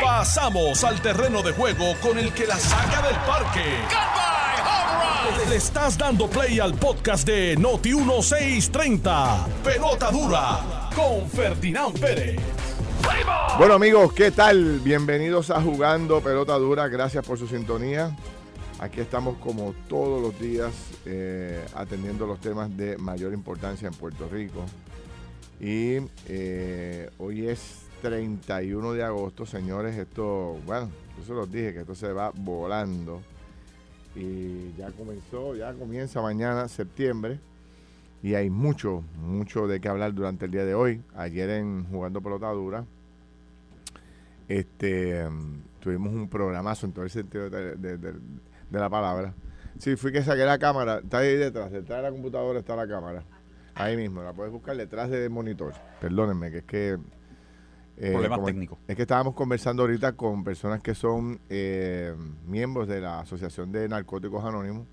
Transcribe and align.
Pasamos 0.00 0.84
al 0.84 1.00
terreno 1.00 1.42
de 1.42 1.52
juego 1.52 1.94
con 2.00 2.18
el 2.18 2.32
que 2.32 2.46
la 2.46 2.56
saca 2.56 3.02
del 3.02 3.16
parque. 3.16 3.64
Le 5.48 5.56
estás 5.56 5.98
dando 5.98 6.28
play 6.28 6.60
al 6.60 6.74
podcast 6.74 7.26
de 7.26 7.56
Noti 7.56 7.94
1630. 7.94 9.46
Pelota 9.64 10.10
dura 10.10 10.90
con 10.94 11.28
Ferdinand 11.28 11.98
Pérez. 11.98 12.40
Bueno 13.58 13.74
amigos, 13.74 14.12
¿qué 14.12 14.30
tal? 14.30 14.80
Bienvenidos 14.80 15.50
a 15.50 15.60
Jugando 15.60 16.20
Pelota 16.20 16.54
Dura. 16.54 16.88
Gracias 16.88 17.24
por 17.26 17.38
su 17.38 17.48
sintonía. 17.48 18.16
Aquí 18.78 19.00
estamos 19.00 19.36
como 19.38 19.74
todos 19.88 20.20
los 20.20 20.38
días 20.40 20.72
eh, 21.06 21.64
atendiendo 21.74 22.26
los 22.26 22.40
temas 22.40 22.76
de 22.76 22.96
mayor 22.98 23.32
importancia 23.32 23.88
en 23.88 23.94
Puerto 23.94 24.28
Rico. 24.28 24.64
Y 25.60 25.98
eh, 26.26 27.10
hoy 27.18 27.48
es 27.48 27.81
31 28.02 28.92
de 28.92 29.02
agosto, 29.04 29.46
señores. 29.46 29.96
Esto, 29.96 30.58
bueno, 30.66 30.90
yo 31.16 31.24
se 31.24 31.32
los 31.32 31.50
dije 31.50 31.72
que 31.72 31.80
esto 31.80 31.94
se 31.94 32.12
va 32.12 32.30
volando. 32.34 33.22
Y 34.14 34.72
ya 34.76 34.90
comenzó, 34.90 35.54
ya 35.54 35.72
comienza 35.72 36.20
mañana, 36.20 36.68
septiembre. 36.68 37.38
Y 38.22 38.34
hay 38.34 38.50
mucho, 38.50 39.02
mucho 39.16 39.66
de 39.66 39.80
qué 39.80 39.88
hablar 39.88 40.12
durante 40.14 40.44
el 40.44 40.50
día 40.50 40.64
de 40.64 40.74
hoy. 40.74 41.00
Ayer 41.16 41.48
en 41.50 41.84
Jugando 41.90 42.20
Pelota 42.20 42.50
Dura, 42.50 42.84
este, 44.48 45.26
tuvimos 45.80 46.12
un 46.12 46.28
programazo 46.28 46.86
en 46.86 46.92
todo 46.92 47.04
el 47.04 47.10
sentido 47.10 47.48
de- 47.50 47.76
de 47.76 48.78
la 48.78 48.88
palabra. 48.90 49.34
Sí, 49.78 49.96
fui 49.96 50.12
que 50.12 50.22
saqué 50.22 50.44
la 50.44 50.58
cámara, 50.58 50.98
está 50.98 51.18
ahí 51.18 51.36
detrás, 51.36 51.70
detrás 51.72 51.98
de 51.98 52.02
la 52.02 52.10
computadora 52.10 52.58
está 52.58 52.76
la 52.76 52.86
cámara. 52.86 53.24
Ahí 53.74 53.96
mismo, 53.96 54.22
la 54.22 54.32
puedes 54.32 54.52
buscar 54.52 54.76
detrás 54.76 55.08
del 55.10 55.30
monitor. 55.30 55.72
Perdónenme, 56.00 56.50
que 56.50 56.58
es 56.58 56.64
que... 56.64 56.98
eh, 57.96 58.10
Problemas 58.12 58.38
como- 58.38 58.46
técnicos. 58.46 58.78
Es 58.88 58.96
que 58.96 59.02
estábamos 59.02 59.34
conversando 59.34 59.82
ahorita 59.82 60.12
con 60.12 60.44
personas 60.44 60.80
que 60.82 60.94
son 60.94 61.40
eh, 61.50 62.14
miembros 62.46 62.88
de 62.88 63.00
la 63.00 63.20
Asociación 63.20 63.70
de 63.72 63.88
Narcóticos 63.88 64.44
Anónimos 64.44 64.86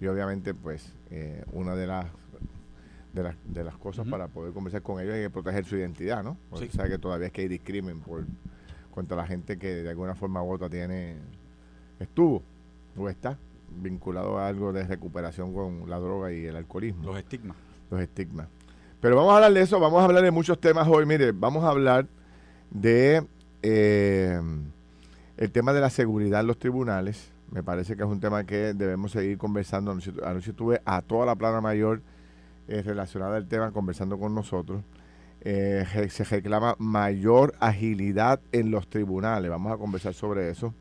y 0.00 0.06
obviamente 0.06 0.54
pues 0.54 0.92
eh, 1.10 1.44
una 1.52 1.74
de 1.74 1.86
las 1.86 2.06
de 3.14 3.22
las, 3.22 3.34
de 3.46 3.64
las 3.64 3.78
cosas 3.78 4.06
para 4.06 4.28
poder 4.28 4.52
conversar 4.52 4.82
con 4.82 5.00
ellos 5.00 5.14
es 5.14 5.30
proteger 5.30 5.64
su 5.64 5.76
identidad, 5.76 6.22
¿no? 6.22 6.36
Porque 6.50 6.66
Sí. 6.66 6.76
sabe 6.76 6.90
que 6.90 6.98
todavía 6.98 7.28
es 7.28 7.32
que 7.32 7.40
hay 7.40 7.48
discrimen 7.48 8.00
por 8.00 8.26
contra 8.90 9.16
la 9.16 9.26
gente 9.26 9.58
que 9.58 9.68
de 9.76 9.88
alguna 9.88 10.14
forma 10.14 10.42
u 10.42 10.52
otra 10.52 10.68
tiene 10.68 11.16
estuvo 11.98 12.42
o 12.96 13.08
está 13.08 13.38
vinculado 13.70 14.38
a 14.38 14.46
algo 14.48 14.70
de 14.72 14.84
recuperación 14.84 15.54
con 15.54 15.88
la 15.88 15.98
droga 15.98 16.30
y 16.32 16.44
el 16.44 16.56
alcoholismo 16.56 17.04
Los 17.04 17.16
estigmas. 17.18 17.56
los 17.90 18.00
estigmas. 18.02 18.48
Pero 19.00 19.16
vamos 19.16 19.32
a 19.32 19.36
hablar 19.36 19.52
de 19.54 19.62
eso, 19.62 19.80
vamos 19.80 20.02
a 20.02 20.04
hablar 20.04 20.22
de 20.22 20.30
muchos 20.30 20.60
temas 20.60 20.86
hoy. 20.86 21.06
Mire, 21.06 21.32
vamos 21.32 21.64
a 21.64 21.68
hablar 21.70 22.06
de 22.70 23.26
eh, 23.62 24.40
el 25.36 25.50
tema 25.50 25.72
de 25.72 25.80
la 25.80 25.90
seguridad 25.90 26.40
en 26.40 26.46
los 26.46 26.58
tribunales. 26.58 27.32
Me 27.50 27.62
parece 27.62 27.96
que 27.96 28.02
es 28.02 28.08
un 28.08 28.20
tema 28.20 28.44
que 28.44 28.74
debemos 28.74 29.12
seguir 29.12 29.38
conversando. 29.38 29.90
Anoche, 29.90 30.12
anoche 30.24 30.52
tuve 30.52 30.80
a 30.84 31.02
toda 31.02 31.26
la 31.26 31.36
plana 31.36 31.60
mayor 31.60 32.02
eh, 32.68 32.82
relacionada 32.82 33.36
al 33.36 33.46
tema 33.46 33.70
conversando 33.70 34.18
con 34.18 34.34
nosotros. 34.34 34.82
Eh, 35.40 36.08
se 36.10 36.24
reclama 36.24 36.74
mayor 36.78 37.54
agilidad 37.60 38.40
en 38.50 38.70
los 38.70 38.88
tribunales. 38.88 39.50
Vamos 39.50 39.72
a 39.72 39.76
conversar 39.76 40.14
sobre 40.14 40.50
eso. 40.50 40.74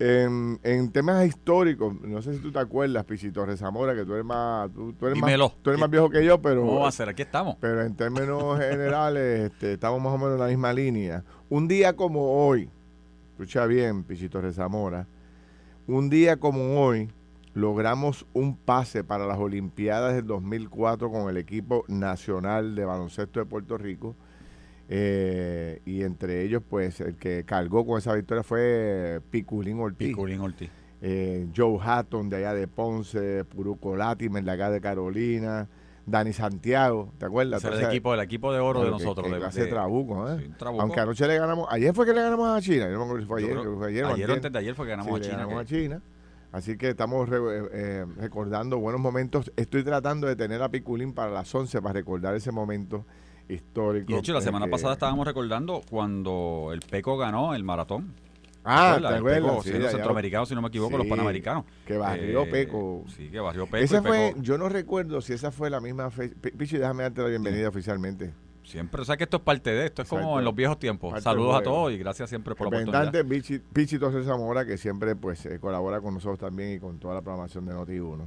En, 0.00 0.60
en 0.62 0.92
temas 0.92 1.26
históricos, 1.26 1.92
no 2.02 2.22
sé 2.22 2.34
si 2.34 2.38
tú 2.38 2.52
te 2.52 2.60
acuerdas, 2.60 3.04
Pichito 3.04 3.44
Rezamora, 3.44 3.96
que 3.96 4.04
tú 4.04 4.14
eres 4.14 4.24
más, 4.24 4.72
tú, 4.72 4.92
tú 4.92 5.06
eres 5.06 5.18
más, 5.18 5.52
tú 5.60 5.70
eres 5.70 5.80
más 5.80 5.90
viejo 5.90 6.08
que 6.08 6.24
yo, 6.24 6.40
pero 6.40 6.60
¿Cómo 6.60 6.80
va 6.80 6.88
a 6.88 6.92
ser? 6.92 7.08
Aquí 7.08 7.22
estamos. 7.22 7.56
pero 7.60 7.82
en 7.82 7.96
términos 7.96 8.58
generales 8.60 9.50
este, 9.50 9.72
estamos 9.72 10.00
más 10.00 10.12
o 10.12 10.18
menos 10.18 10.34
en 10.34 10.40
la 10.40 10.46
misma 10.46 10.72
línea. 10.72 11.24
Un 11.48 11.66
día 11.66 11.96
como 11.96 12.46
hoy, 12.46 12.70
escucha 13.32 13.66
bien, 13.66 14.04
Pichito 14.04 14.40
Rezamora, 14.40 15.08
un 15.88 16.08
día 16.10 16.36
como 16.36 16.80
hoy 16.80 17.08
logramos 17.54 18.24
un 18.34 18.56
pase 18.56 19.02
para 19.02 19.26
las 19.26 19.38
Olimpiadas 19.38 20.14
del 20.14 20.26
2004 20.26 21.10
con 21.10 21.28
el 21.28 21.36
equipo 21.36 21.84
nacional 21.88 22.74
de 22.74 22.84
baloncesto 22.84 23.40
de 23.40 23.46
Puerto 23.46 23.76
Rico. 23.76 24.14
Eh, 24.88 25.80
y 25.84 26.02
entre 26.02 26.42
ellos, 26.42 26.62
pues, 26.68 27.00
el 27.00 27.16
que 27.16 27.44
cargó 27.44 27.86
con 27.86 27.98
esa 27.98 28.14
victoria 28.14 28.42
fue 28.42 29.20
Piculín 29.30 29.78
Ortiz. 29.80 30.08
Piculín 30.08 30.40
Ortiz. 30.40 30.70
Eh, 31.00 31.46
Joe 31.56 31.78
Hatton 31.80 32.28
de 32.28 32.36
allá 32.38 32.54
de 32.54 32.66
Ponce, 32.66 33.44
Puruco 33.44 33.94
Latimer 33.96 34.42
de 34.42 34.50
acá 34.50 34.70
de 34.70 34.80
Carolina, 34.80 35.68
Dani 36.06 36.32
Santiago, 36.32 37.12
¿te 37.18 37.26
acuerdas? 37.26 37.62
Ese 37.62 37.74
el 37.74 37.84
equipo, 37.84 38.14
el 38.14 38.20
equipo 38.20 38.52
de 38.52 38.60
oro 38.60 38.80
de 38.80 38.86
que- 38.86 38.90
nosotros. 38.92 39.26
que 39.54 39.60
de- 39.60 39.66
trabuco, 39.66 40.28
¿eh? 40.30 40.36
Sí, 40.40 40.46
un 40.46 40.54
trabuco. 40.56 40.82
Aunque 40.82 41.00
anoche 41.00 41.26
le 41.28 41.38
ganamos, 41.38 41.68
ayer 41.70 41.94
fue 41.94 42.06
que 42.06 42.14
le 42.14 42.22
ganamos 42.22 42.48
a 42.48 42.60
China, 42.62 42.86
yo 42.86 42.92
no 42.92 43.00
me 43.00 43.04
acuerdo 43.04 43.20
si 43.22 43.28
fue 43.28 43.38
ayer, 43.42 43.56
creo- 43.58 43.76
fue 43.76 43.88
ayer, 43.88 44.04
ayer 44.06 44.30
antes 44.30 44.52
de 44.52 44.58
ayer 44.58 44.74
fue 44.74 44.86
que 44.86 44.90
ganamos 44.90 45.10
Sí, 45.10 45.14
a 45.14 45.18
le 45.18 45.24
China. 45.24 45.36
ganamos 45.36 45.66
que- 45.66 45.76
a 45.76 45.78
China. 45.80 46.02
Así 46.50 46.78
que 46.78 46.88
estamos 46.88 47.28
re- 47.28 47.36
eh, 47.36 47.68
eh, 47.72 48.06
recordando 48.16 48.78
buenos 48.78 49.02
momentos. 49.02 49.52
Estoy 49.54 49.84
tratando 49.84 50.26
de 50.26 50.34
tener 50.34 50.62
a 50.62 50.70
Piculín 50.70 51.12
para 51.12 51.30
las 51.30 51.54
11 51.54 51.82
para 51.82 51.92
recordar 51.92 52.34
ese 52.34 52.50
momento 52.52 53.04
histórico. 53.48 54.10
Y 54.10 54.14
de 54.14 54.20
hecho, 54.20 54.32
la 54.32 54.40
semana 54.40 54.66
que- 54.66 54.70
pasada 54.72 54.92
estábamos 54.94 55.26
recordando 55.26 55.82
cuando 55.90 56.70
el 56.72 56.80
Peco 56.80 57.16
ganó 57.16 57.54
el 57.54 57.64
maratón. 57.64 58.12
Ah, 58.64 58.94
¿Te 58.96 59.00
¿te 59.00 59.06
acuerdas? 59.06 59.10
El 59.10 59.16
acuerdas? 59.18 59.40
Peco, 59.50 59.62
Sí, 59.62 59.68
siendo 59.70 59.86
allá- 59.88 59.96
centroamericano, 59.96 60.46
si 60.46 60.54
no 60.54 60.62
me 60.62 60.68
equivoco, 60.68 60.98
los 60.98 61.06
panamericanos. 61.06 61.64
que 61.86 61.96
barrió 61.96 62.42
Eh, 62.42 62.46
Peco. 62.50 63.04
Sí, 63.16 63.28
que 63.30 63.40
barrió 63.40 63.64
Peco. 63.66 63.76
Esa 63.84 64.02
fue, 64.02 64.30
Peco 64.34 64.42
yo 64.42 64.58
no 64.58 64.68
recuerdo 64.68 65.20
si 65.22 65.32
esa 65.32 65.50
fue 65.50 65.70
la 65.70 65.80
misma 65.80 66.10
fecha. 66.10 66.34
Pi- 66.40 66.50
Pichi, 66.50 66.76
déjame 66.76 67.04
darte 67.04 67.22
la 67.22 67.28
bienvenida 67.28 67.68
oficialmente. 67.68 68.34
Siempre, 68.64 69.00
o 69.00 69.04
sea 69.06 69.16
que 69.16 69.24
esto 69.24 69.38
es 69.38 69.42
parte 69.44 69.70
de 69.70 69.86
esto, 69.86 70.02
es 70.02 70.08
Exacto. 70.08 70.22
como 70.26 70.38
en 70.38 70.44
los 70.44 70.54
viejos 70.54 70.78
tiempos. 70.78 71.10
Parte 71.12 71.24
Saludos 71.24 71.56
a 71.58 71.62
todos 71.62 71.90
y 71.90 71.96
gracias 71.96 72.28
siempre 72.28 72.54
por 72.54 72.70
la 72.70 72.82
oportunidad. 72.82 73.24
Pichi, 73.26 73.60
Pichi 73.60 73.98
Torres 73.98 74.26
Zamora, 74.26 74.66
que 74.66 74.76
siempre 74.76 75.16
pues 75.16 75.46
eh, 75.46 75.58
colabora 75.58 76.02
con 76.02 76.12
nosotros 76.12 76.38
también 76.38 76.72
y 76.74 76.78
con 76.78 76.98
toda 76.98 77.14
la 77.14 77.22
programación 77.22 77.64
de 77.64 77.72
Noti1. 77.72 78.26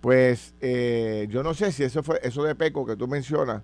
Pues 0.00 0.54
eh, 0.60 1.26
yo 1.30 1.42
no 1.42 1.54
sé 1.54 1.72
si 1.72 1.82
eso 1.82 2.04
fue 2.04 2.20
eso 2.22 2.44
de 2.44 2.54
Peco 2.54 2.86
que 2.86 2.94
tú 2.94 3.08
mencionas 3.08 3.62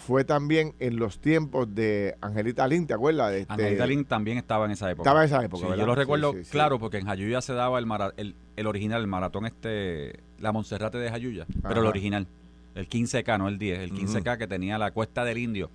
fue 0.00 0.24
también 0.24 0.74
en 0.80 0.96
los 0.96 1.18
tiempos 1.20 1.72
de 1.74 2.16
Angelita 2.20 2.66
Lin, 2.66 2.86
¿te 2.86 2.94
acuerdas? 2.94 3.30
De 3.32 3.40
este- 3.42 3.52
Angelita 3.52 3.86
Lin 3.86 4.04
también 4.04 4.38
estaba 4.38 4.64
en 4.64 4.70
esa 4.72 4.90
época. 4.90 5.02
Estaba 5.08 5.20
en 5.20 5.26
esa 5.26 5.44
época, 5.44 5.76
yo 5.76 5.86
lo 5.86 5.94
recuerdo 5.94 6.32
sí, 6.32 6.44
sí. 6.44 6.50
claro 6.50 6.78
porque 6.78 6.98
en 6.98 7.06
Jayuya 7.06 7.40
se 7.42 7.52
daba 7.52 7.78
el, 7.78 7.86
mara- 7.86 8.14
el, 8.16 8.34
el 8.56 8.66
original, 8.66 9.00
el 9.02 9.06
maratón 9.06 9.46
este, 9.46 10.20
la 10.38 10.52
Monserrate 10.52 10.98
de 10.98 11.10
Jayuya, 11.10 11.46
pero 11.62 11.80
el 11.82 11.86
original, 11.86 12.26
el 12.74 12.88
15K, 12.88 13.38
no 13.38 13.48
el 13.48 13.58
10, 13.58 13.78
el 13.80 13.92
15K 13.92 14.38
que 14.38 14.46
tenía 14.46 14.78
la 14.78 14.90
Cuesta 14.90 15.24
del 15.24 15.38
Indio. 15.38 15.70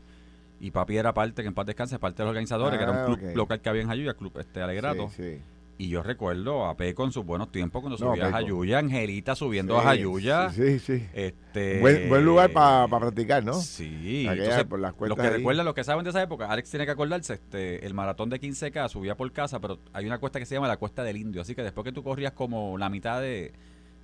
Y 0.59 0.72
papi 0.72 0.97
era 0.97 1.14
parte, 1.14 1.41
que 1.41 1.47
en 1.50 1.53
paz 1.53 1.66
descanse, 1.66 2.00
parte 2.00 2.18
de 2.18 2.24
los 2.24 2.30
organizadores, 2.31 2.78
que 2.80 2.84
era 2.84 3.03
Ah, 3.03 3.08
un 3.08 3.16
club 3.16 3.30
ok. 3.30 3.35
local 3.35 3.59
que 3.62 3.69
había 3.69 3.81
en 3.81 3.90
Jayuya, 3.90 4.14
club 4.14 4.31
este 4.40 4.62
Alegrato. 4.62 5.09
Sí. 5.09 5.38
Y 5.78 5.90
yo 5.90 6.02
recuerdo 6.03 6.66
a 6.68 6.78
Peco 6.78 7.03
en 7.03 7.12
sus 7.12 7.25
buenos 7.25 7.52
tiempos 7.52 7.81
cuando 7.81 7.97
No, 7.97 8.12
subía 8.13 8.28
a. 8.28 8.31
Jayuya, 8.31 8.78
Angelita 8.80 9.36
subiendo 9.36 9.74
Sí, 9.75 9.80
a 9.80 9.84
Jayuya. 9.84 10.50
Sí, 10.52 10.80
sí. 10.80 11.06
Este, 11.13 11.80
Buen, 11.81 12.08
buen 12.08 12.24
lugar 12.24 12.52
para 12.52 12.88
practicar, 12.88 13.44
¿no? 13.44 13.56
Sí, 13.56 14.25
Aquella, 14.25 14.44
entonces, 14.46 14.66
por 14.66 14.80
las 14.80 14.94
los 14.97 15.16
que 15.18 15.22
ahí. 15.24 15.30
recuerdan, 15.31 15.66
los 15.66 15.75
que 15.75 15.84
saben 15.84 16.06
de 16.06 16.12
esa 16.12 16.22
época, 16.24 16.46
Alex 16.50 16.69
tiene 16.69 16.85
que 16.85 16.91
acordarse, 16.91 17.34
este, 17.34 17.85
el 17.85 17.94
maratón 17.94 18.30
de 18.30 18.40
15K 18.40 18.88
subía 18.88 19.16
por 19.16 19.30
casa, 19.34 19.59
pero 19.59 19.80
hay 19.91 20.06
una 20.06 20.18
cuesta 20.18 20.40
que 20.40 20.46
se 20.46 20.56
llama 20.56 20.69
la 20.69 20.78
Cuesta 20.78 21.03
del 21.03 21.18
Indio, 21.18 21.41
así 21.41 21.56
que 21.56 21.64
después 21.64 21.84
que 21.84 21.91
tú 21.91 22.03
corrías 22.03 22.31
como 22.31 22.78
la 22.78 22.90
mitad 22.90 23.19
de, 23.19 23.52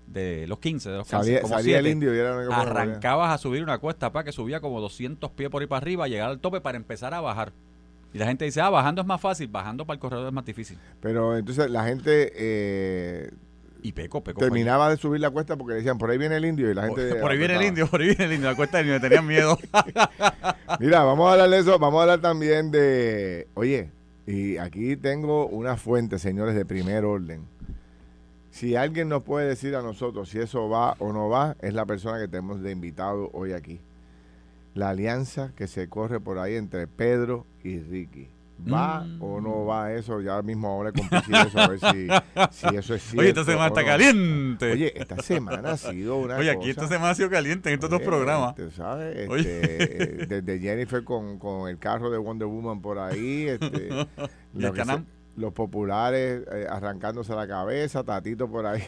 de 0.08 0.48
los 0.48 0.60
15, 0.60 0.90
de 0.90 0.98
los 0.98 1.08
15, 1.08 1.18
Salía, 1.24 1.42
como 1.42 1.58
el 1.58 1.88
indio 1.88 2.14
y 2.14 2.18
era 2.20 2.38
arrancabas 2.54 3.34
a 3.34 3.38
subir 3.38 3.64
una 3.64 3.78
cuesta 3.78 4.12
para 4.12 4.26
que 4.26 4.34
subía 4.34 4.60
como 4.60 4.81
200 4.81 5.31
pies 5.31 5.50
por 5.50 5.62
ahí 5.62 5.68
para 5.68 5.78
arriba, 5.81 6.08
llegar 6.10 6.30
al 6.30 6.40
tope 6.40 6.60
para 6.60 6.76
empezar 6.78 7.14
a 7.14 7.22
bajar. 7.22 7.54
Y 8.14 8.18
la 8.18 8.26
gente 8.26 8.46
dice, 8.46 8.60
ah, 8.62 8.70
bajando 8.70 9.02
es 9.02 9.08
más 9.08 9.22
fácil, 9.22 9.48
bajando 9.48 9.86
para 9.86 9.96
el 9.96 10.00
corredor 10.00 10.28
es 10.28 10.34
más 10.34 10.46
difícil. 10.46 10.78
Pero 11.00 11.38
entonces 11.38 11.70
la 11.72 11.86
gente 11.86 12.32
eh, 12.36 13.32
Y 13.82 13.94
Peco, 13.94 14.22
Peco. 14.22 14.40
terminaba 14.40 14.90
de 14.90 14.98
subir 14.98 15.22
la 15.22 15.30
cuesta 15.30 15.56
porque 15.56 15.76
decían, 15.76 15.98
por 15.98 16.10
ahí 16.10 16.18
viene 16.18 16.36
el 16.36 16.46
indio 16.46 16.70
y 16.70 16.74
la 16.74 16.88
Por, 16.88 17.00
gente... 17.00 17.16
por 17.22 17.32
ahí 17.32 17.38
viene 17.38 17.56
el 17.56 17.64
indio, 17.64 17.88
por 17.88 18.02
ahí 18.02 18.08
viene 18.08 18.26
el 18.26 18.34
indio, 18.34 18.50
la 18.50 18.56
cuesta 18.56 18.78
del 18.78 18.88
indio, 18.88 19.00
me 19.02 19.08
tenían 19.08 19.26
miedo. 19.26 19.58
Mira, 20.80 21.04
vamos 21.04 21.30
a 21.30 21.32
hablar 21.34 21.50
de 21.50 21.60
eso, 21.60 21.80
vamos 21.80 22.00
a 22.00 22.02
hablar 22.04 22.20
también 22.22 22.70
de, 22.72 23.48
oye, 23.54 23.92
y 24.28 24.57
aquí 24.57 24.98
tengo 24.98 25.48
una 25.48 25.78
fuente, 25.78 26.19
señores, 26.19 26.54
de 26.56 26.66
primer 26.66 27.06
orden. 27.06 27.46
Si 28.52 28.75
alguien 28.75 29.07
nos 29.07 29.24
puede 29.24 29.48
decir 29.48 29.75
a 29.78 29.81
nosotros 29.81 30.28
si 30.30 30.40
eso 30.40 30.68
va 30.68 30.96
o 31.00 31.14
no 31.14 31.30
va, 31.30 31.56
es 31.62 31.74
la 31.74 31.86
persona 31.86 32.19
que 32.19 32.28
tenemos 32.28 32.62
de 32.62 32.72
invitado 32.72 33.30
hoy 33.31 33.54
aquí. 33.54 33.80
La 34.74 34.90
alianza 34.90 35.54
que 35.56 35.68
se 35.68 35.88
corre 35.88 36.19
por 36.19 36.38
ahí 36.38 36.56
entre 36.56 36.86
Pedro 36.88 37.46
y 37.63 37.80
Ricky. 37.80 38.28
¿Va 38.72 39.00
Mm. 39.04 39.24
o 39.24 39.42
no 39.42 39.66
va 39.66 39.92
eso? 39.92 40.22
Ya 40.22 40.40
mismo 40.44 40.78
hablé 40.80 40.92
con 40.94 41.36
eso, 41.36 41.60
a 41.60 41.68
ver 41.68 41.80
si, 41.80 42.08
si 42.52 42.75
eso 42.75 42.94
es 42.94 43.02
cierto. 43.02 43.18
Oye, 43.22 43.30
esta 43.30 43.44
semana 43.44 43.68
está 43.69 43.81
no. 43.81 43.88
caliente. 43.88 44.72
Oye, 44.74 44.94
esta 45.02 45.18
semana 45.24 45.72
ha 45.72 45.78
sido 45.78 46.18
una 46.18 46.36
Oye, 46.38 46.52
aquí 46.52 46.60
cosa- 46.60 46.69
esta 46.69 46.88
semana 46.88 47.10
ha 47.10 47.16
sido 47.16 47.30
caliente 47.31 47.69
en 47.69 47.74
estos 47.75 47.90
dos 47.90 48.02
programas. 48.04 48.52
este, 48.60 48.69
¿sabes? 48.75 49.28
Oye. 49.30 49.84
Este, 49.84 50.28
desde 50.28 50.60
Jennifer 50.60 51.04
con, 51.04 51.40
con 51.40 51.68
el 51.69 51.80
carro 51.80 52.12
de 52.12 52.19
Wonder 52.19 52.48
Woman 52.48 52.81
por 52.84 53.00
ahí, 53.00 53.48
este, 53.48 53.90
Y 54.54 54.64
el 54.66 54.75
se- 54.75 55.04
los 55.38 55.54
populares 55.54 56.44
eh, 56.52 56.68
arrancándose 56.69 57.34
la 57.34 57.48
cabeza, 57.48 58.04
Tatito 58.04 58.48
por 58.52 58.68
ahí 58.68 58.84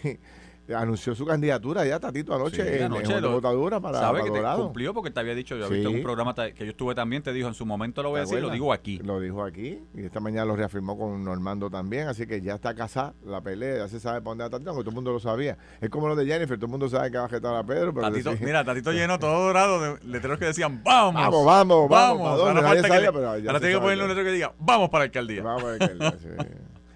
anunció 0.76 1.14
su 1.16 1.26
candidatura 1.26 1.86
ya, 1.86 2.00
Tatito, 2.00 2.34
anoche, 2.34 2.64
Sí, 2.64 2.78
en, 2.78 2.84
anoche 2.84 3.14
en 3.16 3.22
lo- 3.22 3.32
votadura 3.34 3.80
para, 3.82 4.00
¿Sabe 4.00 4.24
que 4.24 4.32
te 4.32 4.42
cumplió? 4.56 4.94
Porque 4.94 5.12
te 5.12 5.20
había 5.20 5.36
dicho, 5.36 5.58
yo 5.58 5.68
Sí. 5.68 5.74
he 5.74 5.76
visto 5.78 5.90
en 5.90 5.96
un 5.98 6.04
programa 6.04 6.34
que 6.34 6.54
yo 6.66 6.72
estuve 6.72 6.96
también, 6.96 7.22
te 7.22 7.34
dijo, 7.34 7.48
en 7.50 7.54
su 7.54 7.66
momento 7.66 8.02
lo 8.02 8.10
voy 8.12 8.22
a 8.22 8.24
¿Te 8.24 8.30
decir, 8.30 8.42
lo 8.42 8.50
digo 8.50 8.72
aquí. 8.72 9.00
Lo 9.00 9.20
dijo 9.20 9.44
aquí 9.44 9.80
y 9.94 10.06
esta 10.06 10.20
mañana 10.22 10.46
lo 10.46 10.56
reafirmó 10.56 10.98
con 10.98 11.24
Normando 11.24 11.70
también, 11.70 12.08
así 12.08 12.26
que 12.26 12.40
ya 12.42 12.56
está 12.56 12.74
casada 12.74 13.14
la 13.26 13.42
pelea, 13.42 13.78
ya 13.80 13.88
se 13.90 14.00
sabe 14.00 14.22
para 14.22 14.30
dónde 14.32 14.44
va 14.46 14.50
Tatito, 14.52 14.70
aunque 14.70 14.84
todo 14.84 14.92
el 14.92 14.96
mundo 14.96 15.12
lo 15.12 15.20
sabía. 15.20 15.58
Es 15.82 15.90
como 15.90 16.08
lo 16.08 16.16
de 16.16 16.26
Jennifer, 16.26 16.56
todo 16.58 16.68
el 16.68 16.72
mundo 16.72 16.88
sabe 16.88 17.12
que 17.12 17.18
va 17.18 17.26
a 17.26 17.30
jetar 17.30 17.56
a 17.56 17.64
Pedro, 17.66 17.94
pero 17.94 18.08
Tatito, 18.10 18.32
sí. 18.38 18.46
mira, 18.46 18.64
Tatito 18.64 18.92
llenó 18.94 19.20
todo 19.20 19.48
dorado 19.48 19.82
de 19.82 19.98
letreros 20.08 20.40
que 20.40 20.46
decían, 20.46 20.82
vamos. 20.84 21.14
Vamos, 21.16 21.46
vamos, 21.46 21.90
vamos. 21.90 22.40
Ahora, 22.40 22.62
falta 22.62 22.90
que 22.90 23.00
le- 23.02 23.08
ahora 23.08 23.60
tiene 23.60 23.76
que 23.76 23.80
ponerle 23.82 24.04
un 24.04 24.10
letrero 24.10 24.28
que 24.30 24.34
diga, 24.36 24.54
vamos 24.60 24.90
para 24.90 25.04
la 25.04 25.06
alcaldía. 25.06 25.44
A 25.44 26.12
sí. 26.12 26.28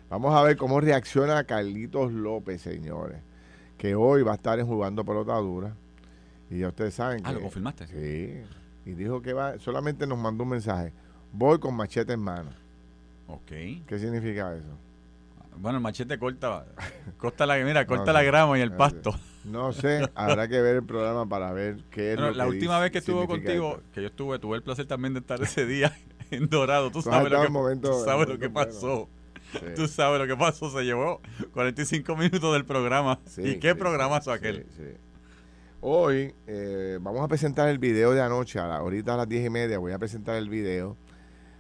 Vamos 0.09 0.33
a 0.33 0.41
ver 0.41 0.55
cómo 0.55 0.79
reacciona 0.79 1.43
Carlitos 1.43 2.13
López, 2.13 2.61
señores, 2.61 3.17
que 3.77 3.95
hoy 3.95 4.23
va 4.23 4.33
a 4.33 4.35
estar 4.35 4.59
en 4.59 4.67
jugando 4.67 5.05
pelota 5.05 5.35
dura. 5.35 5.75
Y 6.49 6.59
ya 6.59 6.69
ustedes 6.69 6.93
saben 6.93 7.21
que... 7.21 7.29
Ah, 7.29 7.33
¿lo 7.33 7.41
confirmaste? 7.41 7.87
Sí. 7.87 8.89
Y 8.89 8.93
dijo 8.93 9.21
que 9.21 9.33
va, 9.33 9.59
solamente 9.59 10.07
nos 10.07 10.17
mandó 10.17 10.43
un 10.43 10.51
mensaje. 10.51 10.93
Voy 11.31 11.59
con 11.59 11.75
machete 11.75 12.13
en 12.13 12.21
mano. 12.21 12.49
Ok. 13.27 13.49
¿Qué 13.85 13.99
significa 13.99 14.55
eso? 14.55 14.77
Bueno, 15.57 15.77
el 15.77 15.83
machete 15.83 16.17
corta, 16.17 16.65
corta 17.17 17.45
la, 17.45 17.57
mira, 17.57 17.85
corta 17.85 18.05
No 18.05 18.13
la 18.13 18.23
grama 18.23 18.57
y 18.57 18.61
el 18.61 18.71
pasto. 18.71 19.13
No 19.43 19.71
sé, 19.71 20.09
habrá 20.13 20.47
que 20.47 20.61
ver 20.61 20.77
el 20.77 20.83
programa 20.83 21.27
para 21.27 21.51
ver 21.51 21.77
qué 21.89 22.11
es 22.11 22.17
Bueno, 22.17 22.27
lo 22.27 22.33
que 22.33 22.37
la 22.37 22.47
última 22.47 22.79
vez 22.79 22.91
que 22.91 23.01
significa 23.01 23.27
contigo, 23.27 23.77
esto. 23.77 23.83
que 23.93 24.01
yo 24.01 24.07
estuve, 24.07 24.39
tuve 24.39 24.57
el 24.57 24.63
placer 24.63 24.85
también 24.85 25.13
de 25.13 25.21
estar 25.21 25.41
ese 25.41 25.65
día 25.65 25.97
en 26.31 26.49
Dorado. 26.49 26.91
Tú 26.91 26.99
has 26.99 27.05
sabes 27.05 27.31
lo 27.31 27.41
que, 27.41 27.75
tú 27.77 27.93
sabes 28.03 28.27
lo 28.27 28.37
que 28.37 28.49
pasó. 28.49 29.09
Sí. 29.51 29.59
Tú 29.75 29.87
sabes 29.87 30.19
lo 30.19 30.27
que 30.27 30.35
pasó. 30.35 30.69
Se 30.69 30.83
llevó 30.83 31.21
45 31.53 32.15
minutos 32.17 32.53
del 32.53 32.65
programa. 32.65 33.19
Sí, 33.25 33.41
¿Y 33.43 33.59
qué 33.59 33.71
sí, 33.71 33.75
programazo 33.77 34.31
aquel? 34.31 34.65
sí. 34.75 34.83
Hoy 35.79 36.33
eh, 36.47 36.97
vamos 37.01 37.21
a 37.21 37.27
presentar 37.27 37.69
el 37.69 37.77
video 37.77 38.11
de 38.11 38.21
anoche, 38.21 38.59
a 38.59 38.67
la- 38.67 38.77
ahorita 38.77 39.13
a 39.13 39.17
las 39.17 39.29
10 39.29 39.45
y 39.45 39.49
media 39.49 39.77
voy 39.77 39.91
a 39.93 39.99
presentar 39.99 40.35
el 40.35 40.49
video 40.49 40.97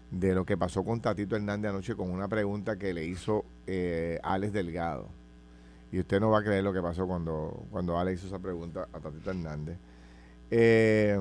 de 0.09 0.33
lo 0.33 0.43
que 0.45 0.57
pasó 0.57 0.83
con 0.83 1.01
Tatito 1.01 1.35
Hernández 1.35 1.69
anoche 1.69 1.95
con 1.95 2.09
una 2.09 2.27
pregunta 2.27 2.77
que 2.77 2.93
le 2.93 3.05
hizo 3.05 3.45
eh, 3.67 4.19
Alex 4.23 4.53
Delgado. 4.53 5.09
Y 5.91 5.99
usted 5.99 6.19
no 6.19 6.31
va 6.31 6.39
a 6.39 6.43
creer 6.43 6.63
lo 6.63 6.73
que 6.73 6.81
pasó 6.81 7.05
cuando, 7.07 7.65
cuando 7.71 7.97
Alex 7.97 8.19
hizo 8.19 8.27
esa 8.35 8.39
pregunta 8.39 8.87
a 8.91 8.99
Tatito 8.99 9.29
Hernández. 9.29 9.77
Eh, 10.49 11.19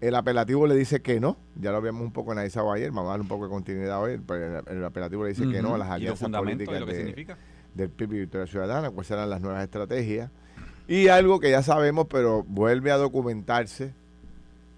el 0.00 0.14
apelativo 0.14 0.66
le 0.66 0.74
dice 0.76 1.00
que 1.00 1.20
no, 1.20 1.36
ya 1.54 1.70
lo 1.70 1.78
habíamos 1.78 2.02
un 2.02 2.12
poco 2.12 2.32
analizado 2.32 2.70
ayer, 2.72 2.90
vamos 2.90 3.06
a 3.06 3.10
darle 3.12 3.22
un 3.22 3.28
poco 3.28 3.44
de 3.44 3.50
continuidad 3.50 4.02
hoy, 4.02 4.20
pero 4.26 4.58
el, 4.60 4.76
el 4.78 4.84
apelativo 4.84 5.22
le 5.24 5.30
dice 5.30 5.48
que 5.48 5.62
no 5.62 5.74
a 5.74 5.78
las 5.78 5.88
alianzas 5.90 6.28
políticas 6.30 6.80
lo 6.80 6.86
que 6.86 6.92
de- 6.92 6.98
significa. 6.98 7.38
del 7.74 7.90
PIB 7.90 8.12
y 8.14 8.18
Victoria 8.20 8.46
Ciudadana, 8.46 8.90
cuáles 8.90 9.06
serán 9.08 9.30
las 9.30 9.40
nuevas 9.40 9.62
estrategias. 9.64 10.30
Y 10.88 11.08
algo 11.08 11.40
que 11.40 11.50
ya 11.50 11.62
sabemos, 11.62 12.06
pero 12.08 12.44
vuelve 12.44 12.90
a 12.92 12.96
documentarse 12.96 13.92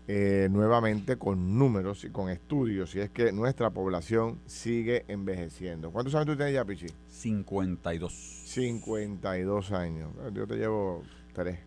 eh, 0.07 0.49
nuevamente 0.51 1.17
con 1.17 1.59
números 1.59 2.05
y 2.05 2.09
con 2.11 2.31
estudios, 2.31 2.95
y 2.95 3.01
es 3.01 3.11
que 3.11 3.31
nuestra 3.31 3.69
población 3.71 4.39
sigue 4.47 5.05
envejeciendo. 5.09 5.91
¿Cuántos 5.91 6.15
años 6.15 6.27
tú 6.29 6.37
tienes 6.37 6.55
ya, 6.55 6.65
Pichi? 6.65 6.87
52. 7.09 8.13
52 8.47 9.73
años. 9.73 10.11
Yo 10.33 10.47
te 10.47 10.57
llevo 10.57 11.03
3, 11.35 11.59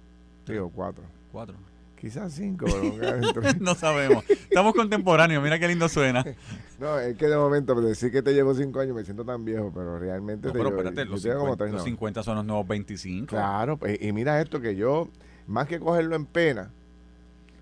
digo 0.47 0.71
4. 0.73 1.03
4. 1.31 1.55
Quizás 2.01 2.33
5, 2.33 2.65
pero 2.99 3.21
no 3.59 3.75
sabemos. 3.75 4.23
Estamos 4.27 4.73
contemporáneos. 4.73 5.43
Mira 5.43 5.59
qué 5.59 5.67
lindo 5.67 5.87
suena. 5.87 6.25
No, 6.81 6.97
es 6.97 7.15
que 7.15 7.27
de 7.27 7.37
momento, 7.37 7.79
decir 7.79 8.11
que 8.11 8.23
te 8.23 8.33
llevo 8.33 8.55
5 8.55 8.79
años 8.79 8.95
me 8.95 9.03
siento 9.03 9.23
tan 9.23 9.45
viejo, 9.45 9.71
pero 9.71 9.99
realmente 9.99 10.47
No, 10.47 10.51
te 10.51 10.57
pero 10.57 10.71
llevo- 10.71 10.79
espérate, 10.81 11.05
los 11.05 11.21
tengo 11.21 11.35
como 11.37 11.51
50, 11.51 11.57
tres, 11.63 11.71
los 11.73 11.81
no. 11.81 11.85
50 11.85 12.23
son 12.23 12.35
los 12.37 12.45
nuevos 12.45 12.67
25. 12.67 13.27
Claro, 13.27 13.77
pues, 13.77 14.01
y 14.01 14.11
mira 14.13 14.41
esto 14.41 14.59
que 14.59 14.75
yo, 14.75 15.07
más 15.45 15.67
que 15.67 15.79
cogerlo 15.79 16.15
en 16.15 16.25
pena, 16.25 16.71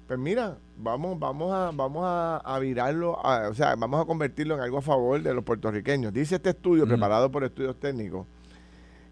pues 0.07 0.17
mira, 0.17 0.57
vamos, 0.77 1.19
vamos 1.19 1.53
a, 1.53 1.71
vamos 1.75 2.03
a, 2.05 2.37
a 2.37 2.59
virarlo, 2.59 3.19
a- 3.25 3.49
o 3.49 3.53
sea, 3.53 3.75
vamos 3.75 4.01
a 4.01 4.05
convertirlo 4.05 4.55
en 4.55 4.61
algo 4.61 4.77
a 4.77 4.81
favor 4.81 5.21
de 5.21 5.33
los 5.33 5.43
puertorriqueños. 5.43 6.13
Dice 6.13 6.35
este 6.35 6.51
estudio, 6.51 6.85
Mm. 6.85 6.87
preparado 6.89 7.29
por 7.29 7.43
estudios 7.43 7.77
técnicos, 7.77 8.25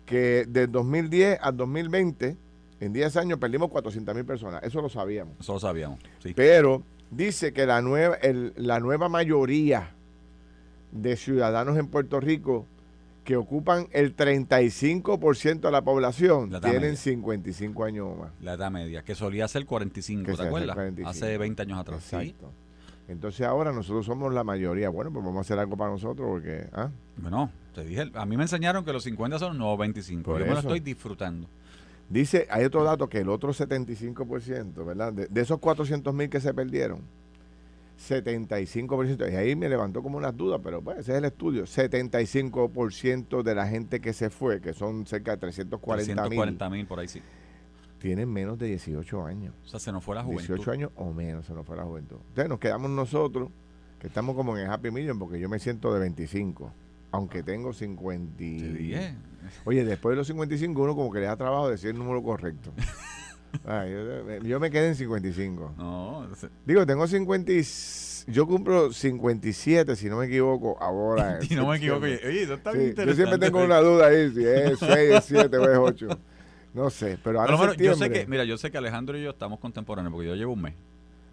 que 0.06 0.46
del 0.48 0.72
2010 0.72 1.38
al 1.42 1.58
2020, 1.58 2.38
en 2.80 2.94
10 2.94 3.18
años 3.18 3.40
perdimos 3.40 3.70
400 3.70 4.14
mil 4.16 4.26
personas. 4.26 4.64
Eso 4.64 4.82
lo 4.82 4.90
sabíamos. 4.90 5.36
Eso 5.40 5.54
lo 5.54 5.60
sabíamos. 5.60 6.00
Sí. 6.24 6.34
Pero 6.36 6.84
dice 7.12 7.54
que 7.54 7.66
la 7.66 7.82
nueva, 7.82 8.16
el- 8.16 8.54
la 8.56 8.80
nueva 8.80 9.10
mayoría 9.10 9.92
de 10.92 11.16
ciudadanos 11.16 11.78
en 11.78 11.88
Puerto 11.88 12.20
Rico 12.20 12.66
que 13.24 13.36
ocupan 13.36 13.88
el 13.92 14.16
35% 14.16 15.68
de 15.68 15.72
la 15.72 15.82
población 15.82 16.50
La 16.52 16.62
tienen 16.62 16.82
media. 16.82 16.96
55 16.96 17.84
años 17.84 18.08
o 18.10 18.16
más. 18.16 18.32
La 18.42 18.54
edad 18.54 18.72
media, 18.72 19.04
que 19.04 19.16
solía 19.16 19.48
ser 19.50 19.66
45, 19.66 20.32
Que 20.32 20.38
¿te 20.38 20.44
acuerdas? 20.44 20.76
45. 20.76 21.10
Hace 21.10 21.38
20 21.38 21.62
años 21.64 21.78
atrás. 21.80 22.04
Sí. 22.04 22.16
Exacto. 22.16 22.52
Entonces 23.10 23.46
ahora 23.46 23.72
nosotros 23.74 24.06
somos 24.06 24.34
la 24.34 24.44
mayoría. 24.44 24.90
Bueno, 24.90 25.12
pues 25.12 25.24
vamos 25.26 25.40
a 25.40 25.42
hacer 25.42 25.60
algo 25.60 25.76
para 25.78 25.92
nosotros 25.92 26.28
porque... 26.30 26.68
¿ah? 26.74 26.90
Bueno, 27.18 27.50
te 27.74 27.84
dije, 27.84 28.10
a 28.14 28.26
mí 28.26 28.38
me 28.38 28.44
enseñaron 28.44 28.84
que 28.86 28.94
los 28.94 29.04
50 29.04 29.40
son 29.40 29.50
los 29.50 29.58
nuevos 29.58 29.78
25. 29.80 30.24
Por 30.32 30.40
Yo 30.40 30.46
me 30.46 30.52
lo 30.54 30.60
eso. 30.60 30.68
estoy 30.68 30.80
disfrutando. 30.82 31.48
Dice, 32.10 32.48
hay 32.50 32.64
otro 32.64 32.84
dato 32.84 33.10
que 33.10 33.20
el 33.20 33.30
otro 33.30 33.54
75%, 33.54 34.86
¿verdad? 34.86 35.12
De, 35.12 35.28
de 35.28 35.42
esos 35.42 35.60
400 35.60 36.14
mil 36.14 36.30
que 36.30 36.40
se 36.40 36.54
perdieron, 36.54 37.02
75%, 37.98 39.32
y 39.32 39.36
ahí 39.36 39.56
me 39.56 39.68
levantó 39.68 40.04
como 40.04 40.18
unas 40.18 40.36
dudas, 40.38 40.62
pero 40.64 40.82
pues 40.82 41.00
ese 41.00 41.14
es 41.14 41.18
el 41.18 41.26
estudio, 41.26 41.64
75% 41.64 43.42
de 43.42 43.56
la 43.56 43.68
gente 43.68 44.00
que 44.00 44.14
se 44.14 44.30
fue, 44.30 44.62
que 44.62 44.74
son 44.74 45.06
cerca 45.06 45.32
de 45.32 45.38
340 45.38 46.06
mil, 46.08 46.16
340 46.16 46.70
mil 46.70 46.86
por 46.86 47.00
ahí 47.00 47.08
sí. 47.08 47.22
tienen 48.00 48.32
menos 48.32 48.58
de 48.58 48.68
18 48.68 49.26
años. 49.26 49.54
O 49.66 49.68
sea, 49.68 49.80
se 49.80 49.92
nos 49.92 50.04
fue 50.04 50.16
la 50.16 50.24
juventud. 50.24 50.48
18 50.48 50.72
años 50.72 50.92
o 50.96 51.12
menos 51.12 51.46
se 51.46 51.54
nos 51.54 51.66
fue 51.66 51.76
la 51.76 51.84
juventud. 51.84 52.18
Entonces 52.30 52.50
nos 52.50 52.60
quedamos 52.60 52.92
nosotros, 52.92 53.50
que 54.00 54.08
estamos 54.08 54.36
como 54.36 54.56
en 54.56 54.66
el 54.66 54.72
Happy 54.72 54.92
Million, 54.92 55.18
porque 55.18 55.40
yo 55.40 55.50
me 55.50 55.60
siento 55.60 55.92
de 55.94 56.00
25, 56.00 56.72
aunque 57.12 57.42
tengo 57.44 57.74
50. 57.74 58.44
y-. 58.44 59.18
Oye, 59.66 59.84
después 59.86 60.14
de 60.14 60.18
los 60.18 60.28
55 60.28 60.82
uno 60.82 60.96
como 60.96 61.12
que 61.12 61.20
le 61.20 61.26
da 61.26 61.36
trabajo 61.38 61.70
decir 61.70 61.90
el 61.92 61.98
número 61.98 62.22
correcto. 62.24 62.72
Ay, 63.66 63.92
yo, 63.92 64.38
yo 64.44 64.60
me 64.60 64.70
quedé 64.70 64.90
en 64.90 64.96
55. 64.96 65.74
No, 65.78 66.28
se- 66.36 66.50
Digo, 66.66 66.86
tengo 66.86 67.08
50 67.08 67.52
y- 67.52 67.64
Yo 68.32 68.46
cumplo 68.46 68.92
57, 68.92 69.96
si 69.96 70.10
no 70.10 70.18
me 70.18 70.26
equivoco, 70.26 70.78
ahora. 70.82 71.42
si 71.42 71.56
no 71.56 71.68
me 71.68 71.78
equivoco, 71.78 72.02
septiembre. 72.06 72.30
oye, 72.30 72.44
eso 72.44 72.54
está 72.56 72.72
Sí, 72.74 72.78
bien 72.78 72.88
yo 72.88 73.02
interesante. 73.04 73.16
siempre 73.28 73.48
tengo 73.48 73.64
una 73.66 73.80
duda 73.80 74.08
ahí, 74.08 74.32
si 74.32 74.44
es 74.46 74.80
6, 74.80 74.92
es 74.92 75.26
7 75.26 75.58
o 75.58 75.72
es 75.72 75.78
8. 75.78 76.08
No 76.74 76.90
sé, 76.90 77.18
pero 77.24 77.40
ahora 77.40 77.54
lo 77.54 77.58
menos, 77.58 77.78
yo 77.78 77.84
sé 77.94 77.98
septiembre, 78.00 78.20
que, 78.22 78.28
mira, 78.30 78.44
yo 78.44 78.58
sé 78.58 78.70
que 78.70 78.78
Alejandro 78.78 79.18
y 79.18 79.24
yo 79.24 79.30
estamos 79.32 79.60
contemporáneos 79.60 80.12
porque 80.14 80.28
yo 80.28 80.36
llevo 80.36 80.54
un 80.54 80.62
mes. 80.62 80.76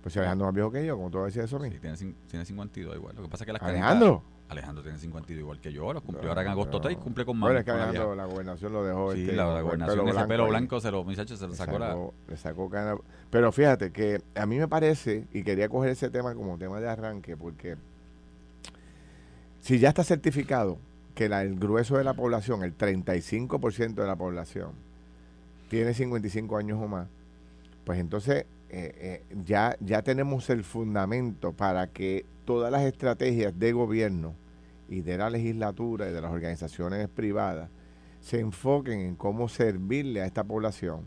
Pues 0.00 0.12
si 0.12 0.19
Alejandro 0.20 0.46
es 0.46 0.49
más 0.49 0.55
viejo 0.55 0.70
que 0.70 0.87
yo, 0.87 0.96
como 0.96 1.10
tú 1.10 1.19
vas 1.19 1.25
a 1.25 1.26
decir 1.26 1.43
eso 1.43 1.56
a 1.56 1.60
mí. 1.60 1.70
Sí, 1.70 1.78
tiene, 1.81 1.96
tiene 2.28 2.44
52 2.44 2.94
igual. 2.96 3.17
Lo 3.17 3.22
que 3.25 3.28
pasa 3.28 3.43
es 3.44 3.46
que 3.46 3.52
las 3.55 3.62
Alejandro. 3.62 4.22
canicas- 4.22 4.33
Alejandro 4.49 4.82
tiene 4.82 4.99
52 4.99 5.41
igual 5.41 5.58
que 5.61 5.73
yo. 5.73 5.93
Los 5.93 6.03
cumplió 6.03 6.24
No, 6.24 6.29
ahora 6.31 6.43
en 6.43 6.48
agosto 6.48 6.72
pero- 6.79 6.82
3 6.94 6.96
cumple 6.98 7.24
con 7.24 7.39
más. 7.39 7.48
Bueno, 7.48 7.58
es 7.60 7.65
que 7.65 7.70
Alejandro, 7.70 8.15
la 8.15 8.24
gobernación 8.27 8.72
lo 8.72 8.84
dejó. 8.84 9.13
Sí, 9.15 9.22
este, 9.22 9.32
la, 9.36 9.44
con 9.46 9.55
la 9.55 9.63
gobernación, 9.63 10.01
ese 10.01 10.13
blanco 10.13 10.29
pelo 10.29 10.44
ahí. 10.44 10.51
blanco, 10.51 10.81
se 10.81 10.91
lo, 10.91 11.05
muchachos, 11.05 11.39
se 11.39 11.46
lo 11.48 11.55
sacó 11.55 11.79
la... 11.79 11.89
sacó, 11.89 12.15
le 12.29 12.36
sacó 12.36 12.70
cana. 12.70 12.96
Pero 13.31 13.53
fíjate 13.53 13.91
que 13.91 14.20
a 14.34 14.46
mí 14.46 14.58
me 14.58 14.69
parece, 14.69 15.27
y 15.32 15.43
quería 15.43 15.69
coger 15.69 15.91
ese 15.91 16.10
tema 16.10 16.34
como 16.34 16.58
tema 16.58 16.79
de 16.81 16.89
arranque, 16.89 17.36
porque 17.36 17.77
si 19.60 19.79
ya 19.79 19.89
está 19.89 20.05
certificado 20.05 20.79
que 21.15 21.29
la- 21.29 21.43
el 21.43 21.58
grueso 21.58 21.96
de 21.96 22.05
la 22.05 22.15
población, 22.15 22.63
el 22.65 22.77
35% 22.77 24.03
de 24.03 24.06
la 24.06 24.17
población, 24.17 24.72
tiene 25.69 25.94
55 25.94 26.56
años 26.56 26.79
o 26.82 26.86
más, 26.86 27.08
pues 27.84 27.98
entonces 27.98 28.44
eh, 28.76 29.22
eh, 29.31 29.36
ya, 29.44 29.76
ya 29.81 30.02
tenemos 30.02 30.50
el 30.50 30.64
fundamento 30.64 31.52
para 31.52 31.86
que 31.88 32.26
todas 32.44 32.72
las 32.72 32.82
estrategias 32.82 33.56
de 33.58 33.72
gobierno 33.72 34.34
y 34.88 35.00
de 35.02 35.16
la 35.16 35.31
legislatura 35.31 36.08
y 36.08 36.12
de 36.12 36.20
las 36.20 36.32
organizaciones 36.32 37.08
privadas 37.08 37.70
se 38.20 38.40
enfoquen 38.40 39.00
en 39.00 39.16
cómo 39.16 39.48
servirle 39.48 40.22
a 40.22 40.26
esta 40.26 40.43
población 40.44 41.02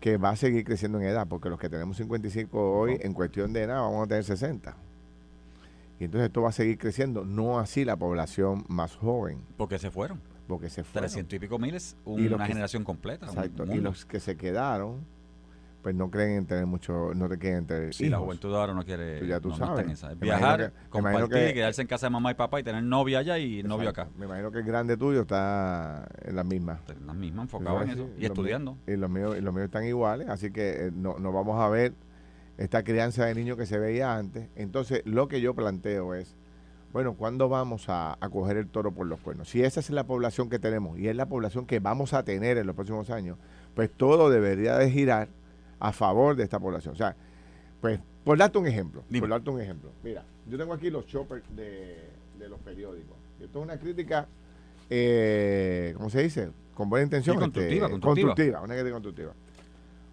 que 0.00 0.16
va 0.18 0.30
a 0.30 0.36
seguir 0.36 0.64
creciendo 0.64 0.98
en 1.00 1.06
edad, 1.06 1.26
porque 1.26 1.48
los 1.48 1.58
que 1.58 1.70
tenemos 1.70 1.96
55 1.96 2.78
hoy, 2.78 2.98
en 3.00 3.14
cuestión 3.14 3.52
de 3.54 3.62
edad, 3.62 3.80
vamos 3.80 4.04
a 4.04 4.08
tener 4.08 4.24
60. 4.24 4.76
Y 5.98 6.04
entonces 6.04 6.26
esto 6.26 6.42
va 6.42 6.50
a 6.50 6.52
seguir 6.52 6.76
creciendo, 6.76 7.24
no 7.24 7.58
así 7.58 7.84
la 7.84 7.96
población 7.96 8.64
más 8.68 8.94
joven, 8.96 9.40
Porque 9.56 9.78
se 9.78 9.90
fueron. 9.90 10.20
porque 10.46 10.68
se 10.68 10.84
fueron. 10.84 11.08
300 11.08 11.34
y 11.34 11.38
pico 11.38 11.58
miles, 11.58 11.96
Y 12.04 12.26
una 12.26 12.38
que- 12.44 12.48
generación 12.52 12.84
completa. 12.84 13.26
un 13.30 13.32
Exacto. 13.38 13.64
Y 13.74 13.80
los 13.80 14.04
que 14.04 14.20
se 14.20 14.36
quedaron, 14.36 15.06
pues 15.84 15.94
no 15.94 16.10
creen 16.10 16.30
en 16.38 16.46
tener 16.46 16.64
mucho, 16.64 17.12
no 17.14 17.28
te 17.28 17.36
quieren 17.36 17.66
tener 17.66 17.92
Sí, 17.92 18.08
la 18.08 18.16
juventud 18.18 18.54
ahora 18.54 18.72
no 18.72 18.82
quiere. 18.86 19.24
Ya 19.26 19.38
tú 19.38 19.50
no, 19.50 19.58
no 19.58 19.64
está 19.64 19.66
sabes. 19.66 19.84
en 19.84 19.90
esa. 19.90 20.14
Viajar, 20.14 20.72
que- 20.72 20.88
compartir, 20.88 21.28
que- 21.28 21.52
quedarse 21.52 21.82
en 21.82 21.88
casa 21.88 22.06
de 22.06 22.10
mamá 22.10 22.30
y 22.30 22.34
papá 22.34 22.58
y 22.58 22.62
tener 22.62 22.82
novia 22.82 23.18
allá 23.18 23.38
y 23.38 23.62
novio 23.62 23.90
acá. 23.90 24.08
Me 24.16 24.24
imagino 24.24 24.50
que 24.50 24.60
el 24.60 24.64
grande 24.64 24.96
tuyo 24.96 25.20
está 25.20 26.08
en 26.22 26.36
las 26.36 26.46
mismas. 26.46 26.80
Las 27.06 27.14
mismas 27.14 27.44
enfocadas 27.44 27.82
en 27.82 27.90
eso. 27.90 28.06
sí. 28.16 28.22
Y 28.22 28.24
estudiando. 28.24 28.78
Y 28.86 28.96
los 28.96 29.10
míos, 29.10 29.36
y 29.38 29.42
los 29.42 29.52
míos 29.52 29.66
están 29.66 29.84
iguales, 29.84 30.26
así 30.30 30.50
que 30.50 30.86
eh, 30.86 30.90
no, 30.90 31.18
no 31.18 31.32
vamos 31.32 31.60
a 31.60 31.68
ver 31.68 31.92
esta 32.56 32.82
crianza 32.82 33.26
de 33.26 33.34
niños 33.34 33.58
que 33.58 33.66
se 33.66 33.78
veía 33.78 34.16
antes. 34.16 34.48
Entonces, 34.56 35.02
lo 35.04 35.28
que 35.28 35.42
yo 35.42 35.52
planteo 35.54 36.14
es, 36.14 36.34
bueno, 36.94 37.12
¿cuándo 37.12 37.50
vamos 37.50 37.90
a, 37.90 38.16
a, 38.18 38.28
coger 38.30 38.56
el 38.56 38.68
toro 38.68 38.90
por 38.92 39.06
los 39.06 39.20
cuernos? 39.20 39.50
Si 39.50 39.62
esa 39.62 39.80
es 39.80 39.90
la 39.90 40.04
población 40.06 40.48
que 40.48 40.58
tenemos 40.58 40.98
y 40.98 41.08
es 41.08 41.14
la 41.16 41.26
población 41.26 41.66
que 41.66 41.78
vamos 41.78 42.14
a 42.14 42.22
tener 42.22 42.56
en 42.56 42.66
los 42.66 42.74
próximos 42.74 43.10
años, 43.10 43.36
pues 43.74 43.90
todo 43.94 44.30
debería 44.30 44.78
de 44.78 44.90
girar 44.90 45.28
a 45.84 45.92
favor 45.92 46.34
de 46.34 46.44
esta 46.44 46.58
población. 46.58 46.94
O 46.94 46.96
sea, 46.96 47.14
pues, 47.80 48.00
por 48.24 48.38
darte 48.38 48.56
un 48.56 48.66
ejemplo, 48.66 49.04
por 49.20 49.28
darte 49.28 49.50
un 49.50 49.60
ejemplo. 49.60 49.90
Mira, 50.02 50.24
yo 50.48 50.56
tengo 50.56 50.72
aquí 50.72 50.88
los 50.88 51.06
choppers 51.06 51.44
de, 51.54 52.08
los 52.48 52.58
periódicos. 52.60 53.16
Esto 53.38 53.58
es 53.58 53.64
una 53.64 53.78
crítica, 53.78 54.26
eh, 54.88 55.92
¿cómo 55.96 56.08
se 56.08 56.22
dice? 56.22 56.50
Con 56.74 56.88
buena 56.88 57.04
intención. 57.04 57.36
Este, 57.36 57.44
constructiva, 57.44 57.90
constructiva. 57.90 58.28
constructiva. 58.28 58.60
Una 58.62 58.74
crítica 58.74 58.92
constructiva. 58.92 59.32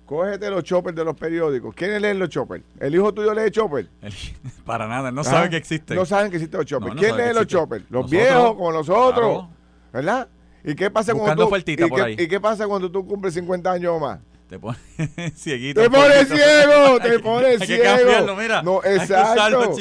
Cógete 0.05 0.49
los 0.49 0.63
choppers 0.63 0.95
de 0.95 1.05
los 1.05 1.15
periódicos. 1.15 1.73
¿Quiénes 1.73 2.01
leen 2.01 2.19
los 2.19 2.27
choppers? 2.27 2.65
¿El 2.77 2.93
hijo 2.93 3.13
tuyo 3.13 3.33
lee 3.33 3.49
choppers? 3.49 3.87
Para 4.65 4.87
nada, 4.87 5.09
no 5.09 5.23
sabe 5.23 5.49
que 5.49 5.55
existen. 5.55 5.95
No 5.95 6.05
saben 6.05 6.29
que 6.31 6.35
existen 6.37 6.57
los 6.59 6.65
choppers. 6.65 6.95
¿Quién 6.95 7.15
lee 7.15 7.33
los 7.33 7.47
choppers? 7.47 7.85
Los 7.89 8.09
viejos 8.09 8.55
como 8.55 8.73
nosotros. 8.73 9.45
¿Verdad? 9.93 10.27
¿Y 10.65 10.75
qué 10.75 10.91
pasa 10.91 11.13
cuando 11.13 11.47
tú, 11.47 11.55
y, 11.55 12.23
¿Y 12.23 12.27
qué 12.27 12.39
pasa 12.39 12.67
cuando 12.67 12.91
tú 12.91 13.07
cumples 13.07 13.33
50 13.33 13.71
años 13.71 13.93
o 13.93 13.99
más? 13.99 14.19
Te 14.51 14.59
pone 14.59 14.77
cieguito. 15.33 15.81
Te 15.81 15.89
pone 15.89 16.25
ciego, 16.25 16.99
te 17.01 17.19
pone 17.19 17.57
ciego. 17.59 18.35
mira. 18.35 18.61
No, 18.61 18.83
exacto. 18.83 19.73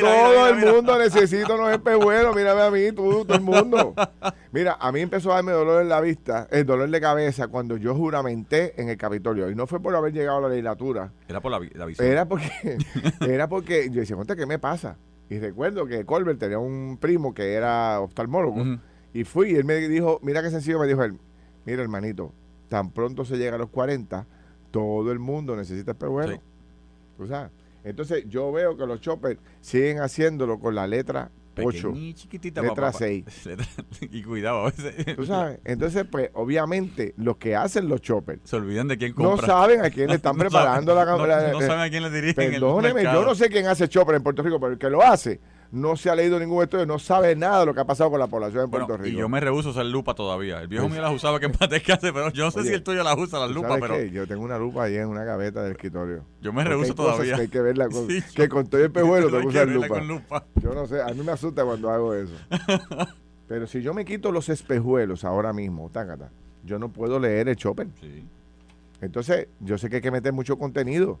todo 0.00 0.48
el 0.48 0.64
mundo 0.64 0.96
necesita 0.96 1.52
unos 1.52 1.72
espejuelos. 1.72 2.36
Mírame 2.36 2.62
a 2.62 2.70
mí, 2.70 2.92
tú, 2.92 3.24
todo 3.24 3.36
el 3.36 3.42
mundo. 3.42 3.94
Mira, 4.52 4.76
a 4.78 4.92
mí 4.92 5.00
empezó 5.00 5.32
a 5.32 5.34
darme 5.34 5.50
dolor 5.50 5.82
en 5.82 5.88
la 5.88 6.00
vista, 6.00 6.46
el 6.52 6.64
dolor 6.64 6.88
de 6.88 7.00
cabeza 7.00 7.48
cuando 7.48 7.76
yo 7.76 7.96
juramenté 7.96 8.80
en 8.80 8.90
el 8.90 8.96
Capitolio. 8.96 9.50
Y 9.50 9.56
no 9.56 9.66
fue 9.66 9.82
por 9.82 9.96
haber 9.96 10.12
llegado 10.12 10.38
a 10.38 10.42
la 10.42 10.48
legislatura. 10.50 11.12
Era 11.28 11.40
por 11.40 11.50
la, 11.50 11.58
visión. 11.58 12.06
Era 12.06 12.24
porque, 12.24 12.78
era 13.26 13.48
porque 13.48 13.90
yo 13.90 14.02
decía, 14.02 14.16
¿qué 14.36 14.46
me 14.46 14.60
pasa? 14.60 14.98
Y 15.30 15.40
recuerdo 15.40 15.84
que 15.84 16.04
Colbert 16.04 16.38
tenía 16.38 16.60
un 16.60 16.96
primo 16.96 17.34
que 17.34 17.54
era 17.54 17.98
oftalmólogo. 17.98 18.78
Y 19.12 19.24
fui 19.24 19.50
y 19.50 19.56
él 19.56 19.64
me 19.64 19.74
dijo, 19.88 20.20
mira 20.22 20.44
qué 20.44 20.50
sencillo 20.50 20.78
me 20.78 20.86
dijo 20.86 21.02
él. 21.02 21.18
Mira, 21.64 21.82
hermanito, 21.82 22.32
tan 22.72 22.90
pronto 22.90 23.26
se 23.26 23.36
llega 23.36 23.56
a 23.56 23.58
los 23.58 23.68
40, 23.68 24.26
todo 24.70 25.12
el 25.12 25.18
mundo 25.18 25.54
necesita 25.54 25.90
espejuelos. 25.90 26.38
Sí. 27.18 27.28
sabes? 27.28 27.50
Entonces 27.84 28.24
yo 28.30 28.50
veo 28.50 28.78
que 28.78 28.86
los 28.86 28.98
choppers 28.98 29.38
siguen 29.60 29.98
haciéndolo 30.00 30.58
con 30.58 30.74
la 30.74 30.86
letra 30.86 31.30
8. 31.62 31.92
chiquitita, 32.14 32.62
letra 32.62 32.90
6. 32.90 33.26
y 34.00 34.22
cuidado 34.22 34.60
a 34.60 34.64
veces. 34.70 35.16
Tú 35.16 35.26
sabes. 35.26 35.58
Entonces, 35.66 36.06
pues, 36.10 36.30
obviamente, 36.32 37.12
los 37.18 37.36
que 37.36 37.54
hacen 37.54 37.90
los 37.90 38.00
choppers. 38.00 38.40
Se 38.44 38.56
olvidan 38.56 38.88
de 38.88 38.96
quién 38.96 39.12
compra. 39.12 39.36
No 39.36 39.46
saben 39.46 39.84
a 39.84 39.90
quién 39.90 40.08
le 40.08 40.14
están 40.14 40.34
preparando 40.38 40.94
la 40.94 41.04
cámara. 41.04 41.52
No, 41.52 41.60
saben 41.60 41.80
a 41.80 41.90
quién 41.90 42.02
le 42.04 42.10
dirigen. 42.10 42.52
Perdóneme, 42.52 43.02
yo 43.02 43.22
no 43.22 43.34
sé 43.34 43.50
quién 43.50 43.66
hace 43.66 43.86
chopper 43.86 44.14
en 44.14 44.22
Puerto 44.22 44.42
Rico, 44.42 44.58
pero 44.58 44.72
el 44.72 44.78
que 44.78 44.88
lo 44.88 45.02
hace 45.02 45.40
no 45.72 45.96
se 45.96 46.10
ha 46.10 46.14
leído 46.14 46.38
ningún 46.38 46.62
estudio, 46.62 46.84
no 46.84 46.98
sabe 46.98 47.34
nada 47.34 47.60
de 47.60 47.66
lo 47.66 47.74
que 47.74 47.80
ha 47.80 47.86
pasado 47.86 48.10
con 48.10 48.20
la 48.20 48.26
población 48.26 48.64
en 48.64 48.70
Puerto 48.70 48.94
Rico. 48.98 49.16
Y 49.16 49.18
yo 49.18 49.28
me 49.30 49.40
rehuso 49.40 49.70
a 49.70 49.72
usar 49.72 49.86
lupa 49.86 50.14
todavía. 50.14 50.60
El 50.60 50.68
viejo 50.68 50.86
mío 50.86 51.00
las 51.00 51.14
usaba 51.14 51.40
que 51.40 51.46
en 51.46 51.54
hace, 51.54 52.12
pero 52.12 52.30
yo 52.30 52.44
no 52.44 52.50
sé 52.50 52.64
si 52.64 52.74
el 52.74 52.82
tuyo 52.82 53.02
las 53.02 53.16
usa, 53.16 53.40
las 53.40 53.50
lupas, 53.50 53.78
pero. 53.80 53.94
Qué? 53.94 54.10
Yo 54.10 54.26
tengo 54.26 54.44
una 54.44 54.58
lupa 54.58 54.84
ahí 54.84 54.96
en 54.96 55.08
una 55.08 55.24
gaveta 55.24 55.62
del 55.62 55.72
escritorio. 55.72 56.26
Yo 56.42 56.52
me 56.52 56.62
rehuso 56.62 56.94
todavía. 56.94 57.36
Que 57.36 57.40
hay 57.42 57.48
que 57.48 57.62
verla 57.62 57.88
con, 57.88 58.06
que 58.36 58.48
con 58.50 58.66
todo 58.66 58.84
el 58.84 58.92
pejuelo 58.92 59.28
tengo 59.28 59.40
que 59.40 59.46
usar 59.48 59.68
lupa. 59.68 60.44
Yo 60.56 60.74
no 60.74 60.86
sé, 60.86 61.00
a 61.00 61.06
mí 61.06 61.22
me 61.24 61.32
asusta 61.32 61.64
cuando 61.64 61.88
hago 61.88 62.12
eso. 62.12 62.34
pero 63.48 63.66
si 63.66 63.80
yo 63.80 63.94
me 63.94 64.04
quito 64.04 64.30
los 64.30 64.50
espejuelos 64.50 65.24
ahora 65.24 65.54
mismo, 65.54 65.88
tácata, 65.90 66.30
yo 66.64 66.78
no 66.78 66.90
puedo 66.90 67.18
leer 67.18 67.48
el 67.48 67.56
chopper. 67.56 67.88
Sí. 67.98 68.26
Entonces, 69.00 69.48
yo 69.60 69.78
sé 69.78 69.88
que 69.88 69.96
hay 69.96 70.02
que 70.02 70.10
meter 70.10 70.34
mucho 70.34 70.58
contenido. 70.58 71.18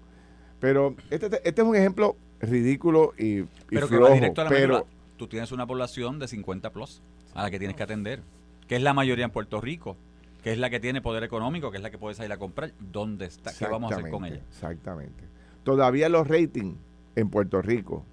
Pero 0.60 0.94
este, 1.10 1.26
este 1.26 1.62
es 1.62 1.66
un 1.66 1.74
ejemplo 1.74 2.16
ridículo 2.42 3.14
y, 3.16 3.40
y 3.40 3.48
pero 3.68 3.88
flojo, 3.88 4.14
directo 4.14 4.40
a 4.40 4.44
la 4.44 4.50
pero 4.50 4.86
tú 5.16 5.28
tienes 5.28 5.52
una 5.52 5.66
población 5.66 6.18
de 6.18 6.28
50 6.28 6.70
plus 6.70 7.00
a 7.34 7.42
la 7.42 7.50
que 7.50 7.58
tienes 7.58 7.76
que 7.76 7.82
atender, 7.82 8.22
que 8.68 8.76
es 8.76 8.82
la 8.82 8.92
mayoría 8.92 9.24
en 9.24 9.30
Puerto 9.30 9.60
Rico, 9.60 9.96
que 10.42 10.52
es 10.52 10.58
la 10.58 10.68
que 10.68 10.80
tiene 10.80 11.00
poder 11.00 11.22
económico, 11.22 11.70
que 11.70 11.76
es 11.78 11.82
la 11.82 11.90
que 11.90 11.98
puede 11.98 12.14
salir 12.14 12.32
a 12.32 12.36
comprar. 12.36 12.72
¿Dónde 12.80 13.26
está? 13.26 13.52
¿Qué 13.56 13.66
vamos 13.66 13.92
a 13.92 13.96
hacer 13.96 14.10
con 14.10 14.24
ella? 14.24 14.40
Exactamente. 14.48 15.24
Todavía 15.62 16.08
los 16.08 16.26
ratings 16.26 16.76
en 17.14 17.30
Puerto 17.30 17.62
Rico 17.62 18.04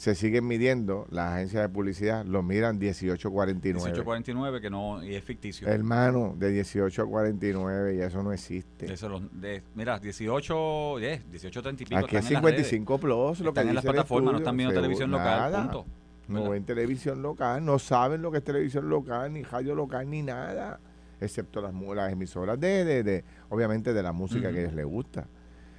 se 0.00 0.14
siguen 0.14 0.46
midiendo, 0.46 1.06
las 1.10 1.34
agencias 1.34 1.62
de 1.62 1.68
publicidad 1.68 2.24
los 2.24 2.42
miran 2.42 2.78
1849. 2.78 3.84
1849 3.84 4.60
que 4.62 4.70
no 4.70 5.04
y 5.04 5.14
es 5.14 5.22
ficticio. 5.22 5.68
Hermano, 5.68 6.34
de 6.38 6.48
18 6.52 7.02
a 7.02 7.06
49 7.06 7.96
y 7.96 8.00
eso 8.00 8.22
no 8.22 8.32
existe. 8.32 8.90
Eso 8.90 9.20
de, 9.30 9.62
mira, 9.74 9.98
18, 9.98 10.96
10, 11.00 11.30
18 11.30 11.62
30 11.62 11.82
y 11.82 11.86
pico 11.86 11.98
Aquí 11.98 12.16
es 12.16 12.24
55 12.24 12.98
plus, 12.98 13.40
lo 13.40 13.50
están 13.50 13.68
en 13.68 13.74
las 13.74 13.84
plataformas, 13.84 14.32
no 14.32 14.38
están 14.38 14.56
viendo 14.56 14.74
televisión 14.74 15.10
local, 15.10 15.52
punto. 15.52 15.86
No 16.28 16.48
ven 16.48 16.64
televisión 16.64 17.20
local, 17.20 17.62
no 17.62 17.78
saben 17.78 18.22
lo 18.22 18.32
que 18.32 18.38
es 18.38 18.44
televisión 18.44 18.88
local, 18.88 19.30
ni 19.30 19.42
radio 19.42 19.74
local, 19.74 20.08
ni 20.08 20.22
nada, 20.22 20.80
excepto 21.20 21.60
las, 21.60 21.74
las 21.74 22.10
emisoras 22.10 22.58
de, 22.58 22.86
de, 22.86 23.02
de, 23.02 23.24
obviamente, 23.50 23.92
de 23.92 24.02
la 24.02 24.12
música 24.12 24.50
que 24.50 24.60
a 24.60 24.60
ellos 24.62 24.72
les 24.72 24.86
gusta. 24.86 25.26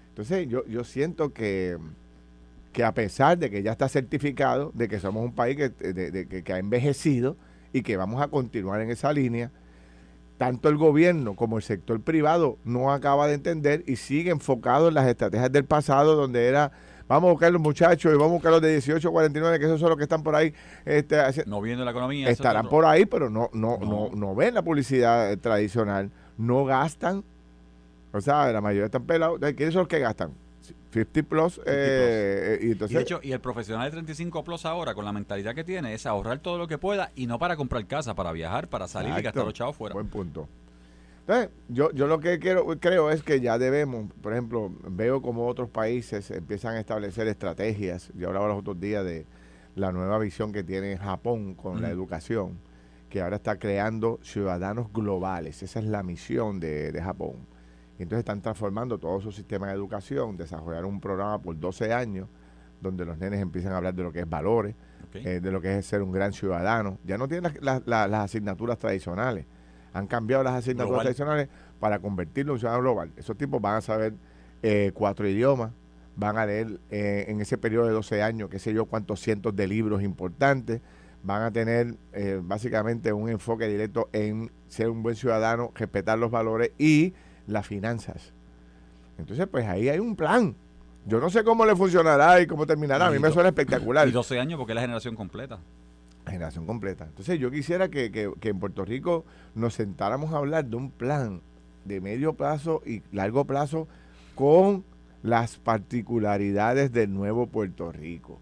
Entonces, 0.10 0.48
yo, 0.48 0.64
yo 0.68 0.84
siento 0.84 1.34
que 1.34 1.80
que 2.72 2.84
a 2.84 2.94
pesar 2.94 3.38
de 3.38 3.50
que 3.50 3.64
ya 3.64 3.72
está 3.72 3.90
certificado, 3.90 4.72
de 4.74 4.88
que 4.88 5.00
somos 5.00 5.24
un 5.24 5.34
país 5.34 5.58
que, 5.58 6.44
que, 6.44 6.54
ha 6.54 6.58
envejecido 6.58 7.38
y 7.74 7.82
que 7.82 7.98
vamos 7.98 8.22
a 8.22 8.28
continuar 8.28 8.82
en 8.82 8.92
esa 8.92 9.12
línea, 9.12 9.52
tanto 10.38 10.70
el 10.70 10.78
gobierno 10.78 11.36
como 11.36 11.58
el 11.58 11.64
sector 11.64 12.02
privado 12.02 12.58
no 12.64 12.92
acaba 12.92 13.28
de 13.28 13.34
entender 13.34 13.84
y 13.88 13.98
sigue 13.98 14.32
enfocado 14.32 14.88
en 14.88 14.96
las 14.96 15.08
estrategias 15.08 15.52
del 15.52 15.66
pasado 15.66 16.16
donde 16.16 16.48
era 16.48 16.72
vamos 17.08 17.28
a 17.28 17.32
buscar 17.32 17.52
los 17.52 17.62
muchachos 17.62 18.12
y 18.12 18.16
vamos 18.16 18.32
a 18.32 18.34
buscar 18.34 18.52
los 18.54 18.62
de 18.62 18.72
18 18.72 19.08
a 19.08 19.12
49 19.12 19.60
que 19.60 19.66
esos 19.66 19.80
son 19.80 19.90
los 19.90 19.98
que 19.98 20.04
están 20.04 20.24
por 20.24 20.34
ahí 20.34 20.54
este, 20.86 21.18
no 21.46 21.62
viendo 21.62 21.86
la 21.86 21.92
economía 21.92 22.30
estarán 22.30 22.70
por 22.70 22.86
ahí 22.86 23.06
pero 23.06 23.30
no 23.30 23.50
no, 23.54 23.78
no. 23.78 24.10
no 24.16 24.34
ven 24.34 24.56
la 24.56 24.64
publicidad 24.64 25.38
tradicional 25.38 26.10
no 26.42 26.66
gastan. 26.66 27.24
O 28.12 28.20
sea 28.20 28.52
la 28.52 28.62
mayoría 28.62 28.86
están 28.86 29.06
pelados. 29.06 29.40
¿quiénes 29.40 29.74
son 29.74 29.82
los 29.82 29.88
que 29.88 30.00
gastan? 30.00 30.32
50 30.92 31.24
plus. 31.24 31.62
Eh, 31.66 32.60
y, 32.62 32.72
entonces, 32.72 32.96
de 32.96 33.02
hecho, 33.02 33.20
y 33.24 33.32
el 33.32 33.40
profesional 33.40 33.86
de 33.86 33.92
35 33.92 34.44
plus 34.44 34.66
ahora, 34.66 34.94
con 34.94 35.06
la 35.06 35.14
mentalidad 35.14 35.56
que 35.56 35.64
tiene, 35.64 35.94
es 35.94 36.06
ahorrar 36.06 36.40
todo 36.40 36.58
lo 36.58 36.68
que 36.68 36.78
pueda 36.78 37.12
y 37.16 37.28
no 37.28 37.40
para 37.40 37.56
comprar 37.56 37.86
casa, 37.88 38.14
para 38.14 38.32
viajar, 38.32 38.68
para 38.68 38.88
salir 38.88 39.18
y 39.18 39.22
gastar 39.22 39.46
los 39.46 39.54
chavos 39.54 39.76
fuera. 39.76 39.94
Buen 39.94 40.08
punto. 40.08 40.48
Entonces, 41.22 41.50
yo, 41.70 41.92
yo 41.92 42.08
lo 42.08 42.20
que 42.20 42.40
quiero, 42.40 42.66
creo 42.80 43.10
es 43.10 43.24
que 43.24 43.40
ya 43.40 43.58
debemos, 43.58 44.12
por 44.22 44.34
ejemplo, 44.34 44.72
veo 44.84 45.22
como 45.22 45.48
otros 45.48 45.70
países 45.70 46.30
empiezan 46.32 46.76
a 46.76 46.80
establecer 46.80 47.28
estrategias. 47.28 48.12
Yo 48.16 48.28
hablaba 48.28 48.48
los 48.48 48.60
otros 48.60 48.80
días 48.80 49.06
de 49.06 49.26
la 49.76 49.92
nueva 49.92 50.20
visión 50.20 50.52
que 50.52 50.64
tiene 50.64 50.98
Japón 50.98 51.56
con 51.56 51.82
la 51.82 51.90
educación, 51.90 52.58
que 53.10 53.22
ahora 53.22 53.38
está 53.38 53.58
creando 53.60 54.20
ciudadanos 54.24 54.92
globales. 54.92 55.64
Esa 55.64 55.80
es 55.80 55.86
la 55.86 56.04
misión 56.04 56.60
de, 56.60 56.92
de 56.92 57.02
Japón 57.02 57.51
entonces 58.04 58.20
están 58.20 58.42
transformando 58.42 58.98
todo 58.98 59.20
su 59.22 59.32
sistema 59.32 59.68
de 59.68 59.74
educación, 59.74 60.38
desarrollar 60.38 60.86
un 60.86 61.00
programa 61.00 61.42
por 61.42 61.60
12 61.60 61.94
años 61.94 62.28
donde 62.82 63.06
los 63.06 63.18
nenes 63.18 63.40
empiezan 63.40 63.74
a 63.74 63.78
hablar 63.78 63.94
de 63.94 64.04
lo 64.04 64.12
que 64.12 64.22
es 64.22 64.30
valores, 64.30 64.76
eh, 65.14 65.40
de 65.42 65.52
lo 65.52 65.62
que 65.62 65.78
es 65.78 65.86
ser 65.86 66.02
un 66.02 66.12
gran 66.12 66.34
ciudadano. 66.34 66.98
Ya 67.06 67.18
no 67.18 67.28
tienen 67.28 67.54
las 67.62 68.14
asignaturas 68.14 68.78
tradicionales. 68.80 69.46
Han 69.94 70.08
cambiado 70.08 70.44
las 70.44 70.56
asignaturas 70.56 71.02
tradicionales 71.02 71.48
para 71.80 72.00
convertirlo 72.00 72.52
en 72.52 72.56
un 72.56 72.60
ciudadano 72.60 72.82
global. 72.82 73.12
Esos 73.18 73.38
tipos 73.38 73.62
van 73.62 73.76
a 73.76 73.82
saber 73.82 74.14
eh, 74.64 74.92
cuatro 74.94 75.28
idiomas, 75.28 75.72
van 76.16 76.38
a 76.38 76.46
leer 76.46 76.80
eh, 76.90 77.26
en 77.28 77.42
ese 77.42 77.58
periodo 77.58 77.88
de 77.88 77.94
12 77.94 78.24
años, 78.24 78.50
qué 78.50 78.58
sé 78.58 78.74
yo, 78.74 78.86
cuántos 78.86 79.20
cientos 79.20 79.56
de 79.56 79.68
libros 79.68 80.02
importantes, 80.02 80.82
van 81.24 81.44
a 81.44 81.52
tener 81.52 81.98
básicamente 82.42 83.14
un 83.14 83.30
enfoque 83.30 83.68
directo 83.68 84.10
en 84.12 84.52
ser 84.68 84.90
un 84.90 85.04
buen 85.04 85.16
ciudadano, 85.16 85.72
respetar 85.76 86.18
los 86.18 86.32
valores 86.32 86.72
y 86.80 87.14
las 87.52 87.68
finanzas. 87.68 88.34
Entonces, 89.18 89.48
pues 89.48 89.68
ahí 89.68 89.90
hay 89.90 90.00
un 90.00 90.16
plan. 90.16 90.56
Yo 91.06 91.20
no 91.20 91.30
sé 91.30 91.44
cómo 91.44 91.66
le 91.66 91.76
funcionará 91.76 92.42
y 92.42 92.48
cómo 92.48 92.66
terminará. 92.66 93.08
A 93.08 93.12
mí 93.12 93.20
me 93.20 93.32
suena 93.32 93.50
espectacular. 93.50 94.08
Y 94.08 94.12
12 94.12 94.40
años 94.40 94.58
porque 94.58 94.74
es 94.74 94.76
la 94.76 94.82
generación 94.82 95.16
completa. 95.16 95.60
La 96.26 96.32
generación 96.32 96.66
completa. 96.66 97.06
Entonces 97.06 97.40
yo 97.40 97.50
quisiera 97.50 97.90
que, 97.90 98.12
que, 98.12 98.50
en 98.50 98.60
Puerto 98.60 98.86
Rico 98.86 99.26
nos 99.56 99.74
sentáramos 99.74 100.34
a 100.34 100.38
hablar 100.38 100.66
de 100.66 100.76
un 100.76 100.92
plan 100.92 101.42
de 101.86 102.02
medio 102.02 102.34
plazo 102.34 102.82
y 102.86 103.02
largo 103.12 103.46
plazo 103.46 103.88
con 104.36 104.84
las 105.24 105.58
particularidades 105.58 106.92
del 106.92 107.14
nuevo 107.14 107.48
Puerto 107.48 107.92
Rico. 107.92 108.40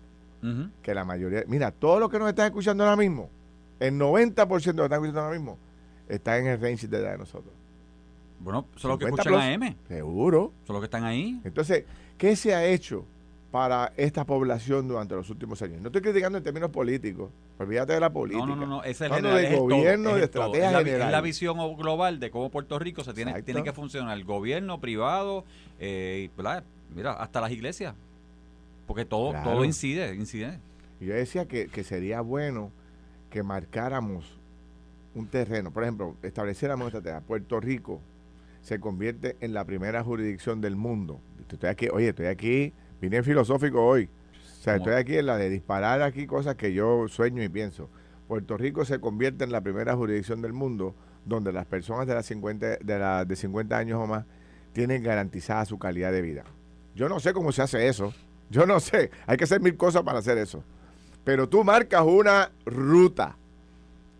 Que 0.81 0.93
la 0.93 1.03
mayoría, 1.03 1.43
mira, 1.47 1.71
todo 1.71 1.99
lo 1.99 2.09
que 2.09 2.17
nos 2.17 2.29
están 2.29 2.45
escuchando 2.45 2.85
ahora 2.85 2.95
mismo, 2.95 3.29
el 3.81 3.95
90% 3.95 4.47
de 4.47 4.55
lo 4.55 4.59
que 4.63 4.83
están 4.85 4.95
escuchando 4.95 5.21
ahora 5.21 5.35
mismo, 5.37 5.57
está 6.07 6.37
en 6.37 6.47
el 6.47 6.61
range 6.61 6.87
de, 6.87 7.01
de 7.01 7.17
nosotros. 7.17 7.58
Bueno, 8.39 8.65
son 8.75 8.91
los 8.91 8.99
que 8.99 9.05
escuchan 9.05 9.33
a 9.33 9.51
M. 9.51 9.75
Seguro. 9.87 10.53
Son 10.65 10.73
los 10.73 10.81
que 10.81 10.85
están 10.85 11.03
ahí. 11.03 11.39
Entonces, 11.43 11.85
¿qué 12.17 12.35
se 12.35 12.55
ha 12.55 12.65
hecho 12.65 13.05
para 13.51 13.91
esta 13.97 14.25
población 14.25 14.87
durante 14.87 15.15
los 15.15 15.29
últimos 15.29 15.61
años? 15.61 15.81
No 15.81 15.87
estoy 15.87 16.01
criticando 16.01 16.37
en 16.37 16.43
términos 16.43 16.69
políticos. 16.69 17.29
Olvídate 17.59 17.93
de 17.93 17.99
la 17.99 18.09
política. 18.09 18.45
No, 18.45 18.55
no, 18.55 18.65
no. 18.65 18.83
Es 18.83 19.01
el 19.01 19.13
general, 19.13 19.41
de 19.41 19.57
gobierno, 19.57 20.15
de 20.15 20.23
estrategia 20.23 20.67
es 20.67 20.71
la, 20.71 21.05
Es 21.05 21.11
la 21.11 21.21
visión 21.21 21.57
global 21.75 22.19
de 22.19 22.31
cómo 22.31 22.49
Puerto 22.49 22.79
Rico 22.79 23.03
se 23.03 23.13
tiene, 23.13 23.41
tiene 23.43 23.63
que 23.63 23.73
funcionar. 23.73 24.17
El 24.17 24.23
gobierno, 24.23 24.79
privado, 24.79 25.43
eh, 25.79 26.29
mira, 26.95 27.13
hasta 27.13 27.41
las 27.41 27.51
iglesias. 27.51 27.95
Porque 28.87 29.03
todo, 29.03 29.33
todo 29.43 29.65
incide, 29.65 30.15
incide. 30.15 30.59
Yo 31.01 31.13
decía 31.13 31.47
que, 31.47 31.67
que 31.67 31.83
sería 31.83 32.21
bueno 32.21 32.71
que 33.29 33.43
marcáramos 33.43 34.39
un 35.13 35.27
terreno. 35.27 35.71
Por 35.71 35.83
ejemplo, 35.83 36.15
estableciéramos 36.23 36.87
esta 36.87 37.01
tarea. 37.01 37.21
Puerto 37.21 37.59
Rico 37.59 38.01
se 38.61 38.79
convierte 38.79 39.37
en 39.39 39.53
la 39.53 39.65
primera 39.65 40.03
jurisdicción 40.03 40.61
del 40.61 40.75
mundo. 40.75 41.21
Estoy 41.49 41.69
aquí, 41.69 41.87
oye, 41.91 42.09
estoy 42.09 42.27
aquí, 42.27 42.73
vine 43.01 43.23
filosófico 43.23 43.85
hoy. 43.85 44.09
O 44.59 44.61
sea, 44.61 44.75
estoy 44.75 44.93
aquí 44.93 45.17
en 45.17 45.25
la 45.25 45.37
de 45.37 45.49
disparar 45.49 46.01
aquí 46.01 46.27
cosas 46.27 46.55
que 46.55 46.73
yo 46.73 47.07
sueño 47.07 47.41
y 47.43 47.49
pienso. 47.49 47.89
Puerto 48.27 48.57
Rico 48.57 48.85
se 48.85 48.99
convierte 48.99 49.43
en 49.43 49.51
la 49.51 49.61
primera 49.61 49.95
jurisdicción 49.95 50.41
del 50.41 50.53
mundo 50.53 50.95
donde 51.25 51.51
las 51.51 51.65
personas 51.65 52.07
de, 52.07 52.13
las 52.13 52.25
50, 52.25 52.77
de, 52.77 52.99
la, 52.99 53.25
de 53.25 53.35
50 53.35 53.77
años 53.77 53.99
o 54.01 54.07
más 54.07 54.25
tienen 54.73 55.01
garantizada 55.01 55.65
su 55.65 55.79
calidad 55.79 56.11
de 56.11 56.21
vida. 56.21 56.43
Yo 56.95 57.09
no 57.09 57.19
sé 57.19 57.33
cómo 57.33 57.51
se 57.51 57.61
hace 57.61 57.87
eso. 57.87 58.13
Yo 58.49 58.65
no 58.65 58.79
sé. 58.79 59.11
Hay 59.25 59.37
que 59.37 59.45
hacer 59.45 59.61
mil 59.61 59.77
cosas 59.77 60.03
para 60.03 60.19
hacer 60.19 60.37
eso. 60.37 60.63
Pero 61.23 61.47
tú 61.49 61.63
marcas 61.63 62.03
una 62.03 62.51
ruta 62.65 63.37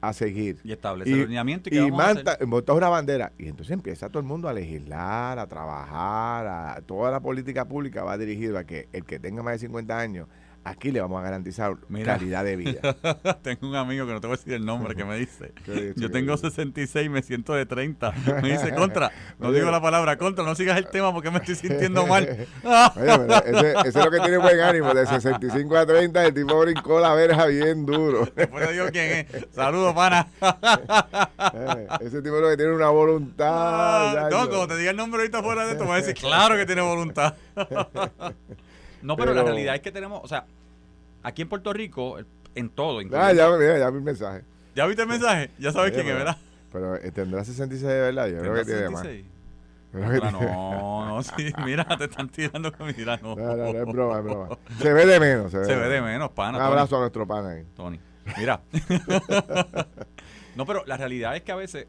a 0.01 0.13
seguir. 0.13 0.59
Y 0.63 0.71
establece 0.71 1.11
el 1.11 1.27
lineamiento 1.27 1.69
y, 1.71 1.77
y 1.77 1.91
montas 1.91 2.37
una 2.39 2.89
bandera. 2.89 3.31
Y 3.37 3.47
entonces 3.47 3.73
empieza 3.73 4.09
todo 4.09 4.19
el 4.19 4.25
mundo 4.25 4.47
a 4.47 4.53
legislar, 4.53 5.39
a 5.39 5.47
trabajar, 5.47 6.47
a 6.47 6.81
toda 6.85 7.11
la 7.11 7.19
política 7.19 7.65
pública 7.65 8.03
va 8.03 8.17
dirigida 8.17 8.59
a 8.59 8.63
que 8.63 8.87
el 8.93 9.05
que 9.05 9.19
tenga 9.19 9.43
más 9.43 9.53
de 9.53 9.59
50 9.59 9.97
años 9.97 10.27
aquí 10.63 10.91
le 10.91 11.01
vamos 11.01 11.19
a 11.19 11.23
garantizar 11.23 11.75
calidad 12.03 12.43
de 12.43 12.55
vida. 12.55 12.79
tengo 13.41 13.67
un 13.67 13.75
amigo 13.75 14.05
que 14.05 14.13
no 14.13 14.21
te 14.21 14.27
voy 14.27 14.35
a 14.35 14.37
decir 14.37 14.53
el 14.53 14.65
nombre 14.65 14.95
que 14.95 15.05
me 15.05 15.17
dice, 15.17 15.53
yo 15.95 16.11
tengo 16.11 16.37
66 16.37 17.05
y 17.05 17.09
me 17.09 17.21
siento 17.21 17.53
de 17.53 17.65
30. 17.65 18.13
Me 18.41 18.51
dice, 18.51 18.73
contra, 18.73 19.11
no 19.39 19.51
digo 19.51 19.71
la 19.71 19.81
palabra 19.81 20.17
contra, 20.17 20.43
no 20.43 20.55
sigas 20.55 20.77
el 20.77 20.87
tema 20.87 21.13
porque 21.13 21.31
me 21.31 21.39
estoy 21.39 21.55
sintiendo 21.55 22.05
mal. 22.07 22.23
ese, 22.27 23.75
es 23.85 23.95
lo 23.95 24.11
que 24.11 24.19
tiene 24.19 24.37
buen 24.37 24.59
ánimo, 24.59 24.93
de 24.93 25.05
65 25.05 25.77
a 25.77 25.85
30 25.85 26.25
el 26.25 26.33
tipo 26.33 26.59
brincó 26.59 26.99
la 26.99 27.13
verja 27.13 27.45
bien 27.47 27.85
duro. 27.85 28.27
Después 28.35 28.67
te 28.67 28.73
digo 28.73 28.85
quién 28.91 29.27
es. 29.33 29.47
Saludos, 29.51 29.93
pana. 29.93 30.27
Eh, 31.53 31.87
ese 32.01 32.21
tipo 32.21 32.39
lo 32.39 32.49
que 32.49 32.57
tiene 32.57 32.73
una 32.73 32.89
voluntad. 32.89 33.47
Ah, 33.49 34.29
no, 34.29 34.49
como 34.49 34.67
te 34.67 34.77
diga 34.77 34.91
el 34.91 34.97
nombre 34.97 35.21
ahorita 35.21 35.41
fuera 35.41 35.65
de 35.65 35.71
esto, 35.73 35.83
me 35.83 35.91
va 35.91 35.95
a 35.95 36.01
decir, 36.01 36.15
claro 36.15 36.55
que 36.55 36.65
tiene 36.65 36.81
voluntad. 36.81 37.35
No, 39.01 39.15
pero, 39.15 39.33
la 39.33 39.43
realidad 39.43 39.75
es 39.75 39.81
que 39.81 39.91
tenemos, 39.91 40.21
o 40.23 40.27
sea, 40.27 40.45
aquí 41.23 41.41
en 41.41 41.49
Puerto 41.49 41.73
Rico, 41.73 42.17
en 42.55 42.69
todo. 42.69 42.99
Ah, 43.13 43.33
ya, 43.33 43.49
mira, 43.57 43.77
ya 43.77 43.89
vi 43.89 43.97
el 43.97 44.03
mensaje. 44.03 44.43
¿Ya 44.75 44.85
viste 44.85 45.01
el 45.01 45.07
mensaje? 45.07 45.51
Ya 45.57 45.71
sabes 45.71 45.91
quién 45.91 46.07
es, 46.07 46.15
¿verdad? 46.15 46.37
Pero 46.71 46.95
eh, 46.95 47.11
tendrá 47.11 47.43
66 47.43 47.81
de 47.81 47.99
verdad, 47.99 48.27
yo 48.27 48.39
creo 48.39 48.53
que 48.53 48.65
tiene 48.65 48.89
más. 48.89 49.05
no, 50.31 51.05
no, 51.07 51.23
sí, 51.23 51.51
mira, 51.65 51.83
te 51.97 52.03
están 52.05 52.29
tirando 52.29 52.71
con 52.71 52.87
mira, 52.95 53.17
no. 53.17 53.35
No, 53.35 53.55
no, 53.55 53.73
no, 53.73 53.79
es 53.79 53.85
broma, 53.85 54.19
es 54.19 54.23
broma. 54.23 54.57
Se 54.79 54.93
ve 54.93 55.05
de 55.05 55.19
menos. 55.19 55.51
Se 55.51 55.59
ve, 55.59 55.65
se 55.65 55.75
ve 55.75 55.89
de 55.89 56.01
menos, 56.01 56.29
pana. 56.31 56.57
Un 56.57 56.63
abrazo 56.63 56.97
a 56.97 56.99
nuestro 56.99 57.25
pana 57.27 57.49
ahí. 57.49 57.65
Tony, 57.75 57.99
mira. 58.37 58.61
no, 60.55 60.65
pero 60.65 60.85
la 60.85 60.97
realidad 60.97 61.35
es 61.35 61.41
que 61.41 61.51
a 61.51 61.55
veces, 61.55 61.87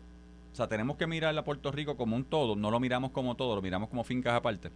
o 0.53 0.57
sea, 0.57 0.67
tenemos 0.67 0.97
que 0.97 1.07
mirar 1.07 1.37
a 1.37 1.45
Puerto 1.45 1.71
Rico 1.71 1.97
como 1.97 2.17
un 2.17 2.25
todo, 2.25 2.57
no 2.57 2.71
lo 2.71 2.81
miramos 2.81 3.11
como 3.11 3.37
todo, 3.37 3.57
lo 3.57 3.63
miramos 3.63 3.91
como 3.91 4.03
fincas 4.03 4.35
aparte. 4.35 4.71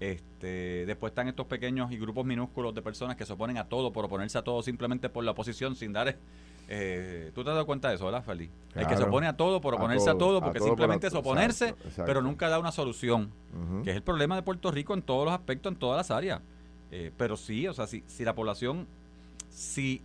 Este, 0.00 0.84
después 0.86 1.12
están 1.12 1.28
estos 1.28 1.46
pequeños 1.46 1.92
y 1.92 1.98
grupos 1.98 2.26
minúsculos 2.26 2.74
de 2.74 2.82
personas 2.82 3.16
que 3.16 3.24
se 3.24 3.32
oponen 3.32 3.58
a 3.58 3.68
todo 3.68 3.92
por 3.92 4.04
oponerse 4.04 4.36
a 4.38 4.42
todo 4.42 4.62
simplemente 4.62 5.08
por 5.08 5.24
la 5.24 5.32
oposición 5.32 5.76
sin 5.76 5.92
dar... 5.92 6.16
Eh, 6.66 7.30
¿Tú 7.34 7.44
te 7.44 7.50
has 7.50 7.54
dado 7.54 7.66
cuenta 7.66 7.90
de 7.90 7.96
eso, 7.96 8.06
verdad, 8.06 8.24
Feli? 8.24 8.50
El 8.74 8.86
que 8.86 8.96
se 8.96 9.02
opone 9.02 9.26
a 9.26 9.36
todo 9.36 9.60
por 9.60 9.74
oponerse 9.74 10.08
a 10.08 10.16
todo, 10.16 10.40
porque 10.40 10.60
simplemente 10.60 11.06
es 11.06 11.14
oponerse, 11.14 11.74
pero 12.06 12.22
nunca 12.22 12.48
da 12.48 12.58
una 12.58 12.72
solución, 12.72 13.30
que 13.84 13.90
es 13.90 13.96
el 13.96 14.02
problema 14.02 14.34
de 14.34 14.42
Puerto 14.42 14.70
Rico 14.70 14.94
en 14.94 15.02
todos 15.02 15.26
los 15.26 15.34
aspectos, 15.34 15.72
en 15.72 15.78
todas 15.78 15.96
las 15.98 16.10
áreas. 16.10 16.40
Eh, 16.90 17.10
pero 17.16 17.36
sí, 17.36 17.66
o 17.66 17.74
sea, 17.74 17.86
si, 17.86 18.02
si 18.06 18.24
la 18.24 18.34
población, 18.34 18.86
si 19.50 20.00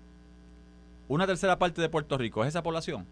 una 1.08 1.26
tercera 1.28 1.58
parte 1.58 1.82
de 1.82 1.90
Puerto 1.90 2.18
Rico 2.18 2.44
es 2.44 2.50
esa 2.50 2.62
población, 2.62 3.06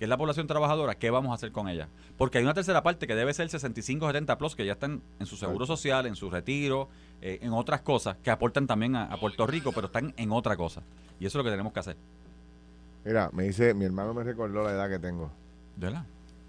que 0.00 0.06
es 0.06 0.08
la 0.08 0.16
población 0.16 0.46
trabajadora, 0.46 0.94
¿qué 0.94 1.10
vamos 1.10 1.30
a 1.30 1.34
hacer 1.34 1.52
con 1.52 1.68
ella? 1.68 1.86
Porque 2.16 2.38
hay 2.38 2.44
una 2.44 2.54
tercera 2.54 2.82
parte 2.82 3.06
que 3.06 3.14
debe 3.14 3.34
ser 3.34 3.48
65-70 3.48 4.38
plus, 4.38 4.56
que 4.56 4.64
ya 4.64 4.72
están 4.72 5.02
en 5.18 5.26
su 5.26 5.36
seguro 5.36 5.66
social, 5.66 6.06
en 6.06 6.16
su 6.16 6.30
retiro, 6.30 6.88
eh, 7.20 7.38
en 7.42 7.52
otras 7.52 7.82
cosas, 7.82 8.16
que 8.22 8.30
aportan 8.30 8.66
también 8.66 8.96
a, 8.96 9.14
Puerto 9.20 9.46
Rico, 9.46 9.72
pero 9.74 9.88
están 9.88 10.14
en 10.16 10.32
otra 10.32 10.56
cosa. 10.56 10.80
Y 11.20 11.26
eso 11.26 11.36
es 11.38 11.44
lo 11.44 11.44
que 11.44 11.50
tenemos 11.50 11.74
que 11.74 11.80
hacer. 11.80 11.96
Mira, 13.04 13.28
me 13.34 13.42
dice, 13.42 13.74
mi 13.74 13.84
hermano 13.84 14.14
me 14.14 14.24
recordó 14.24 14.64
la 14.64 14.70
edad 14.70 14.88
que 14.88 14.98
tengo. 14.98 15.30
¿De 15.76 15.88
verdad? 15.88 16.06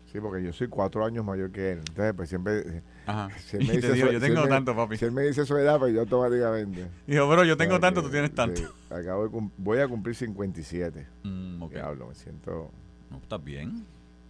Sí, 0.10 0.22
porque 0.22 0.42
yo 0.42 0.54
soy 0.54 0.70
cuatro 0.70 1.04
años 1.04 1.26
mayor 1.26 1.52
que 1.52 1.74
él. 1.74 1.80
Entonces, 1.80 2.14
pues 2.16 2.30
siempre. 2.30 2.84
Ajá. 3.06 3.28
Si 3.38 3.58
él 3.58 3.68
me 3.68 3.74
dice 3.74 3.98
yo 3.98 4.20
tengo 4.22 4.48
tanto, 4.48 4.74
papi. 4.74 4.96
Si 4.96 5.04
él 5.04 5.12
me 5.12 5.24
dice 5.24 5.46
su 5.46 5.58
edad, 5.58 5.78
pues 5.78 5.94
yo 5.94 6.00
automáticamente. 6.00 6.88
Dijo, 7.06 7.30
pero 7.30 7.44
yo 7.44 7.58
tengo 7.58 7.82
tanto, 7.82 8.02
tú 8.02 8.10
tienes 8.10 8.34
tanto. 8.34 8.62
acabo 8.90 9.28
de, 9.28 9.50
voy 9.58 9.80
a 9.80 9.90
cumplir 9.90 10.16
57. 10.16 11.06
Mm, 11.24 11.64
okay. 11.64 11.82
hablo, 11.82 12.08
me 12.08 12.16
siento 12.16 12.72
no, 13.12 13.18
está 13.18 13.38
bien. 13.38 13.86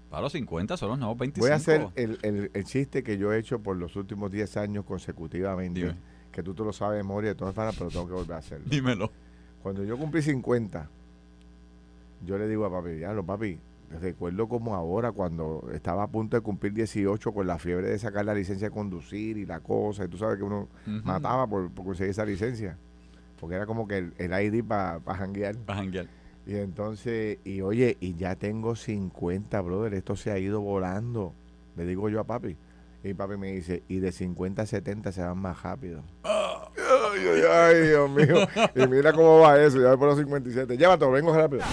Para 0.10 0.24
los 0.24 0.34
50 0.34 0.76
son 0.76 0.89
los 0.89 1.00
nuevos 1.00 1.17
25. 1.17 1.46
Voy 1.46 1.54
a 1.54 1.56
hacer 1.56 1.88
el, 1.96 2.50
el, 2.54 2.63
chiste 2.65 3.02
que 3.02 3.17
yo 3.17 3.32
he 3.32 3.39
hecho 3.39 3.60
por 3.60 3.78
los 3.78 3.96
últimos 3.96 4.30
10 4.30 4.58
años 4.58 4.84
consecutivamente. 4.84 5.96
Que 6.34 6.44
tú 6.44 6.54
te 6.54 6.63
lo 6.63 6.74
sabes 6.74 6.98
de 6.98 7.04
memoria 7.04 7.30
de 7.30 7.36
todas 7.36 7.56
maneras, 7.56 7.76
pero 7.78 7.89
tengo 7.89 8.08
que 8.08 8.13
volver 8.13 8.34
a 8.34 8.39
hacerlo. 8.39 8.65
Dímelo. 8.70 9.12
Cuando 9.63 9.84
yo 9.84 9.98
cumplí 9.98 10.22
50, 10.22 10.89
yo 12.26 12.38
le 12.38 12.48
digo 12.48 12.65
a 12.65 12.72
papi, 12.72 13.00
ya 13.00 13.13
lo 13.13 13.26
papi, 13.26 13.60
recuerdo 14.02 14.48
como 14.48 14.76
ahora 14.76 15.12
cuando 15.12 15.70
estaba 15.74 16.04
a 16.04 16.08
punto 16.08 16.36
de 16.36 16.41
cumplir 16.41 16.74
18 16.74 17.32
con 17.32 17.48
la 17.48 17.60
fiebre 17.60 17.89
de 17.89 18.00
sacar 18.00 18.26
la 18.26 18.34
licencia 18.34 18.67
de 18.67 18.74
conducir 18.74 19.38
y 19.38 19.46
la 19.46 19.60
cosa, 19.60 20.06
y 20.06 20.08
tú 20.08 20.17
sabes 20.17 20.38
que 20.38 20.44
uno 20.44 20.67
mataba 20.86 21.48
por, 21.48 21.74
conseguir 21.74 22.12
esa 22.12 22.26
licencia, 22.26 22.78
porque 23.39 23.56
era 23.56 23.65
como 23.65 23.88
que 23.88 23.98
el, 23.98 24.13
el 24.17 24.32
ID 24.32 24.63
para 24.63 25.00
pa 25.00 25.15
janguear. 25.15 25.56
Para 25.58 25.80
janguear. 25.80 26.08
Y 26.46 26.56
entonces, 26.56 27.40
y 27.44 27.62
oye, 27.62 27.98
y 28.00 28.16
ya 28.16 28.36
tengo 28.36 28.76
50, 28.76 29.62
brother, 29.62 29.94
esto 29.94 30.16
se 30.16 30.32
ha 30.32 30.40
ido 30.40 30.62
volando. 30.62 31.34
Le 31.76 31.86
digo 31.86 32.10
yo 32.10 32.20
a 32.20 32.24
papi. 32.24 32.58
Y 33.04 33.14
papi 33.14 33.38
me 33.38 33.52
dice, 33.52 33.84
y 33.88 34.00
de 34.00 34.12
50 34.12 34.62
a 34.62 34.66
70 34.66 35.12
se 35.12 35.22
van 35.22 35.38
más 35.38 35.62
rápido. 35.62 36.04
Ay, 36.24 37.22
ay, 37.28 37.42
ay, 37.50 37.88
Dios 37.88 38.10
mío. 38.10 38.48
Y 38.76 38.88
mira 38.88 39.12
cómo 39.14 39.40
va 39.40 39.62
eso, 39.62 39.80
ya 39.82 39.90
voy 39.90 39.98
por 39.98 40.08
los 40.10 40.18
57. 40.18 40.78
Llévatelo, 40.78 41.12
vengo 41.12 41.36
rápido. 41.36 41.64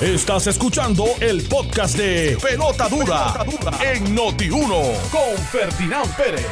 Estás 0.00 0.46
escuchando 0.46 1.06
el 1.20 1.42
podcast 1.48 1.96
de 1.96 2.36
Pelota 2.40 2.88
Dura, 2.88 3.44
en 3.82 4.16
Noti1 4.16 5.10
con 5.10 5.38
Ferdinand 5.50 6.16
Pérez. 6.16 6.46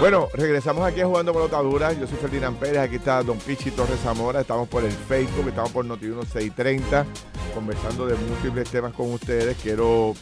Bueno, 0.00 0.28
regresamos 0.34 0.84
aquí 0.84 1.00
a 1.00 1.06
Jugando 1.06 1.32
Pelota 1.32 1.62
Dura. 1.62 1.92
Yo 1.92 2.06
soy 2.06 2.18
Ferdinand 2.18 2.58
Pérez, 2.58 2.78
aquí 2.78 2.96
está 2.96 3.22
Don 3.22 3.38
Pichi 3.38 3.70
Torres 3.70 4.00
Zamora. 4.00 4.40
Estamos 4.40 4.68
por 4.68 4.84
el 4.84 4.90
Facebook, 4.90 5.48
estamos 5.48 5.70
por 5.70 5.86
Noti1 5.86 6.26
630, 6.26 7.06
conversando 7.54 8.06
de 8.06 8.16
múltiples 8.16 8.68
temas 8.68 8.92
con 8.92 9.12
ustedes. 9.12 9.56
Quiero 9.62 10.14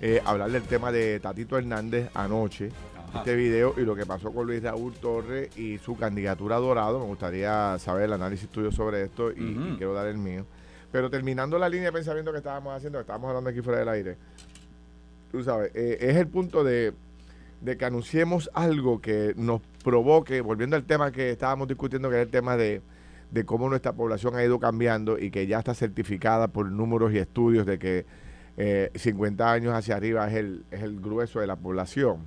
eh, 0.00 0.20
hablar 0.24 0.50
del 0.50 0.64
tema 0.64 0.90
de 0.90 1.20
Tatito 1.20 1.56
Hernández 1.56 2.10
anoche, 2.12 2.70
este 3.14 3.36
video 3.36 3.74
y 3.76 3.82
lo 3.82 3.94
que 3.94 4.04
pasó 4.04 4.32
con 4.32 4.46
Luis 4.46 4.62
Raúl 4.62 4.94
Torres 4.94 5.56
y 5.56 5.78
su 5.78 5.96
candidatura 5.96 6.56
a 6.56 6.60
Dorado. 6.60 6.98
Me 6.98 7.06
gustaría 7.06 7.78
saber 7.78 8.04
el 8.04 8.12
análisis 8.12 8.48
tuyo 8.48 8.72
sobre 8.72 9.04
esto 9.04 9.30
y, 9.30 9.76
quiero 9.78 9.94
dar 9.94 10.08
el 10.08 10.18
mío. 10.18 10.44
Pero 10.90 11.08
terminando 11.08 11.56
la 11.56 11.68
línea 11.68 11.86
de 11.86 11.92
pensamiento 11.92 12.32
que 12.32 12.38
estábamos 12.38 12.74
haciendo, 12.74 12.98
que 12.98 13.02
estábamos 13.02 13.28
hablando 13.28 13.48
aquí 13.48 13.60
fuera 13.60 13.78
del 13.78 13.88
aire, 13.90 14.16
tú 15.30 15.44
sabes, 15.44 15.70
eh, 15.74 15.98
es 16.00 16.16
el 16.16 16.26
punto 16.26 16.64
de 16.64 16.92
de 17.60 17.76
que 17.76 17.84
anunciemos 17.84 18.50
algo 18.54 19.00
que 19.00 19.34
nos 19.36 19.60
provoque, 19.84 20.40
volviendo 20.40 20.76
al 20.76 20.84
tema 20.84 21.12
que 21.12 21.30
estábamos 21.30 21.68
discutiendo, 21.68 22.08
que 22.10 22.16
es 22.16 22.22
el 22.22 22.30
tema 22.30 22.56
de, 22.56 22.82
cómo 23.44 23.68
nuestra 23.68 23.92
población 23.92 24.34
ha 24.36 24.44
ido 24.44 24.58
cambiando 24.58 25.18
y 25.18 25.30
que 25.30 25.46
ya 25.46 25.58
está 25.58 25.74
certificada 25.74 26.48
por 26.48 26.70
números 26.70 27.12
y 27.12 27.18
estudios 27.18 27.66
de 27.66 27.78
que 27.78 28.06
50 28.94 29.44
eh, 29.44 29.48
años 29.48 29.74
hacia 29.74 29.96
arriba 29.96 30.28
es 30.28 30.34
el, 30.34 30.64
es 30.70 30.82
el 30.82 31.00
grueso 31.00 31.40
de 31.40 31.46
la 31.46 31.56
población 31.56 32.26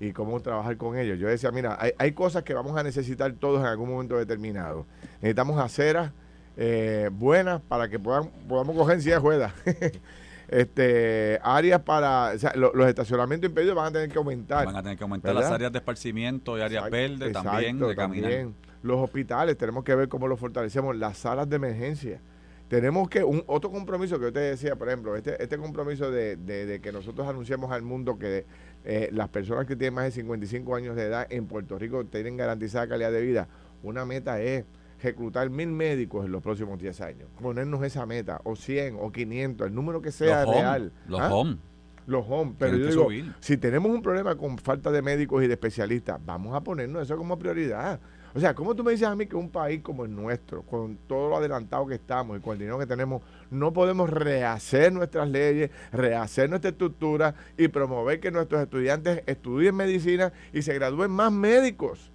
y 0.00 0.12
cómo 0.12 0.40
trabajar 0.40 0.76
con 0.76 0.98
ellos. 0.98 1.18
Yo 1.18 1.28
decía, 1.28 1.50
mira, 1.50 1.76
hay, 1.80 1.92
hay 1.98 2.12
cosas 2.12 2.42
que 2.42 2.54
vamos 2.54 2.76
a 2.76 2.82
necesitar 2.82 3.32
todos 3.32 3.60
en 3.60 3.66
algún 3.66 3.90
momento 3.90 4.16
determinado. 4.18 4.86
Necesitamos 5.20 5.58
aceras 5.60 6.12
eh, 6.56 7.10
buenas 7.12 7.60
para 7.62 7.88
que 7.88 7.98
puedan, 7.98 8.30
podamos 8.48 8.76
coger 8.76 8.96
en 8.96 9.02
silla 9.02 9.20
de 9.20 10.00
este 10.48 11.38
áreas 11.42 11.80
para 11.80 12.34
los 12.54 12.86
estacionamientos 12.86 13.48
impedidos 13.48 13.74
van 13.74 13.86
a 13.86 13.92
tener 13.92 14.08
que 14.08 14.18
aumentar 14.18 14.66
van 14.66 14.76
a 14.76 14.82
tener 14.82 14.98
que 14.98 15.04
aumentar 15.04 15.34
las 15.34 15.50
áreas 15.50 15.72
de 15.72 15.78
esparcimiento 15.78 16.58
y 16.58 16.60
áreas 16.60 16.90
verdes 16.90 17.32
también 17.32 17.78
de 17.78 17.94
caminar. 17.94 18.48
los 18.82 19.00
hospitales 19.00 19.56
tenemos 19.56 19.84
que 19.84 19.94
ver 19.94 20.08
cómo 20.08 20.28
los 20.28 20.38
fortalecemos. 20.38 20.96
Las 20.96 21.18
salas 21.18 21.48
de 21.48 21.56
emergencia. 21.56 22.20
Tenemos 22.68 23.08
que 23.08 23.22
un 23.22 23.44
otro 23.46 23.70
compromiso 23.70 24.18
que 24.18 24.26
usted 24.26 24.50
decía 24.50 24.76
por 24.76 24.88
ejemplo 24.88 25.16
este 25.16 25.42
este 25.42 25.58
compromiso 25.58 26.10
de, 26.10 26.36
de, 26.36 26.80
que 26.80 26.92
nosotros 26.92 27.28
anunciamos 27.28 27.70
al 27.70 27.82
mundo 27.82 28.18
que 28.18 28.46
eh, 28.84 29.10
las 29.12 29.28
personas 29.28 29.66
que 29.66 29.76
tienen 29.76 29.94
más 29.94 30.04
de 30.04 30.10
55 30.12 30.74
años 30.74 30.96
de 30.96 31.04
edad 31.04 31.26
en 31.30 31.46
Puerto 31.46 31.78
Rico 31.78 32.04
tienen 32.06 32.36
garantizada 32.36 32.88
calidad 32.88 33.12
de 33.12 33.20
vida 33.20 33.48
una 33.82 34.06
meta 34.06 34.40
es 34.40 34.64
reclutar 35.04 35.50
mil 35.50 35.68
médicos 35.68 36.24
en 36.24 36.32
los 36.32 36.42
próximos 36.42 36.78
10 36.78 37.00
años. 37.02 37.28
Ponernos 37.40 37.82
esa 37.84 38.06
meta, 38.06 38.40
o 38.44 38.56
100, 38.56 38.96
o 39.00 39.12
500, 39.12 39.68
el 39.68 39.74
número 39.74 40.02
que 40.02 40.10
sea 40.10 40.44
real. 40.44 40.92
los 41.06 41.20
¿Ah? 41.20 41.34
home. 41.34 41.58
Los 42.06 42.24
home. 42.28 42.54
Pero 42.58 42.76
yo 42.76 42.88
digo, 42.88 43.30
si 43.40 43.56
tenemos 43.56 43.90
un 43.90 44.02
problema 44.02 44.34
con 44.36 44.58
falta 44.58 44.90
de 44.90 45.00
médicos 45.00 45.42
y 45.42 45.46
de 45.46 45.54
especialistas, 45.54 46.20
vamos 46.24 46.54
a 46.54 46.60
ponernos 46.60 47.02
eso 47.02 47.16
como 47.16 47.38
prioridad. 47.38 48.00
O 48.34 48.40
sea, 48.40 48.52
¿cómo 48.52 48.74
tú 48.74 48.82
me 48.82 48.90
dices 48.90 49.06
a 49.06 49.14
mí 49.14 49.26
que 49.26 49.36
un 49.36 49.48
país 49.48 49.80
como 49.80 50.04
el 50.04 50.14
nuestro, 50.14 50.62
con 50.62 50.98
todo 51.06 51.30
lo 51.30 51.36
adelantado 51.36 51.86
que 51.86 51.94
estamos 51.94 52.36
y 52.36 52.40
con 52.40 52.54
el 52.54 52.58
dinero 52.58 52.78
que 52.80 52.86
tenemos, 52.86 53.22
no 53.48 53.72
podemos 53.72 54.10
rehacer 54.10 54.92
nuestras 54.92 55.28
leyes, 55.28 55.70
rehacer 55.92 56.50
nuestra 56.50 56.70
estructura 56.70 57.36
y 57.56 57.68
promover 57.68 58.18
que 58.18 58.32
nuestros 58.32 58.60
estudiantes 58.60 59.22
estudien 59.26 59.76
medicina 59.76 60.32
y 60.52 60.62
se 60.62 60.74
gradúen 60.74 61.12
más 61.12 61.30
médicos 61.30 62.10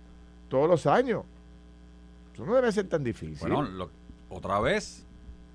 todos 0.49 0.69
los 0.69 0.85
años? 0.87 1.23
Eso 2.39 2.45
no 2.45 2.55
debe 2.55 2.71
ser 2.71 2.87
tan 2.87 3.03
difícil. 3.03 3.49
Bueno, 3.49 3.89
otra 4.29 4.61
vez, 4.61 5.05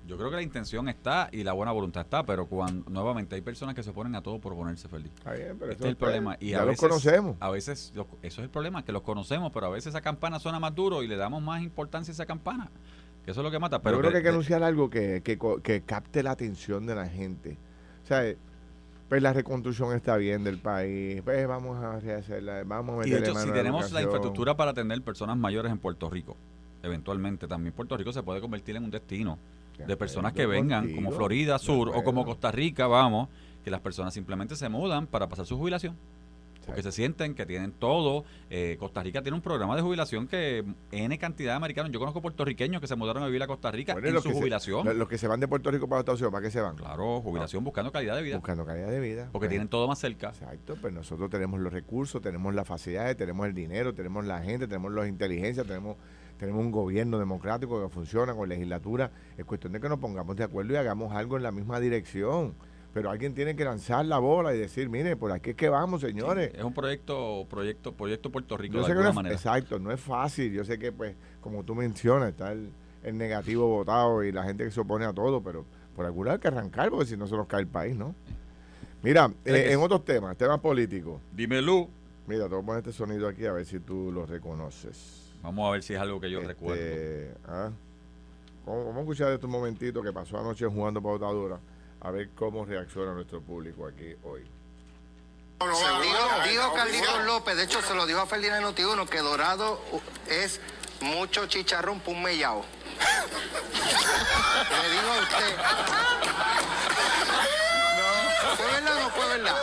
yo 0.05 0.17
creo 0.17 0.29
que 0.29 0.35
la 0.35 0.43
intención 0.43 0.87
está 0.87 1.29
y 1.31 1.43
la 1.43 1.53
buena 1.53 1.71
voluntad 1.71 2.03
está, 2.03 2.23
pero 2.23 2.45
cuando 2.45 2.87
nuevamente 2.91 3.33
hay 3.33 3.41
personas 3.41 3.73
que 3.73 3.81
se 3.81 3.91
ponen 3.91 4.13
a 4.13 4.21
todo 4.21 4.37
por 4.37 4.53
ponerse 4.53 4.87
feliz. 4.87 5.11
este 5.25 5.73
es 5.73 5.81
el 5.81 5.95
problema. 5.95 6.37
Y 6.39 6.51
ya 6.51 6.61
a 6.61 6.65
los 6.65 6.77
conocemos. 6.77 7.37
A 7.39 7.49
veces, 7.49 7.91
eso 7.95 8.07
es 8.21 8.37
el 8.37 8.49
problema, 8.51 8.85
que 8.85 8.91
los 8.91 9.01
conocemos, 9.01 9.51
pero 9.51 9.65
a 9.65 9.69
veces 9.69 9.87
esa 9.87 10.01
campana 10.01 10.37
suena 10.37 10.59
más 10.59 10.75
duro 10.75 11.01
y 11.01 11.07
le 11.07 11.15
damos 11.15 11.41
más 11.41 11.63
importancia 11.63 12.11
a 12.11 12.13
esa 12.13 12.27
campana. 12.27 12.69
Que 13.23 13.31
eso 13.31 13.39
es 13.39 13.43
lo 13.43 13.49
que 13.49 13.57
mata. 13.57 13.81
Pero 13.81 13.95
yo 13.95 14.01
creo 14.01 14.11
que, 14.11 14.17
hay 14.17 14.23
que 14.23 14.29
anunciar 14.29 14.61
algo 14.61 14.91
que, 14.91 15.23
que, 15.23 15.81
capte 15.87 16.21
la 16.21 16.29
atención 16.29 16.85
de 16.85 16.93
la 16.93 17.07
gente. 17.07 17.57
O 18.03 18.05
sea, 18.05 18.31
pues 19.09 19.23
la 19.23 19.33
reconstrucción 19.33 19.95
está 19.95 20.17
bien 20.17 20.43
del 20.43 20.59
país, 20.59 21.23
pues 21.23 21.47
vamos 21.47 21.83
a 21.83 21.99
rehacerla, 21.99 22.61
vamos 22.63 23.03
a 23.03 23.07
Y 23.07 23.09
de 23.09 23.21
hecho, 23.21 23.33
si 23.33 23.49
tenemos 23.49 23.91
la 23.91 24.03
infraestructura 24.03 24.55
para 24.55 24.69
atender 24.69 25.01
personas 25.01 25.35
mayores 25.35 25.71
en 25.71 25.79
Puerto 25.79 26.11
Rico, 26.11 26.37
eventualmente 26.85 27.47
también 27.47 27.73
Puerto 27.73 27.97
Rico 27.97 28.13
se 28.13 28.23
puede 28.23 28.41
convertir 28.41 28.75
en 28.75 28.83
un 28.83 28.91
destino 28.91 29.37
de 29.77 29.97
personas 29.97 30.33
que 30.33 30.45
vengan, 30.45 30.93
como 30.93 31.11
Florida 31.11 31.59
Sur 31.59 31.89
o 31.89 32.03
como 32.03 32.25
Costa 32.25 32.51
Rica, 32.51 32.87
vamos, 32.87 33.29
que 33.63 33.71
las 33.71 33.81
personas 33.81 34.13
simplemente 34.13 34.55
se 34.55 34.69
mudan 34.69 35.07
para 35.07 35.27
pasar 35.27 35.45
su 35.45 35.57
jubilación. 35.57 35.97
Porque 36.65 36.81
se 36.81 36.91
sienten 36.91 37.35
que 37.35 37.45
tienen 37.45 37.71
todo. 37.71 38.25
Eh, 38.49 38.75
Costa 38.79 39.03
Rica 39.03 39.21
tiene 39.21 39.35
un 39.35 39.41
programa 39.41 39.75
de 39.75 39.83
jubilación 39.83 40.27
que 40.27 40.65
N 40.91 41.17
cantidad 41.19 41.51
de 41.51 41.57
americanos. 41.57 41.91
Yo 41.91 41.99
conozco 41.99 42.21
puertorriqueños 42.21 42.81
que 42.81 42.87
se 42.87 42.95
mudaron 42.95 43.21
a 43.21 43.27
vivir 43.27 43.43
a 43.43 43.47
Costa 43.47 43.71
Rica 43.71 43.95
en 44.01 44.21
su 44.21 44.31
jubilación. 44.31 44.97
los 44.97 45.07
que 45.07 45.17
se 45.17 45.27
van 45.27 45.39
de 45.39 45.47
Puerto 45.47 45.69
Rico 45.69 45.87
para 45.87 45.99
Estados 45.99 46.21
Unidos, 46.21 46.31
¿para 46.31 46.43
qué 46.43 46.51
se 46.51 46.61
van? 46.61 46.75
Claro, 46.75 47.21
jubilación 47.21 47.63
buscando 47.63 47.91
calidad 47.91 48.15
de 48.15 48.23
vida. 48.23 48.37
Buscando 48.37 48.65
calidad 48.65 48.89
de 48.89 48.99
vida. 48.99 49.29
Porque 49.31 49.47
tienen 49.47 49.67
todo 49.67 49.87
más 49.87 49.99
cerca. 49.99 50.29
Exacto, 50.29 50.75
pues 50.81 50.93
nosotros 50.93 51.29
tenemos 51.29 51.59
los 51.59 51.71
recursos, 51.71 52.21
tenemos 52.21 52.53
las 52.55 52.67
facilidades, 52.67 53.15
tenemos 53.15 53.45
el 53.45 53.53
dinero, 53.53 53.93
tenemos 53.93 54.25
la 54.25 54.41
gente, 54.41 54.67
tenemos 54.67 54.91
las 54.91 55.07
inteligencias, 55.07 55.67
tenemos 55.67 55.97
tenemos 56.37 56.61
un 56.63 56.71
gobierno 56.71 57.17
democrático 57.17 57.81
que 57.81 57.89
funciona 57.89 58.33
con 58.33 58.49
legislatura. 58.49 59.11
Es 59.37 59.45
cuestión 59.45 59.73
de 59.73 59.79
que 59.79 59.87
nos 59.87 59.99
pongamos 59.99 60.35
de 60.35 60.43
acuerdo 60.43 60.73
y 60.73 60.75
hagamos 60.75 61.13
algo 61.13 61.37
en 61.37 61.43
la 61.43 61.51
misma 61.51 61.79
dirección. 61.79 62.53
Pero 62.93 63.09
alguien 63.09 63.33
tiene 63.33 63.57
que 63.57 63.65
lanzar 63.65 64.05
la 64.05 64.19
bola 64.19 64.55
y 64.55 64.57
decir, 64.57 64.87
mire, 64.87 65.17
por 65.17 65.31
aquí 65.31 65.49
es 65.49 65.55
que 65.57 65.67
vamos, 65.67 65.99
señores. 65.99 66.53
es 66.53 66.63
un 66.63 66.73
proyecto, 66.73 67.45
proyecto, 67.49 67.93
proyecto 67.93 68.31
Puerto 68.31 68.55
Rico 68.55 68.79
de 68.79 68.91
alguna 68.91 69.11
manera. 69.11 69.35
Exacto, 69.35 69.79
no 69.79 69.91
es 69.91 69.99
fácil. 69.99 70.53
Yo 70.53 70.63
sé 70.63 70.79
que, 70.79 70.93
pues, 70.93 71.15
como 71.41 71.63
tú 71.63 71.75
mencionas, 71.75 72.29
está 72.29 72.53
el, 72.53 72.71
negativo 73.13 73.67
votado 73.67 74.23
y 74.23 74.31
la 74.31 74.43
gente 74.43 74.63
que 74.63 74.71
se 74.71 74.79
opone 74.79 75.05
a 75.05 75.13
todo, 75.13 75.43
pero 75.43 75.65
por 75.95 76.05
alguna 76.05 76.31
hay 76.31 76.39
que 76.39 76.47
arrancar 76.47 76.89
porque 76.89 77.05
si 77.05 77.17
no 77.17 77.27
se 77.27 77.35
nos 77.35 77.47
cae 77.47 77.61
el 77.61 77.67
país, 77.67 77.95
¿no? 77.95 78.15
Mira, 79.03 79.29
eh, 79.43 79.67
en 79.71 79.79
otros 79.79 80.03
temas, 80.03 80.35
temas 80.37 80.59
políticos. 80.59 81.21
Dímelo. 81.33 81.89
Mira, 82.27 82.45
te 82.45 82.55
voy 82.55 82.63
a 82.63 82.65
poner 82.65 82.79
este 82.79 82.93
sonido 82.93 83.27
aquí 83.27 83.45
a 83.45 83.51
ver 83.51 83.65
si 83.65 83.79
tú 83.79 84.11
lo 84.11 84.25
reconoces. 84.25 85.24
Vamos 85.45 85.67
a 85.67 85.71
ver 85.73 85.83
si 85.83 85.93
es 85.93 86.01
algo 86.01 86.19
que 86.19 86.31
yo 86.31 86.39
este, 86.39 86.47
recuerdo. 86.47 86.83
¿ah? 87.47 87.69
Vamos, 88.65 88.97
a 88.97 88.99
escuchar 88.99 89.31
este 89.31 89.45
momentito 89.45 90.01
que 90.01 90.11
pasó 90.11 90.39
anoche 90.39 90.65
jugando 90.65 91.03
pautadura, 91.03 91.59
a 92.01 92.09
ver 92.09 92.29
cómo 92.35 92.65
reacciona 92.65 93.13
nuestro 93.13 93.41
público 93.41 93.85
aquí 93.85 94.15
hoy. 94.23 94.41
dijo, 96.49 96.73
Carlitos 96.73 97.25
López, 97.25 97.57
de 97.57 97.65
hecho 97.65 97.79
se 97.83 97.93
lo 97.93 98.07
dijo 98.07 98.21
a 98.21 98.25
Ferdinand 98.25 98.63
Notiuno, 98.63 99.05
que 99.05 99.19
Dorado 99.19 99.79
es 100.27 100.59
mucho 101.01 101.45
chicharrón 101.45 101.99
por 101.99 102.15
un 102.15 102.23
mellao. 102.23 102.65
Le 104.81 104.89
digo 104.89 105.11
a 105.11 105.19
usted. 105.21 105.57
No, 107.99 108.05
¿fue 108.55 108.65
verdad 108.65 108.97
o 108.97 108.99
no 108.99 109.09
fue 109.11 109.27
verdad? 109.27 109.57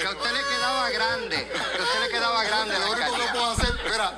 Que 0.00 0.06
a 0.06 0.10
usted 0.10 0.32
le 0.32 0.44
quedaba 0.44 0.90
grande, 0.90 1.48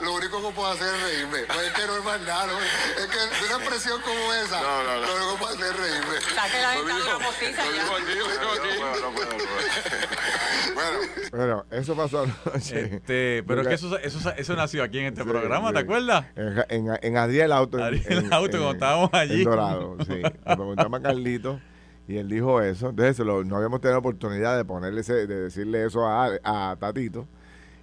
lo 0.01 0.15
único 0.15 0.41
que 0.41 0.55
puedo 0.55 0.69
hacer 0.73 0.89
es 0.95 1.03
reírme. 1.03 1.39
Pues 1.47 1.67
es 1.67 1.73
que 1.73 1.87
no 1.87 1.97
es 1.99 2.05
más 2.05 2.21
nada. 2.23 2.47
¿no? 2.47 2.59
Es 2.59 3.07
que 3.07 3.45
una 3.47 3.57
expresión 3.65 4.01
como 4.03 4.33
esa, 4.33 4.61
no, 4.61 4.83
no, 4.85 5.01
no. 5.01 5.07
lo 5.07 5.17
único 5.17 5.33
que 5.33 5.39
puedo 5.39 5.55
hacer 5.55 5.67
es 5.67 5.77
reírme. 5.81 6.21
Saque 6.35 6.63
la 6.63 6.71
dentadura 6.73 7.27
postiza 7.27 7.63
ya. 7.63 7.83
Bueno, 10.75 10.99
bueno, 11.33 11.65
eso 11.71 11.97
pasó 11.97 12.23
anoche. 12.23 12.97
Este, 12.97 13.43
pero 13.47 13.63
es 13.63 13.69
que 13.69 13.75
eso, 13.75 13.99
eso, 13.99 14.33
eso 14.37 14.57
nació 14.57 14.83
aquí 14.83 14.99
en 14.99 15.07
este 15.07 15.25
programa, 15.25 15.73
¿te 15.73 15.81
acuerdas? 15.81 16.27
En, 16.37 16.89
en, 16.89 16.99
en 17.03 17.17
Adriel 17.17 17.53
Auto. 17.53 17.83
Adriel 17.83 18.33
Auto, 18.33 18.51
cuando 18.59 18.73
estábamos 18.73 19.11
allí. 19.13 19.43
En 19.43 19.45
Dorado, 19.45 19.97
sí. 20.07 20.15
Le 20.15 20.31
preguntamos 20.57 21.01
a 21.01 21.03
Carlito 21.03 21.61
y 22.09 22.17
él 22.17 22.29
dijo 22.29 22.61
eso. 22.61 22.91
Entonces 22.91 23.19
lo, 23.25 23.45
no 23.45 23.57
habíamos 23.57 23.81
tenido 23.81 23.99
oportunidad 23.99 24.57
de 24.57 24.65
ponerle 24.65 25.01
ese, 25.03 25.27
de 25.27 25.43
decirle 25.43 25.85
eso 25.85 26.07
a, 26.07 26.31
a 26.43 26.77
Tatito. 26.79 27.27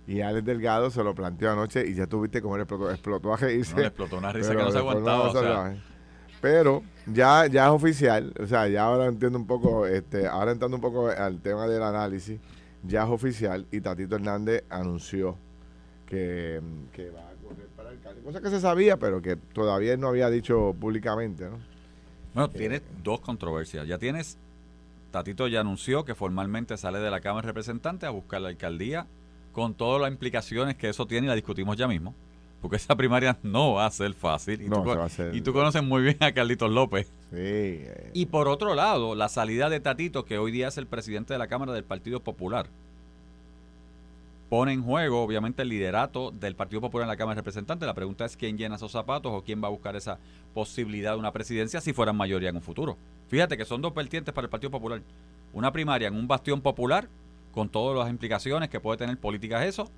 Y 0.09 0.21
Alex 0.21 0.43
Delgado 0.43 0.89
se 0.89 1.03
lo 1.03 1.13
planteó 1.13 1.51
anoche 1.51 1.87
y 1.87 1.93
ya 1.93 2.07
tuviste 2.07 2.41
como 2.41 2.55
él 2.55 2.63
explotó, 2.63 2.89
explotó 2.89 3.31
a 3.31 3.37
reírse. 3.37 3.75
No, 3.75 3.81
le 3.81 3.87
explotó 3.89 4.17
una 4.17 4.33
risa 4.33 4.55
que 4.55 4.63
no 4.63 4.71
se 4.71 4.79
aguantaba. 4.79 5.75
Pero 6.41 6.81
ya, 7.05 7.45
ya 7.45 7.65
es 7.65 7.71
oficial, 7.71 8.33
o 8.41 8.47
sea, 8.47 8.67
ya 8.67 8.85
ahora 8.85 9.05
entiendo 9.05 9.37
un 9.37 9.45
poco, 9.45 9.85
este, 9.85 10.25
ahora 10.25 10.51
entrando 10.51 10.77
un 10.77 10.81
poco 10.81 11.09
al 11.09 11.41
tema 11.41 11.67
del 11.67 11.83
análisis, 11.83 12.39
ya 12.81 13.03
es 13.03 13.09
oficial 13.09 13.67
y 13.71 13.81
Tatito 13.81 14.15
Hernández 14.15 14.63
anunció 14.69 15.37
que, 16.07 16.59
que 16.91 17.11
va 17.11 17.29
a 17.29 17.33
correr 17.43 17.67
para 17.77 17.89
el 17.89 17.97
alcalde. 17.97 18.21
Cosa 18.23 18.41
que 18.41 18.49
se 18.49 18.61
sabía, 18.61 18.97
pero 18.97 19.21
que 19.21 19.35
todavía 19.35 19.95
no 19.95 20.07
había 20.07 20.31
dicho 20.31 20.75
públicamente, 20.79 21.43
¿no? 21.43 21.59
Bueno, 22.33 22.49
tienes 22.49 22.81
dos 23.03 23.19
controversias. 23.19 23.85
Ya 23.85 23.99
tienes, 23.99 24.39
Tatito 25.11 25.47
ya 25.47 25.59
anunció 25.59 26.03
que 26.03 26.15
formalmente 26.15 26.77
sale 26.77 26.97
de 26.97 27.11
la 27.11 27.19
Cámara 27.19 27.45
de 27.45 27.51
Representantes 27.51 28.07
a 28.07 28.11
buscar 28.11 28.41
la 28.41 28.49
alcaldía 28.49 29.05
con 29.59 29.73
todas 29.73 30.01
las 30.01 30.09
implicaciones 30.09 30.75
que 30.77 30.87
eso 30.87 31.05
tiene 31.05 31.27
y 31.27 31.29
la 31.29 31.35
discutimos 31.35 31.75
ya 31.75 31.87
mismo. 31.87 32.15
Porque 32.61 32.77
esa 32.77 32.95
primaria 32.95 33.37
no 33.43 33.73
va 33.73 33.85
a 33.85 33.91
ser 33.91 34.13
fácil. 34.13 34.61
Y, 34.61 34.69
tú, 34.69 34.83
y 35.33 35.41
tú 35.41 35.53
conoces 35.53 35.83
muy 35.83 36.01
bien 36.01 36.17
a 36.21 36.31
Carlitos 36.31 36.71
López. 36.71 37.07
Sí. 37.29 37.37
Eh. 37.37 38.11
Y 38.13 38.25
por 38.25 38.47
otro 38.47 38.73
lado, 38.73 39.15
la 39.15 39.29
salida 39.29 39.69
de 39.69 39.79
Tatito, 39.79 40.25
que 40.25 40.37
hoy 40.37 40.51
día 40.51 40.69
es 40.69 40.77
el 40.77 40.87
presidente 40.87 41.33
de 41.33 41.39
la 41.39 41.47
Cámara 41.47 41.73
del 41.73 41.83
Partido 41.83 42.21
Popular, 42.21 42.67
pone 44.49 44.73
en 44.73 44.81
juego, 44.81 45.21
obviamente, 45.21 45.61
el 45.61 45.69
liderato 45.69 46.31
del 46.31 46.55
Partido 46.55 46.81
Popular 46.81 47.05
en 47.05 47.09
la 47.09 47.17
Cámara 47.17 47.35
de 47.35 47.41
Representantes. 47.41 47.85
La 47.85 47.93
pregunta 47.93 48.25
es 48.25 48.35
quién 48.35 48.57
llena 48.57 48.75
esos 48.75 48.91
zapatos 48.91 49.31
o 49.33 49.43
quién 49.43 49.63
va 49.63 49.67
a 49.67 49.71
buscar 49.71 49.95
esa 49.95 50.19
posibilidad 50.53 51.13
de 51.13 51.19
una 51.19 51.31
presidencia 51.31 51.79
si 51.81 51.93
fueran 51.93 52.17
mayoría 52.17 52.49
en 52.49 52.55
un 52.55 52.61
futuro. 52.61 52.97
Fíjate 53.27 53.57
que 53.57 53.65
son 53.65 53.81
dos 53.81 53.93
vertientes 53.93 54.33
para 54.33 54.45
el 54.45 54.49
Partido 54.49 54.71
Popular. 54.71 55.01
Una 55.53 55.71
primaria 55.71 56.07
en 56.07 56.15
un 56.15 56.27
bastión 56.27 56.61
popular 56.61 57.09
con 57.59 57.67
todas 57.67 57.99
las 57.99 58.09
implicaciones 58.09 58.69
que 58.69 58.79
puede 58.79 58.97
tener 58.97 59.17
políticas 59.17 59.65
eso. 59.65 59.91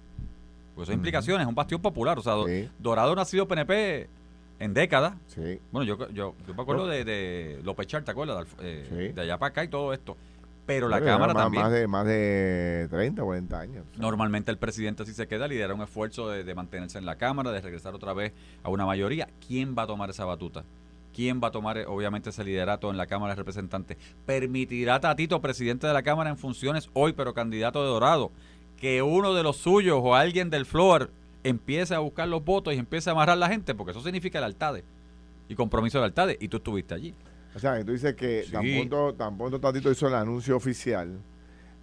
Pues 0.73 0.89
esas 0.89 0.95
implicaciones, 0.95 1.43
es 1.43 1.47
un 1.47 1.53
bastión 1.53 1.79
popular. 1.79 2.17
O 2.17 2.23
sea, 2.23 2.33
Dorado 2.79 3.13
no 3.13 3.21
ha 3.21 3.25
sido 3.25 3.47
PNP 3.47 4.09
en 4.57 4.73
décadas. 4.73 5.13
Sí. 5.27 5.59
Bueno, 5.71 5.85
yo, 5.85 6.09
yo, 6.09 6.33
yo 6.47 6.53
me 6.55 6.61
acuerdo 6.63 6.87
de, 6.87 7.05
de 7.05 7.59
López 7.63 7.85
Char, 7.85 8.03
¿te 8.03 8.09
acuerdas? 8.09 8.47
Eh, 8.61 9.11
de 9.13 9.21
allá 9.21 9.37
para 9.37 9.51
acá 9.51 9.63
y 9.63 9.67
todo 9.67 9.93
esto. 9.93 10.17
Pero 10.65 10.89
la 10.89 11.01
Cámara 11.01 11.35
también. 11.35 11.61
Más 11.61 11.71
de, 11.71 11.87
más 11.87 12.07
de 12.07 12.87
30, 12.89 13.21
40 13.21 13.59
años. 13.59 13.85
Normalmente 13.95 14.49
el 14.49 14.57
presidente, 14.57 15.05
si 15.05 15.13
se 15.13 15.27
queda, 15.27 15.47
lidera 15.47 15.75
un 15.75 15.83
esfuerzo 15.83 16.29
de, 16.29 16.43
de 16.43 16.55
mantenerse 16.55 16.97
en 16.97 17.05
la 17.05 17.17
Cámara, 17.17 17.51
de 17.51 17.61
regresar 17.61 17.93
otra 17.93 18.13
vez 18.13 18.33
a 18.63 18.69
una 18.69 18.87
mayoría. 18.87 19.27
¿Quién 19.45 19.75
va 19.77 19.83
a 19.83 19.87
tomar 19.87 20.09
esa 20.09 20.25
batuta? 20.25 20.63
Quién 21.13 21.41
va 21.43 21.49
a 21.49 21.51
tomar 21.51 21.77
eh, 21.77 21.85
obviamente 21.87 22.29
ese 22.29 22.43
liderato 22.43 22.89
en 22.89 22.97
la 22.97 23.07
Cámara 23.07 23.33
de 23.33 23.37
Representantes. 23.37 23.97
Permitirá 24.25 24.99
Tatito, 24.99 25.41
presidente 25.41 25.87
de 25.87 25.93
la 25.93 26.03
Cámara 26.03 26.29
en 26.29 26.37
funciones 26.37 26.89
hoy, 26.93 27.13
pero 27.13 27.33
candidato 27.33 27.81
de 27.83 27.89
Dorado, 27.89 28.31
que 28.77 29.01
uno 29.01 29.33
de 29.33 29.43
los 29.43 29.57
suyos 29.57 29.99
o 30.01 30.15
alguien 30.15 30.49
del 30.49 30.65
Flor 30.65 31.11
empiece 31.43 31.95
a 31.95 31.99
buscar 31.99 32.27
los 32.27 32.43
votos 32.43 32.73
y 32.73 32.77
empiece 32.77 33.09
a 33.09 33.13
amarrar 33.13 33.33
a 33.33 33.39
la 33.39 33.49
gente, 33.49 33.75
porque 33.75 33.91
eso 33.91 34.01
significa 34.01 34.39
el 34.39 34.45
altade 34.45 34.83
y 35.47 35.55
compromiso 35.55 35.97
del 35.97 36.05
altade, 36.05 36.37
y 36.39 36.47
tú 36.47 36.57
estuviste 36.57 36.93
allí. 36.93 37.13
O 37.53 37.59
sea, 37.59 37.83
tú 37.83 37.91
dices 37.91 38.15
que 38.15 38.45
tan, 38.51 38.63
pronto, 38.63 39.13
tan 39.15 39.37
pronto 39.37 39.59
Tatito 39.59 39.91
hizo 39.91 40.07
el 40.07 40.15
anuncio 40.15 40.55
oficial 40.55 41.19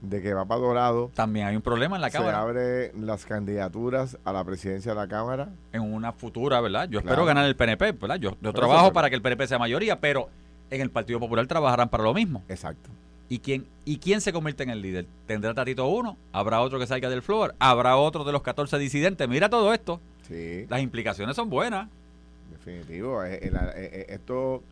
de 0.00 0.22
que 0.22 0.32
va 0.32 0.44
para 0.44 0.60
Dorado. 0.60 1.10
También 1.14 1.46
hay 1.46 1.56
un 1.56 1.62
problema 1.62 1.96
en 1.96 2.02
la 2.02 2.10
Cámara. 2.10 2.32
Se 2.32 2.36
abre 2.38 2.92
las 2.94 3.24
candidaturas 3.24 4.18
a 4.24 4.32
la 4.32 4.44
presidencia 4.44 4.92
de 4.92 4.96
la 4.96 5.08
Cámara. 5.08 5.48
En 5.72 5.82
una 5.82 6.12
futura, 6.12 6.60
¿verdad? 6.60 6.88
Yo 6.88 7.00
espero 7.00 7.24
ganar 7.24 7.44
el 7.46 7.56
PNP, 7.56 7.92
¿verdad? 7.92 8.16
Yo, 8.16 8.32
trabajo 8.52 8.92
para 8.92 9.10
que 9.10 9.16
el 9.16 9.22
PNP 9.22 9.46
sea 9.46 9.58
mayoría, 9.58 10.00
pero 10.00 10.28
en 10.70 10.80
el 10.80 10.90
Partido 10.90 11.18
Popular 11.18 11.46
trabajarán 11.46 11.88
para 11.88 12.04
lo 12.04 12.14
mismo. 12.14 12.42
Exacto. 12.48 12.90
¿Y 13.30 13.40
quién, 13.40 13.66
¿Y 13.84 13.98
quién 13.98 14.20
se 14.20 14.32
convierte 14.32 14.62
en 14.62 14.70
el 14.70 14.80
líder? 14.80 15.06
¿Tendrá 15.26 15.52
Tatito 15.52 15.86
uno? 15.86 16.16
¿Habrá 16.32 16.60
otro 16.60 16.78
que 16.78 16.86
salga 16.86 17.10
del 17.10 17.20
floor? 17.20 17.54
¿Habrá 17.58 17.96
otro 17.96 18.24
de 18.24 18.32
los 18.32 18.42
14 18.42 18.78
disidentes? 18.78 19.28
Mira 19.28 19.50
todo 19.50 19.74
esto. 19.74 20.00
Sí. 20.26 20.64
Las 20.68 20.80
implicaciones 20.80 21.36
son 21.36 21.50
buenas. 21.50 21.88
Definitivo. 22.50 23.22
Eh, 23.24 23.38
eh, 23.42 23.50
eh, 23.74 24.06
esto, 24.08 24.54
o 24.54 24.62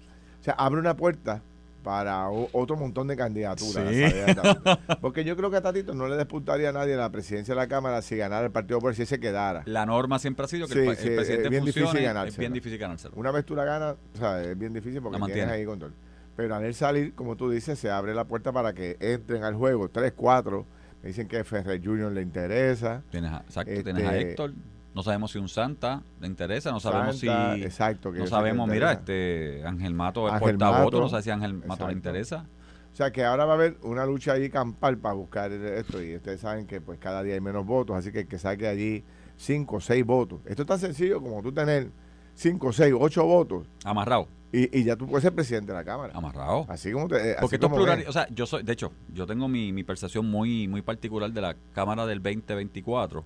sea, 0.41 0.55
abre 0.55 0.81
una 0.81 0.97
puerta 0.97 1.43
para 1.87 2.29
otro 2.29 2.77
montón 2.77 3.07
de 3.07 3.17
candidaturas. 3.17 3.89
Sí. 3.95 4.03
Porque 5.01 5.23
yo 5.23 5.37
creo 5.37 5.53
que 5.53 5.59
a 5.59 5.63
Tatito 5.63 5.95
no 5.95 6.09
le 6.09 6.17
disputaría 6.19 6.71
a 6.71 6.73
nadie 6.73 6.97
la 6.97 7.13
presidencia 7.13 7.55
de 7.55 7.61
la 7.61 7.69
Cámara 7.69 8.03
si 8.03 8.17
ganara 8.17 8.45
el 8.45 8.51
Partido 8.51 8.79
Popular, 8.79 8.97
si 8.97 9.03
ese 9.03 9.21
quedara. 9.21 9.63
La 9.67 9.87
norma 9.87 10.19
siempre 10.19 10.45
ha 10.47 10.49
sido 10.49 10.67
que 10.67 10.73
Sí, 10.73 10.81
el, 10.81 10.87
pa- 10.87 10.95
sí, 10.97 11.07
el 11.07 11.15
presidente 11.15 11.45
es 11.45 11.51
bien 11.51 11.65
difícil 11.65 12.05
es 12.27 12.37
bien 12.39 12.53
difícil 12.53 12.79
ganárselo. 12.79 13.15
Una 13.15 13.31
vez 13.31 13.45
tú 13.45 13.55
la 13.55 13.65
ganas, 13.65 13.95
o 14.15 14.19
sea, 14.19 14.43
es 14.43 14.59
bien 14.59 14.73
difícil 14.73 15.01
porque 15.01 15.21
tienes 15.27 15.47
ahí 15.49 15.65
control. 15.65 15.95
Pero 16.35 16.57
al 16.57 16.65
él 16.65 16.75
salir, 16.75 17.15
como 17.15 17.37
tú 17.37 17.49
dices, 17.51 17.79
se 17.79 17.89
abre 17.89 18.15
la 18.15 18.25
puerta 18.25 18.51
para 18.51 18.73
que 18.73 18.97
entren 18.99 19.45
al 19.45 19.55
juego. 19.55 19.89
Tres, 19.89 20.13
cuatro. 20.17 20.67
Me 21.05 21.11
dicen 21.11 21.29
que 21.29 21.45
Ferrer 21.45 21.81
Jr. 21.85 22.11
le 22.11 22.21
interesa. 22.21 23.05
Tienes 23.13 23.31
a, 23.31 23.37
exacto, 23.47 23.71
tienes 23.85 24.05
a 24.05 24.17
Este- 24.17 24.31
Héctor. 24.31 24.53
No 24.97 25.03
sabemos 25.03 25.31
si 25.31 25.39
un 25.39 25.51
Santa 25.51 26.03
le 26.21 26.27
interesa, 26.27 26.73
no 26.73 26.81
sabemos 26.81 27.19
Santa, 27.19 27.55
si... 27.57 27.65
exacto, 27.65 28.13
que 28.13 28.19
no 28.19 28.25
que 28.25 28.31
sabemos, 28.31 28.67
mira, 28.67 28.93
este 28.93 29.63
Ángel 29.67 29.93
Mato 29.93 30.27
es 30.27 30.41
portavoto, 30.41 30.85
Mato, 30.85 31.01
no 31.01 31.09
sé 31.11 31.21
si 31.21 31.31
Ángel 31.31 31.53
Mato 31.53 31.65
exacto. 31.65 31.87
le 31.89 31.93
interesa. 31.93 32.47
O 32.95 32.97
sea 32.97 33.11
que 33.11 33.23
ahora 33.23 33.45
va 33.45 33.53
a 33.53 33.57
haber 33.57 33.77
una 33.83 34.07
lucha 34.07 34.33
ahí 34.33 34.49
campal 34.49 34.97
para 34.97 35.15
buscar 35.15 35.53
esto. 35.53 36.03
Y 36.03 36.17
ustedes 36.17 36.41
saben 36.41 36.67
que 36.67 36.81
pues 36.81 36.99
cada 36.99 37.23
día 37.23 37.35
hay 37.35 37.43
menos 37.43 37.67
votos, 37.67 37.95
así 37.95 38.11
que 38.11 38.21
el 38.21 38.27
que 38.27 38.39
saque 38.39 38.67
allí 38.67 39.05
cinco 39.37 39.77
o 39.77 39.81
seis 39.81 40.03
votos. 40.03 40.41
Esto 40.47 40.63
es 40.63 40.69
tan 40.69 40.79
sencillo 40.79 41.21
como 41.21 41.43
tú 41.43 41.53
tener 41.53 41.91
cinco, 42.33 42.73
seis, 42.73 42.95
ocho 42.99 43.23
votos 43.27 43.67
Amarrado, 43.85 44.29
y, 44.51 44.79
y 44.79 44.83
ya 44.83 44.97
tú 44.97 45.07
puedes 45.07 45.25
ser 45.25 45.35
presidente 45.35 45.73
de 45.73 45.79
la 45.79 45.85
Cámara. 45.85 46.15
amarrado. 46.17 46.65
Así 46.71 46.91
como 46.91 47.07
te, 47.07 47.17
eh, 47.17 47.33
así 47.33 47.41
Porque 47.43 47.57
esto 47.57 47.67
es 47.67 47.73
plural, 47.75 47.99
ven. 47.99 48.09
o 48.09 48.13
sea, 48.13 48.29
yo 48.31 48.47
soy, 48.47 48.63
de 48.63 48.73
hecho, 48.73 48.93
yo 49.13 49.27
tengo 49.27 49.47
mi, 49.47 49.75
mi 49.75 49.85
percepción 49.85 50.25
muy, 50.31 50.67
muy 50.69 50.81
particular 50.81 51.31
de 51.31 51.43
la 51.43 51.55
Cámara 51.75 52.07
del 52.07 52.23
2024, 52.23 53.25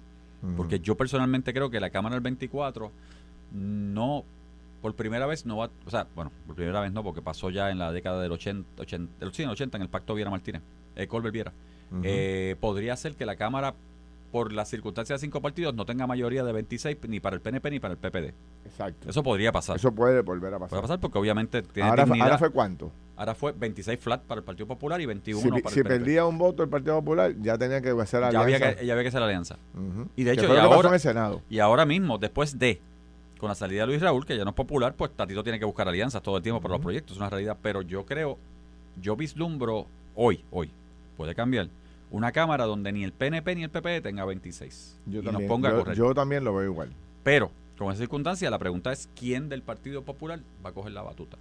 Porque 0.56 0.80
yo 0.80 0.96
personalmente 0.96 1.52
creo 1.52 1.70
que 1.70 1.80
la 1.80 1.90
Cámara 1.90 2.14
del 2.16 2.22
24 2.22 2.90
no, 3.52 4.24
por 4.80 4.94
primera 4.94 5.26
vez 5.26 5.44
no 5.44 5.56
va, 5.58 5.70
o 5.86 5.90
sea, 5.90 6.06
bueno, 6.14 6.30
por 6.46 6.56
primera 6.56 6.80
vez 6.80 6.92
no, 6.92 7.02
porque 7.02 7.20
pasó 7.22 7.50
ya 7.50 7.70
en 7.70 7.78
la 7.78 7.92
década 7.92 8.22
del 8.22 8.32
80, 8.32 8.82
80, 8.82 9.12
del- 9.20 9.32
sí, 9.34 9.42
en 9.42 9.48
el 9.48 9.52
80 9.52 9.76
en 9.76 9.82
el 9.82 9.88
Pacto 9.88 10.14
Viera 10.14 10.30
Martínez, 10.30 10.62
eh, 10.96 11.06
Colbert 11.06 11.32
Viera. 11.34 11.52
Eh, 12.04 12.56
podría 12.60 12.96
ser 12.96 13.16
que 13.16 13.26
la 13.26 13.36
Cámara, 13.36 13.74
por 14.30 14.52
las 14.52 14.68
circunstancias 14.68 15.20
de 15.20 15.26
cinco 15.26 15.40
partidos, 15.40 15.74
no 15.74 15.84
tenga 15.84 16.06
mayoría 16.06 16.44
de 16.44 16.52
26 16.52 16.96
ni 17.08 17.18
para 17.20 17.34
el 17.36 17.42
PNP 17.42 17.70
ni 17.70 17.80
para 17.80 17.92
el 17.94 17.98
PPD. 17.98 18.32
Exacto. 18.64 19.08
Eso 19.10 19.22
podría 19.22 19.50
pasar. 19.50 19.76
Eso 19.76 19.90
puede 19.92 20.20
volver 20.22 20.54
a 20.54 20.58
pasar. 20.58 20.70
Puede 20.70 20.82
pasar 20.82 21.00
porque 21.00 21.18
obviamente 21.18 21.62
tiene 21.62 21.88
ahora, 21.88 22.04
fue- 22.06 22.14
dignidad. 22.14 22.26
ahora 22.28 22.38
fue 22.38 22.50
cuánto? 22.50 22.92
Ahora 23.16 23.34
fue 23.34 23.52
26 23.52 23.98
flat 24.00 24.22
para 24.22 24.38
el 24.38 24.44
Partido 24.44 24.66
Popular 24.66 25.00
y 25.00 25.06
21 25.06 25.42
Si, 25.42 25.48
para 25.62 25.74
si 25.74 25.80
el 25.80 25.84
PNP. 25.84 25.98
perdía 26.04 26.24
un 26.26 26.38
voto 26.38 26.62
el 26.62 26.68
Partido 26.68 26.94
Popular, 27.00 27.34
ya 27.42 27.58
tenía 27.58 27.80
que 27.82 27.90
hacer 27.90 28.20
ya 28.20 28.28
alianza. 28.28 28.44
había, 28.44 28.76
que, 28.76 28.86
ya 28.86 28.92
había 28.94 29.02
que 29.02 29.08
hacer 29.08 29.20
la 29.20 29.26
alianza. 29.26 29.56
Y 30.16 30.24
de 30.24 30.32
hecho, 30.32 30.42
y 30.42 30.56
ahora- 30.58 30.88
en 30.88 30.94
el 30.94 31.00
Senado. 31.00 31.42
Y 31.50 31.58
ahora 31.58 31.84
mismo, 31.84 32.16
después 32.18 32.58
de, 32.58 32.80
con 33.38 33.48
la 33.48 33.54
salida 33.54 33.80
de 33.82 33.88
Luis 33.88 34.00
Raúl, 34.00 34.24
que 34.24 34.36
ya 34.36 34.44
no 34.44 34.50
es 34.50 34.56
popular, 34.56 34.94
pues 34.96 35.10
Tatito 35.10 35.42
tiene 35.42 35.58
que 35.58 35.64
buscar 35.64 35.86
alianzas 35.88 36.22
todo 36.22 36.36
el 36.36 36.42
tiempo 36.42 36.60
para 36.62 36.74
los 36.74 36.80
proyectos, 36.82 37.12
es 37.12 37.18
una 37.18 37.28
realidad. 37.28 37.56
Pero 37.60 37.82
yo 37.82 38.06
creo, 38.06 38.38
yo 39.02 39.16
vislumbro 39.16 39.86
hoy, 40.14 40.42
hoy, 40.50 40.70
puede 41.16 41.34
cambiar, 41.34 41.68
una 42.10 42.32
Cámara 42.32 42.64
donde 42.64 42.92
ni 42.92 43.04
el 43.04 43.12
PNP 43.12 43.54
ni 43.56 43.62
el 43.64 43.70
PP 43.70 44.00
tenga 44.00 44.24
26. 44.24 44.96
Yo 45.06 45.20
y 45.20 45.24
también, 45.24 45.48
nos 45.48 45.48
ponga 45.48 45.70
yo- 45.70 45.92
yo 45.92 46.14
también 46.14 46.44
lo 46.44 46.54
veo 46.54 46.70
igual. 46.70 46.90
Pero, 47.22 47.50
con 47.78 47.88
esa 47.92 47.98
circunstancia, 48.00 48.50
la 48.50 48.58
pregunta 48.58 48.92
es, 48.92 49.08
¿quién 49.18 49.48
del 49.48 49.62
Partido 49.62 50.02
Popular 50.02 50.40
va 50.64 50.70
a 50.70 50.72
coger 50.72 50.92
la 50.92 51.02
batuta? 51.02 51.36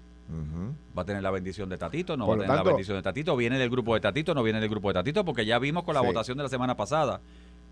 ¿Va 0.96 1.02
a 1.02 1.06
tener 1.06 1.24
la 1.24 1.32
bendición 1.32 1.70
de 1.70 1.78
Tatito? 1.80 2.16
¿No 2.16 2.28
Por 2.28 2.34
va 2.38 2.44
a 2.44 2.46
tener 2.46 2.56
tanto- 2.58 2.70
la 2.70 2.76
bendición 2.76 2.98
de 2.98 3.02
Tatito? 3.02 3.36
¿Viene 3.36 3.58
del 3.58 3.70
grupo 3.72 3.96
de 3.96 4.00
Tatito? 4.00 4.36
¿No 4.36 4.44
viene 4.44 4.60
del 4.60 4.70
grupo 4.70 4.90
de 4.90 4.94
Tatito? 4.94 5.26
Porque 5.26 5.44
ya 5.46 5.58
vimos 5.58 5.84
con 5.84 5.96
la 5.96 6.02
Sí. 6.02 6.06
votación 6.08 6.38
de 6.38 6.44
la 6.44 6.50
semana 6.50 6.78
pasada 6.78 7.20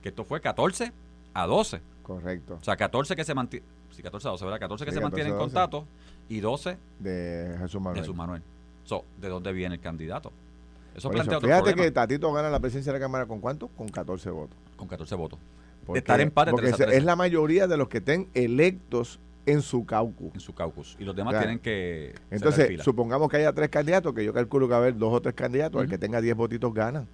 que 0.02 0.10
esto 0.10 0.24
fue 0.24 0.42
14 0.42 0.92
a 1.36 1.46
12. 1.46 1.82
Correcto. 2.02 2.58
O 2.60 2.64
sea, 2.64 2.76
14 2.76 3.16
que 3.16 3.24
se 3.24 3.36
mantienen, 3.36 3.68
sí, 3.92 4.02
14 4.02 4.28
a 4.28 4.32
12, 4.32 4.44
¿verdad? 4.46 4.60
14 4.60 4.86
que 4.86 4.92
Sí, 4.92 4.96
se 4.96 5.02
14 5.02 5.22
mantienen 5.24 5.34
12. 5.38 5.54
contacto 5.54 5.86
y 6.30 6.40
12 6.40 6.78
De 7.00 7.58
Jesús 7.60 7.80
Manuel. 7.80 8.02
Jesús 8.02 8.16
Manuel. 8.16 8.42
So, 8.86 9.06
¿De 9.22 9.30
dónde 9.30 9.52
viene 9.54 9.76
el 9.76 9.82
candidato? 9.82 10.32
Eso 10.98 11.10
plantea 11.10 11.38
otro 11.38 11.48
fíjate 11.48 11.64
problema 11.64 11.84
que 11.84 11.92
Tatito 11.92 12.34
gana 12.34 12.50
la 12.50 12.60
presidencia 12.60 12.92
de 12.92 13.00
la 13.00 13.06
Cámara 13.06 13.26
con 13.28 13.40
cuánto? 13.40 13.68
Con 13.70 13.88
14 13.88 14.30
votos. 14.32 14.58
con 14.76 14.88
14 14.88 15.16
votos. 15.16 15.40
Porque, 15.86 16.00
estar 16.00 16.20
en 16.20 16.28
empate, 16.28 16.52
porque 16.52 16.68
3 16.68 16.74
a 16.74 16.76
es- 16.84 16.88
13. 16.90 16.98
es 16.98 17.04
la 17.06 17.16
mayoría 17.16 17.68
de 17.68 17.78
los 17.78 17.88
que 17.88 18.00
estén 18.00 18.28
electos 18.34 19.20
en 19.46 19.62
su 19.62 19.86
caucus. 19.86 20.34
en 20.34 20.40
su 20.42 20.54
caucus. 20.54 20.98
Y 21.00 21.06
los 21.06 21.16
demás 21.16 21.38
tienen 21.40 21.60
que 21.60 22.14
Entonces, 22.32 22.82
supongamos 22.84 23.30
que 23.30 23.38
haya 23.38 23.54
tres 23.54 23.70
candidatos, 23.70 24.14
que 24.14 24.26
yo 24.26 24.34
calculo 24.34 24.68
que 24.68 24.72
va 24.72 24.78
a 24.78 24.80
haber 24.82 24.98
dos 24.98 25.14
o 25.14 25.22
tres 25.22 25.36
candidatos, 25.36 25.82
el 25.82 25.90
que 25.90 25.98
tenga 25.98 26.20
10 26.20 26.36
votitos 26.36 26.74
gana. 26.74 27.06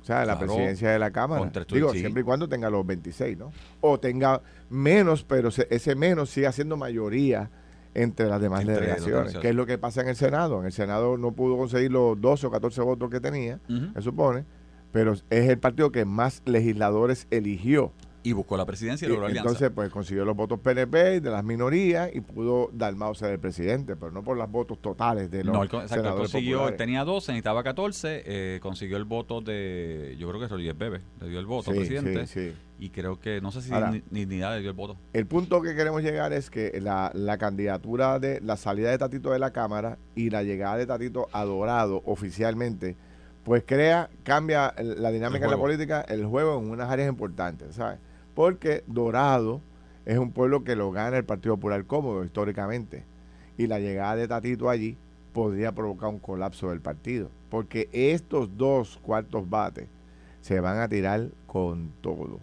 O 0.00 0.04
sea, 0.04 0.24
la 0.24 0.38
presidencia 0.38 0.90
de 0.90 0.98
la 0.98 1.10
Cámara. 1.10 1.50
Digo, 1.70 1.92
sí. 1.92 1.98
siempre 1.98 2.22
y 2.22 2.24
cuando 2.24 2.48
tenga 2.48 2.70
los 2.70 2.86
26, 2.86 3.36
¿no? 3.36 3.52
O 3.82 3.98
tenga 4.00 4.40
menos, 4.70 5.24
pero 5.24 5.50
se- 5.50 5.66
ese 5.70 5.94
menos 5.94 6.30
siga 6.30 6.50
siendo 6.52 6.78
mayoría 6.78 7.50
entre 7.94 8.26
las 8.26 8.40
demás 8.40 8.60
Entre 8.60 8.74
delegaciones. 8.76 9.36
Que 9.36 9.50
es 9.50 9.54
lo 9.54 9.66
que 9.66 9.78
pasa 9.78 10.00
en 10.00 10.08
el 10.08 10.16
Senado. 10.16 10.60
En 10.60 10.66
el 10.66 10.72
Senado 10.72 11.16
no 11.16 11.32
pudo 11.32 11.56
conseguir 11.56 11.92
los 11.92 12.20
12 12.20 12.46
o 12.46 12.50
14 12.50 12.80
votos 12.82 13.10
que 13.10 13.20
tenía, 13.20 13.60
se 13.94 14.02
supone, 14.02 14.44
pero 14.92 15.12
es 15.12 15.48
el 15.48 15.58
partido 15.58 15.92
que 15.92 16.04
más 16.04 16.42
legisladores 16.44 17.26
eligió. 17.30 17.92
Y 18.24 18.32
buscó 18.32 18.56
la 18.56 18.66
presidencia 18.66 19.06
y 19.06 19.08
Y 19.08 19.12
logró 19.12 19.26
alianza. 19.26 19.48
entonces, 19.48 19.70
pues 19.74 19.90
consiguió 19.90 20.24
los 20.24 20.34
votos 20.36 20.58
PNP 20.60 21.20
de 21.20 21.30
las 21.30 21.44
minorías 21.44 22.10
y 22.12 22.20
pudo 22.20 22.68
Dalmau 22.72 23.14
ser 23.14 23.30
el 23.30 23.38
presidente, 23.38 23.94
pero 23.96 24.10
no 24.10 24.22
por 24.24 24.36
los 24.36 24.50
votos 24.50 24.82
totales 24.82 25.30
de 25.30 25.44
los 25.44 25.52
no, 25.54 25.60
con- 25.60 25.82
exacto, 25.82 25.94
senadores 25.94 26.32
consiguió, 26.32 26.56
populares. 26.58 26.78
tenía 26.78 27.04
12, 27.04 27.32
necesitaba 27.32 27.62
14, 27.62 28.22
eh, 28.26 28.58
consiguió 28.60 28.96
el 28.96 29.04
voto 29.04 29.40
de, 29.40 30.16
yo 30.18 30.28
creo 30.28 30.40
que 30.40 30.48
Rodríguez 30.48 30.76
Bebe, 30.76 31.00
le 31.20 31.28
dio 31.28 31.38
el 31.38 31.46
voto 31.46 31.70
Sí, 31.72 31.78
presidente. 31.78 32.26
sí, 32.26 32.50
sí. 32.50 32.56
Y 32.80 32.90
creo 32.90 33.18
que, 33.20 33.40
no 33.40 33.50
sé 33.52 33.62
si 33.62 33.72
Ahora- 33.72 33.90
ni, 33.92 34.02
Dignidad 34.10 34.54
le 34.56 34.60
dio 34.60 34.70
el 34.70 34.76
voto. 34.76 34.96
El 35.12 35.26
punto 35.26 35.62
que 35.62 35.74
queremos 35.76 36.02
llegar 36.02 36.32
es 36.32 36.50
que 36.50 36.80
la, 36.80 37.10
la 37.14 37.38
candidatura 37.38 38.18
de 38.18 38.40
la 38.40 38.56
salida 38.56 38.90
de 38.90 38.98
Tatito 38.98 39.30
de 39.30 39.38
la 39.38 39.52
Cámara 39.52 39.96
y 40.16 40.30
la 40.30 40.42
llegada 40.42 40.76
de 40.76 40.86
Tatito 40.86 41.28
a 41.32 41.44
Dorado 41.44 42.02
oficialmente, 42.04 42.96
pues 43.44 43.62
crea, 43.64 44.10
cambia 44.24 44.74
el- 44.76 45.00
la 45.02 45.10
dinámica 45.10 45.44
El 45.46 45.50
de 45.50 45.56
la 45.56 45.60
política, 45.62 46.00
el 46.02 46.26
juego 46.26 46.58
en 46.58 46.68
unas 46.70 46.90
áreas 46.90 47.08
importantes, 47.08 47.74
¿sabes? 47.76 47.98
Porque 48.38 48.84
Dorado 48.86 49.60
es 50.06 50.16
un 50.16 50.30
pueblo 50.30 50.62
que 50.62 50.76
lo 50.76 50.92
gana 50.92 51.16
el 51.16 51.24
Partido 51.24 51.56
Popular 51.56 51.84
cómodo 51.86 52.22
históricamente. 52.22 53.02
Y 53.56 53.66
la 53.66 53.80
llegada 53.80 54.14
de 54.14 54.28
Tatito 54.28 54.70
allí 54.70 54.96
podría 55.32 55.72
provocar 55.72 56.10
un 56.10 56.20
colapso 56.20 56.70
del 56.70 56.80
partido. 56.80 57.30
Porque 57.50 57.88
estos 57.90 58.56
dos 58.56 59.00
cuartos 59.02 59.50
bates 59.50 59.88
se 60.40 60.60
van 60.60 60.78
a 60.78 60.88
tirar 60.88 61.30
con 61.48 61.90
todo. 62.00 62.38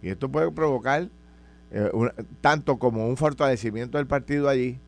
Y 0.00 0.08
esto 0.08 0.30
puede 0.30 0.50
provocar 0.52 1.10
eh, 1.70 1.90
tanto 2.40 2.78
como 2.78 3.06
un 3.06 3.18
fortalecimiento 3.18 3.98
del 3.98 4.06
partido 4.06 4.48
allí 4.48 4.78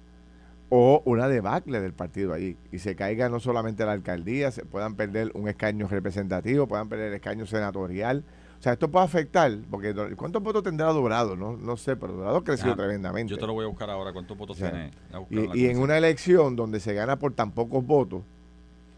o 0.70 1.02
una 1.04 1.28
debacle 1.28 1.78
del 1.82 1.92
partido 1.92 2.32
allí. 2.32 2.56
Y 2.72 2.78
se 2.78 2.96
caiga 2.96 3.28
no 3.28 3.38
solamente 3.38 3.84
la 3.84 3.92
alcaldía, 3.92 4.50
se 4.50 4.64
puedan 4.64 4.94
perder 4.94 5.30
un 5.34 5.46
escaño 5.46 5.88
representativo, 5.88 6.66
puedan 6.66 6.88
perder 6.88 7.08
el 7.08 7.14
escaño 7.16 7.44
senatorial. 7.44 8.24
O 8.58 8.62
sea, 8.62 8.72
esto 8.72 8.90
puede 8.90 9.04
afectar, 9.04 9.56
porque 9.70 9.94
¿cuántos 10.16 10.42
votos 10.42 10.64
tendrá 10.64 10.86
Dorado? 10.92 11.36
No, 11.36 11.56
no 11.56 11.76
sé, 11.76 11.94
pero 11.94 12.14
Dorado 12.14 12.38
ha 12.38 12.44
crecido 12.44 12.72
Ah, 12.72 12.76
tremendamente. 12.76 13.30
Yo 13.30 13.38
te 13.38 13.46
lo 13.46 13.52
voy 13.52 13.64
a 13.64 13.68
buscar 13.68 13.88
ahora, 13.88 14.12
¿cuántos 14.12 14.36
votos 14.36 14.56
O 14.56 14.58
sea, 14.60 14.70
tiene? 14.70 14.90
A 15.12 15.56
Y, 15.56 15.66
en 15.66 15.78
una 15.78 15.96
elección 15.96 16.56
donde 16.56 16.80
se 16.80 16.92
gana 16.92 17.18
por 17.20 17.32
tan 17.34 17.52
pocos 17.52 17.84
votos, 17.86 18.22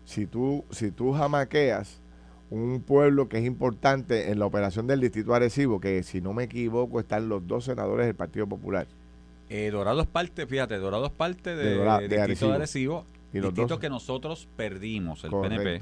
si 0.06 0.26
tú, 0.26 0.64
si 0.70 0.90
tú 0.90 1.12
jamaqueas 1.12 2.00
un 2.48 2.80
pueblo 2.80 3.28
que 3.28 3.38
es 3.38 3.44
importante 3.44 4.30
en 4.32 4.38
la 4.38 4.46
operación 4.46 4.86
del 4.86 5.00
distrito 5.00 5.34
Arecibo, 5.34 5.78
que 5.78 6.02
si 6.02 6.20
no 6.22 6.32
me 6.32 6.44
equivoco 6.44 6.98
están 6.98 7.28
los 7.28 7.46
dos 7.46 7.64
senadores 7.66 8.06
del 8.06 8.14
Partido 8.16 8.46
Popular. 8.46 8.86
Eh, 9.50 9.70
Dorado 9.70 10.00
es 10.00 10.06
parte, 10.06 10.46
fíjate, 10.46 10.76
Dorado 10.78 11.04
es 11.06 11.12
parte 11.12 11.54
de, 11.54 11.64
De 11.64 11.76
Dora- 11.76 11.98
del 11.98 12.08
de 12.08 12.16
distrito 12.16 12.52
Arecibo. 12.54 12.94
Arecibo, 12.94 13.06
Y 13.34 13.38
los 13.40 13.50
distrito 13.50 13.68
dos- 13.74 13.78
que 13.80 13.90
nosotros 13.90 14.48
perdimos, 14.56 15.22
el 15.24 15.30
PNP. 15.32 15.80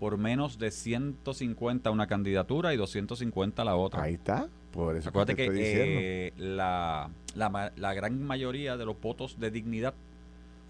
Por 0.00 0.16
menos 0.18 0.58
de 0.58 0.70
150 0.72 1.90
una 1.90 2.06
candidatura 2.08 2.74
y 2.74 2.76
250 2.76 3.64
la 3.64 3.76
otra. 3.76 4.02
Ahí 4.02 4.14
está. 4.14 4.48
Por 4.72 4.96
eso 4.96 5.08
Acuérdate 5.10 5.34
te 5.34 5.36
que 5.36 5.44
estoy 5.44 5.60
eh, 5.62 6.32
la, 6.38 7.10
la, 7.34 7.72
la 7.76 7.94
gran 7.94 8.22
mayoría 8.22 8.76
de 8.76 8.84
los 8.86 9.00
votos 9.00 9.38
de 9.38 9.50
dignidad 9.50 9.94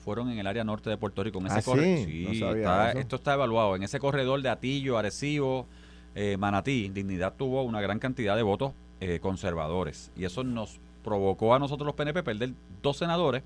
fueron 0.05 0.31
en 0.31 0.39
el 0.39 0.47
área 0.47 0.65
norte 0.65 0.91
de 0.91 0.97
Puerto 0.97 1.23
Rico. 1.23 1.39
En 1.39 1.47
ese 1.47 1.59
Ah, 1.59 1.63
corre- 1.63 2.05
sí, 2.05 2.25
no 2.41 2.55
está- 2.57 2.93
esto 2.93 3.17
está 3.17 3.35
evaluado. 3.35 3.77
En 3.77 3.83
ese 3.83 3.99
corredor 4.01 4.41
de 4.43 4.49
Atillo, 4.49 4.99
Arecibo, 4.99 5.67
eh, 6.15 6.37
Manatí, 6.39 6.89
Dignidad 6.89 7.35
tuvo 7.37 7.63
una 7.63 7.81
gran 7.81 7.99
cantidad 7.99 8.35
de 8.37 8.43
votos 8.43 8.73
eh, 9.01 9.19
conservadores. 9.21 10.11
Y 10.17 10.25
eso 10.25 10.43
nos 10.43 10.81
provocó 11.05 11.55
a 11.55 11.59
nosotros 11.59 11.87
los 11.87 11.95
PNP 11.95 12.23
perder 12.23 12.51
dos 12.83 12.97
senadores, 12.97 13.43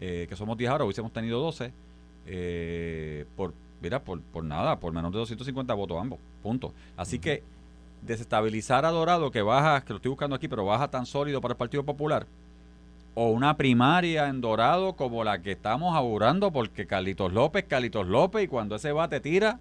eh, 0.00 0.26
que 0.28 0.36
somos 0.36 0.56
10 0.56 0.70
ahora, 0.70 0.84
hubiésemos 0.84 1.12
tenido 1.12 1.40
12, 1.40 1.72
eh, 2.26 3.24
por, 3.36 3.52
mira, 3.84 4.00
por, 4.00 4.20
por 4.20 4.42
nada, 4.42 4.80
por 4.80 4.92
menos 4.92 5.12
de 5.12 5.18
250 5.18 5.72
votos 5.74 5.98
ambos. 6.00 6.18
Punto. 6.42 6.72
Así 6.96 7.18
que 7.18 7.42
desestabilizar 8.02 8.84
a 8.84 8.90
Dorado, 8.90 9.30
que 9.30 9.42
baja, 9.42 9.82
que 9.82 9.92
lo 9.92 9.96
estoy 9.98 10.10
buscando 10.10 10.34
aquí, 10.36 10.48
pero 10.48 10.64
baja 10.64 10.88
tan 10.88 11.06
sólido 11.06 11.40
para 11.40 11.52
el 11.52 11.58
Partido 11.58 11.84
Popular, 11.84 12.26
o 13.14 13.30
una 13.30 13.56
primaria 13.56 14.28
en 14.28 14.40
Dorado 14.40 14.94
como 14.94 15.22
la 15.22 15.40
que 15.40 15.52
estamos 15.52 15.94
augurando, 15.94 16.50
porque 16.50 16.86
Carlitos 16.86 17.32
López, 17.32 17.64
Carlitos 17.68 18.06
López, 18.08 18.44
y 18.44 18.48
cuando 18.48 18.74
ese 18.76 18.90
bate 18.92 19.20
tira, 19.20 19.60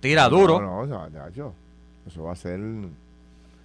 tira 0.00 0.28
duro. 0.28 0.60
No, 0.60 0.86
no, 0.86 1.06
eso 2.06 2.22
va 2.22 2.32
a 2.32 2.36
ser... 2.36 2.60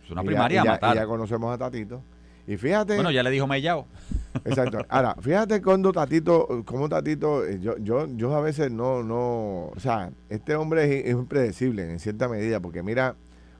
Es 0.05 0.11
una 0.11 0.21
ya- 0.21 0.25
primaria 0.25 0.61
a 0.61 0.65
matar. 0.65 0.95
ya 0.95 1.05
conocemos 1.05 1.53
a 1.53 1.57
Tatito. 1.57 2.01
Y 2.47 2.57
fíjate. 2.57 2.95
Bueno, 2.95 3.11
ya 3.11 3.23
le 3.23 3.31
dijo 3.31 3.47
Mellao. 3.47 3.87
Exacto. 4.45 4.79
Ahora, 4.89 5.15
fíjate 5.21 5.61
cuando 5.61 5.91
Tatito, 5.91 6.63
como 6.65 6.89
Tatito, 6.89 7.45
eh, 7.45 7.59
yo, 7.61 7.77
yo, 7.77 8.07
yo 8.15 8.35
a 8.35 8.41
veces 8.41 8.71
no, 8.71 9.03
no, 9.03 9.67
o 9.67 9.79
sea, 9.79 10.11
este 10.29 10.55
hombre 10.55 10.99
es, 10.99 11.05
es 11.05 11.11
impredecible 11.11 11.89
en 11.89 11.99
cierta 11.99 12.27
medida, 12.27 12.59
porque 12.59 12.83
mira, 12.83 13.15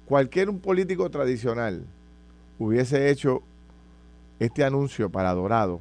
cualquier 0.05 0.49
un 0.49 0.59
político 0.59 1.09
tradicional 1.09 1.85
hubiese 2.59 3.09
hecho 3.09 3.43
este 4.39 4.63
anuncio 4.63 5.09
para 5.09 5.33
Dorado, 5.33 5.79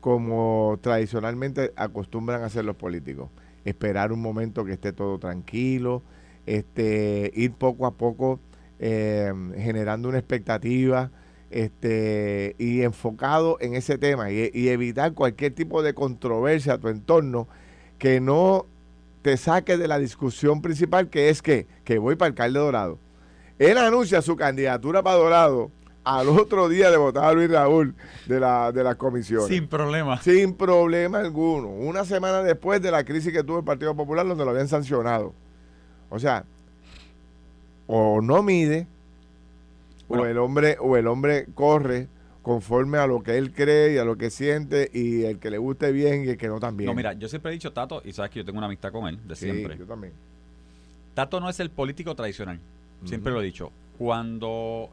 como 0.00 0.78
tradicionalmente 0.80 1.72
acostumbran 1.76 2.42
a 2.42 2.46
hacer 2.46 2.64
los 2.64 2.76
políticos. 2.76 3.28
Esperar 3.64 4.12
un 4.12 4.22
momento 4.22 4.64
que 4.64 4.72
esté 4.72 4.92
todo 4.92 5.18
tranquilo, 5.18 6.02
este, 6.46 7.32
ir 7.34 7.52
poco 7.52 7.86
a 7.86 7.92
poco 7.92 8.38
eh, 8.78 9.32
generando 9.56 10.08
una 10.08 10.18
expectativa 10.18 11.10
este, 11.50 12.56
y 12.58 12.82
enfocado 12.82 13.58
en 13.60 13.74
ese 13.74 13.98
tema 13.98 14.30
y, 14.30 14.50
y 14.52 14.68
evitar 14.68 15.12
cualquier 15.14 15.54
tipo 15.54 15.82
de 15.82 15.94
controversia 15.94 16.74
a 16.74 16.78
tu 16.78 16.88
entorno 16.88 17.48
que 17.98 18.20
no 18.20 18.66
te 19.22 19.36
saque 19.36 19.76
de 19.76 19.88
la 19.88 19.98
discusión 19.98 20.62
principal 20.62 21.08
que 21.08 21.30
es 21.30 21.42
que, 21.42 21.66
que 21.84 21.98
voy 21.98 22.16
para 22.16 22.28
alcalde 22.28 22.60
Dorado. 22.60 22.98
Él 23.58 23.78
anuncia 23.78 24.22
su 24.22 24.36
candidatura 24.36 25.02
para 25.02 25.16
Dorado 25.16 25.70
al 26.04 26.28
otro 26.28 26.68
día 26.68 26.90
de 26.90 26.96
votar 26.96 27.24
a 27.24 27.32
Luis 27.32 27.50
Raúl 27.50 27.94
de 28.26 28.38
la, 28.38 28.70
de 28.70 28.84
las 28.84 28.94
comisiones. 28.94 29.48
Sin 29.48 29.66
problema. 29.66 30.22
Sin 30.22 30.54
problema 30.54 31.18
alguno. 31.18 31.68
Una 31.68 32.04
semana 32.04 32.42
después 32.42 32.80
de 32.80 32.92
la 32.92 33.04
crisis 33.04 33.32
que 33.32 33.42
tuvo 33.42 33.58
el 33.58 33.64
Partido 33.64 33.96
Popular, 33.96 34.26
donde 34.26 34.44
lo 34.44 34.52
habían 34.52 34.68
sancionado. 34.68 35.34
O 36.08 36.20
sea, 36.20 36.44
o 37.88 38.20
no 38.20 38.44
mide, 38.44 38.86
Bueno. 40.08 40.22
o 40.22 40.26
el 40.26 40.38
hombre, 40.38 40.76
o 40.80 40.96
el 40.96 41.06
hombre 41.06 41.46
corre 41.54 42.08
conforme 42.42 42.98
a 42.98 43.06
lo 43.08 43.22
que 43.24 43.36
él 43.38 43.52
cree 43.52 43.94
y 43.94 43.98
a 43.98 44.04
lo 44.04 44.16
que 44.16 44.30
siente, 44.30 44.88
y 44.94 45.24
el 45.24 45.38
que 45.40 45.50
le 45.50 45.58
guste 45.58 45.90
bien 45.90 46.24
y 46.24 46.28
el 46.28 46.36
que 46.36 46.46
no 46.46 46.60
también. 46.60 46.86
No, 46.86 46.94
mira, 46.94 47.12
yo 47.14 47.28
siempre 47.28 47.50
he 47.50 47.54
dicho 47.54 47.72
Tato, 47.72 48.02
y 48.04 48.12
sabes 48.12 48.30
que 48.30 48.38
yo 48.38 48.44
tengo 48.44 48.58
una 48.58 48.66
amistad 48.68 48.92
con 48.92 49.08
él, 49.08 49.18
de 49.26 49.34
Sí, 49.34 49.46
siempre. 49.50 49.76
yo 49.76 49.84
también. 49.84 50.12
Tato 51.14 51.40
no 51.40 51.48
es 51.48 51.58
el 51.60 51.70
político 51.70 52.14
tradicional. 52.14 52.60
Siempre 53.04 53.32
lo 53.32 53.40
he 53.40 53.44
dicho. 53.44 53.72
Cuando 53.98 54.90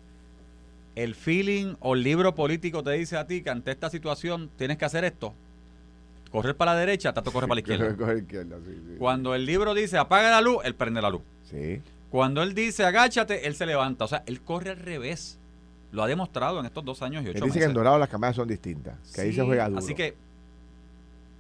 el 0.95 1.13
feeling 1.15 1.75
o 1.79 1.93
el 1.95 2.03
libro 2.03 2.33
político 2.33 2.81
te 2.83 2.91
dice 2.91 3.17
a 3.17 3.27
ti 3.27 3.41
que 3.43 3.49
ante 3.49 3.71
esta 3.71 3.89
situación 3.89 4.49
tienes 4.57 4.77
que 4.77 4.85
hacer 4.85 5.03
esto, 5.03 5.33
correr 6.31 6.55
para 6.55 6.73
la 6.73 6.79
derecha, 6.79 7.13
Tato 7.13 7.31
corre 7.31 7.47
para 7.47 7.55
la 7.55 7.59
izquierda. 7.67 7.95
Coge 7.95 8.17
izquierda, 8.19 8.57
sí, 8.65 8.73
sí. 8.73 8.95
Cuando 8.97 9.35
el 9.35 9.45
libro 9.45 9.73
dice 9.75 9.97
apaga 9.99 10.31
la 10.31 10.41
luz, 10.41 10.57
él 10.63 10.73
prende 10.75 11.01
la 11.01 11.09
luz. 11.11 11.21
Sí. 11.43 11.81
Cuando 12.13 12.43
él 12.43 12.53
dice 12.53 12.85
agáchate, 12.85 13.47
él 13.47 13.55
se 13.55 13.65
levanta. 13.65 14.05
O 14.05 14.07
sea, 14.07 14.21
él 14.27 14.39
corre 14.41 14.69
al 14.69 14.77
revés. 14.77 15.39
Lo 15.91 16.03
ha 16.03 16.07
demostrado 16.07 16.59
en 16.59 16.67
estos 16.67 16.85
dos 16.85 17.01
años 17.01 17.23
y 17.23 17.29
Él 17.29 17.37
ocho 17.37 17.45
dice 17.45 17.57
que 17.57 17.65
en. 17.65 17.73
Dorado 17.73 17.97
las 17.97 18.07
cámaras 18.07 18.35
son 18.35 18.47
distintas, 18.47 18.99
que 19.15 19.21
ahí 19.21 19.33
se 19.33 19.41
juega 19.41 19.67
duro. 19.67 19.79
Así 19.79 19.95
que, 19.95 20.13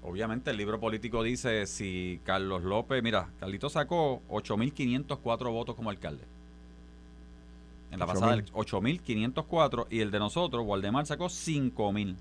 obviamente, 0.01 0.49
el 0.49 0.57
libro 0.57 0.79
político 0.79 1.21
dice 1.21 1.67
si 1.67 2.19
Carlos 2.25 2.63
López, 2.63 3.03
mira, 3.03 3.29
Carlito 3.39 3.69
sacó 3.69 4.23
8.504 4.31 5.51
votos 5.51 5.75
como 5.75 5.91
alcalde. 5.91 6.23
En 7.91 7.99
la 7.99 8.07
pasada, 8.07 8.37
8.000. 8.37 8.99
8.504 9.43 9.85
y 9.91 9.99
el 9.99 10.09
de 10.09 10.17
nosotros, 10.17 10.65
Waldemar, 10.65 11.05
sacó 11.05 11.25
5.000. 11.25 12.15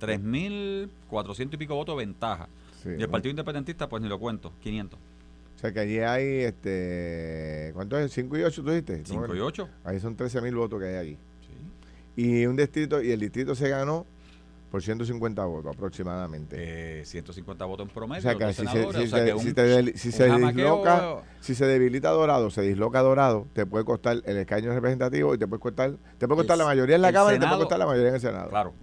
3.400 0.00 1.54
y 1.54 1.56
pico 1.56 1.76
votos 1.76 1.96
ventaja. 1.96 2.48
Sí, 2.82 2.88
y 2.88 2.92
el 2.94 2.98
¿no? 3.02 3.10
Partido 3.10 3.30
Independentista, 3.30 3.88
pues 3.88 4.02
ni 4.02 4.08
lo 4.08 4.18
cuento, 4.18 4.50
500. 4.60 4.98
O 5.64 5.66
sea 5.66 5.72
que 5.72 5.80
allí 5.80 5.98
hay, 6.00 6.40
este, 6.42 7.70
¿cuánto 7.72 7.98
es? 7.98 8.14
¿5 8.14 8.38
y 8.38 8.42
8 8.42 8.62
tú 8.62 8.68
dijiste? 8.68 9.00
5 9.02 9.34
y 9.34 9.40
8. 9.40 9.66
Ahí 9.84 9.98
son 9.98 10.14
13 10.14 10.42
mil 10.42 10.54
votos 10.56 10.78
que 10.78 10.88
hay 10.88 10.96
allí. 10.96 11.18
Sí. 11.40 12.22
Y 12.22 12.44
un 12.44 12.54
distrito, 12.54 13.00
y 13.00 13.12
el 13.12 13.18
distrito 13.20 13.54
se 13.54 13.70
ganó 13.70 14.04
por 14.70 14.82
150 14.82 15.42
votos 15.46 15.74
aproximadamente. 15.74 17.00
Eh, 17.00 17.04
150 17.06 17.64
votos 17.64 17.88
en 17.88 17.94
promedio. 17.94 18.18
o 18.18 18.22
sea 18.22 18.34
que 18.36 18.52
si 18.52 18.66
se, 18.66 18.92
si 18.92 19.08
se- 19.08 19.24
que 19.24 19.94
si 21.40 21.54
se 21.54 21.64
debilita 21.64 22.10
Dorado, 22.10 22.50
se 22.50 22.60
disloca 22.60 23.00
Dorado, 23.00 23.46
te 23.54 23.64
puede 23.64 23.86
costar 23.86 24.20
el 24.26 24.36
escaño 24.36 24.70
representativo 24.74 25.34
y 25.34 25.38
te 25.38 25.46
puede 25.46 25.60
costar, 25.60 25.94
te 26.18 26.28
puede 26.28 26.40
costar 26.40 26.56
El- 26.56 26.58
la 26.58 26.64
mayoría 26.66 26.96
en 26.96 27.00
la 27.02 27.10
Cámara 27.10 27.36
y 27.36 27.40
te 27.40 27.46
puede 27.46 27.60
costar 27.60 27.78
la 27.78 27.86
mayoría 27.86 28.08
en 28.10 28.14
el 28.16 28.20
Senado. 28.20 28.50
Claro, 28.50 28.74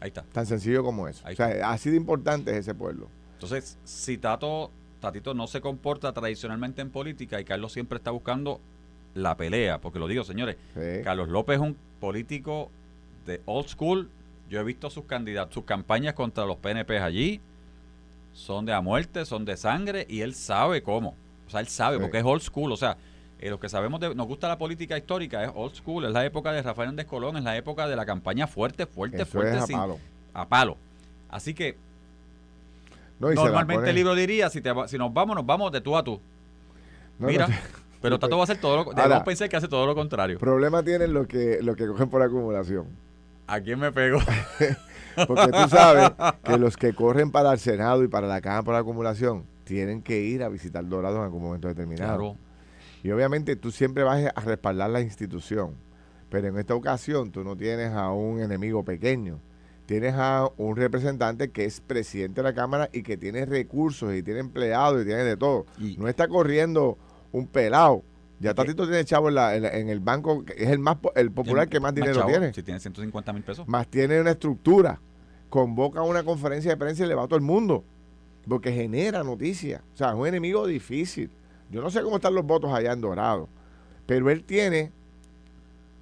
ahí 0.00 0.08
está. 0.08 0.22
Tan 0.32 0.46
sencillo 0.46 0.82
como 0.82 1.08
eso. 1.08 1.20
Ahí 1.26 1.34
o 1.34 1.36
sea, 1.36 1.70
así 1.70 1.90
de 1.90 1.96
importante 1.98 2.52
es 2.52 2.56
ese 2.60 2.74
pueblo. 2.74 3.08
Entonces, 3.34 3.76
si 3.84 4.16
Tato, 4.16 4.70
Tatito 5.02 5.34
no 5.34 5.46
se 5.46 5.60
comporta 5.60 6.12
tradicionalmente 6.12 6.80
en 6.80 6.88
política 6.90 7.38
y 7.40 7.44
Carlos 7.44 7.72
siempre 7.72 7.98
está 7.98 8.10
buscando 8.10 8.60
la 9.14 9.36
pelea, 9.36 9.78
porque 9.78 9.98
lo 9.98 10.08
digo, 10.08 10.24
señores, 10.24 10.56
Sí. 10.74 11.02
Carlos 11.04 11.28
López 11.28 11.56
es 11.56 11.62
un 11.62 11.76
político 12.00 12.70
de 13.26 13.42
old 13.44 13.68
school. 13.68 14.08
Yo 14.48 14.60
he 14.60 14.64
visto 14.64 14.88
sus 14.88 15.04
candidatos, 15.04 15.52
sus 15.54 15.64
campañas 15.64 16.14
contra 16.14 16.46
los 16.46 16.56
PNP 16.56 16.98
allí. 16.98 17.40
Son 18.32 18.64
de 18.64 18.72
a 18.72 18.80
muerte, 18.80 19.24
son 19.26 19.44
de 19.44 19.56
sangre 19.58 20.06
y 20.08 20.22
él 20.22 20.34
sabe 20.34 20.82
cómo. 20.82 21.14
O 21.46 21.50
sea, 21.50 21.60
él 21.60 21.68
sabe 21.68 21.96
Sí. 21.96 22.02
porque 22.02 22.18
es 22.18 22.24
old 22.24 22.40
school. 22.42 22.72
O 22.72 22.76
sea, 22.76 22.96
eh, 23.38 23.50
los 23.50 23.60
que 23.60 23.68
sabemos, 23.68 24.00
de, 24.00 24.14
nos 24.14 24.26
gusta 24.26 24.48
la 24.48 24.56
política 24.56 24.96
histórica, 24.96 25.44
es 25.44 25.50
old 25.54 25.74
school. 25.74 26.04
Es 26.06 26.12
la 26.12 26.24
época 26.24 26.52
de 26.52 26.62
Rafael 26.62 26.88
Andrés 26.90 27.06
Colón, 27.06 27.36
es 27.36 27.44
la 27.44 27.56
época 27.56 27.86
de 27.88 27.96
la 27.96 28.06
campaña 28.06 28.46
fuerte, 28.46 28.86
fuerte, 28.86 29.22
Eso 29.22 29.26
fuerte, 29.32 29.72
palo. 29.72 29.98
a 30.32 30.48
palo. 30.48 30.76
Así 31.28 31.52
que 31.54 31.76
No, 33.30 33.44
normalmente 33.44 33.90
el 33.90 33.96
libro 33.96 34.14
diría, 34.14 34.50
si, 34.50 34.60
te 34.60 34.72
si 34.88 34.98
nos 34.98 35.12
vamos, 35.12 35.36
nos 35.36 35.46
vamos 35.46 35.70
de 35.72 35.80
tú 35.80 35.96
a 35.96 36.02
tú. 36.02 36.20
no, 37.18 37.28
Mira, 37.28 37.46
no, 37.48 37.54
pero 38.02 38.18
Tato 38.18 38.36
va 38.36 38.42
a 38.42 38.44
hacer 38.44 38.58
todo 38.60 38.76
lo 38.76 38.82
Ahora- 38.82 39.02
Debemos 39.04 39.24
pensar 39.24 39.48
que 39.48 39.56
hace 39.56 39.68
todo 39.68 39.86
lo 39.86 39.94
contrario. 39.94 40.38
problema 40.38 40.82
tienen 40.82 41.12
los 41.12 41.26
que, 41.26 41.58
los 41.62 41.76
que 41.76 41.86
cogen 41.86 42.08
por 42.08 42.22
acumulación. 42.22 42.86
¿A 43.46 43.60
quién 43.60 43.78
me 43.78 43.92
pego? 43.92 44.18
Porque 45.26 45.48
tú 45.52 45.68
sabes 45.68 46.10
que 46.42 46.58
los 46.58 46.76
que 46.76 46.94
corren 46.94 47.30
para 47.30 47.52
el 47.52 47.58
Senado 47.58 48.02
y 48.02 48.08
para 48.08 48.26
la 48.26 48.40
Cámara 48.40 48.62
por 48.62 48.74
acumulación 48.74 49.44
tienen 49.64 50.02
que 50.02 50.20
ir 50.20 50.42
a 50.42 50.48
visitar 50.48 50.86
Dorado 50.88 51.16
en 51.18 51.22
algún 51.24 51.42
momento 51.42 51.68
determinado. 51.68 52.16
claro. 52.18 52.36
Y 53.04 53.10
obviamente 53.10 53.56
tú 53.56 53.70
siempre 53.72 54.04
vas 54.04 54.24
a 54.34 54.40
respaldar 54.40 54.88
la 54.90 55.00
institución. 55.00 55.74
Pero 56.30 56.48
en 56.48 56.56
esta 56.58 56.74
ocasión 56.74 57.30
tú 57.32 57.44
no 57.44 57.56
tienes 57.56 57.92
a 57.92 58.10
un 58.12 58.40
enemigo 58.40 58.84
pequeño. 58.84 59.38
Tienes 59.86 60.14
a 60.16 60.48
un 60.56 60.76
representante 60.76 61.50
que 61.50 61.64
es 61.64 61.80
presidente 61.80 62.40
de 62.40 62.44
la 62.48 62.54
Cámara 62.54 62.88
y 62.92 63.02
que 63.02 63.16
tiene 63.16 63.44
recursos 63.44 64.14
y 64.14 64.22
tiene 64.22 64.40
empleados 64.40 65.02
y 65.02 65.06
tiene 65.06 65.24
de 65.24 65.36
todo. 65.36 65.66
Y- 65.78 65.96
no 65.98 66.08
está 66.08 66.28
corriendo 66.28 66.96
un 67.32 67.46
pelado. 67.46 68.02
Ya. 68.40 68.54
Tatito 68.54 68.84
tiene 68.86 69.04
chavo 69.04 69.28
en, 69.28 69.34
la- 69.36 69.54
en 69.56 69.62
la- 69.62 69.76
en 69.76 69.88
el 69.88 70.00
banco, 70.00 70.44
es 70.56 70.68
el 70.70 70.78
más 70.78 70.96
el 71.14 71.30
popular 71.30 71.68
que 71.68 71.78
más 71.80 71.94
dinero 71.94 72.14
chavo, 72.14 72.28
tiene. 72.30 72.52
Si 72.54 72.62
tiene 72.62 72.80
150 72.80 73.32
mil 73.32 73.42
pesos. 73.42 73.66
Más 73.68 73.86
tiene 73.88 74.20
una 74.20 74.30
estructura. 74.32 75.00
Convoca 75.48 76.02
una 76.02 76.22
conferencia 76.24 76.70
de 76.70 76.76
prensa 76.76 77.04
y 77.04 77.08
le 77.08 77.14
va 77.14 77.24
a 77.24 77.26
todo 77.28 77.36
el 77.36 77.44
mundo. 77.44 77.84
Porque 78.48 78.72
genera 78.72 79.22
noticias. 79.22 79.82
O 79.94 79.96
sea, 79.96 80.08
es 80.10 80.14
un 80.14 80.26
enemigo 80.26 80.66
difícil. 80.66 81.30
Yo 81.70 81.80
no 81.82 81.90
sé 81.90 82.02
cómo 82.02 82.16
están 82.16 82.34
los 82.34 82.44
votos 82.44 82.72
allá 82.72 82.92
en 82.92 83.00
Dorado. 83.00 83.48
Pero 84.06 84.30
él 84.30 84.42
tiene 84.44 84.90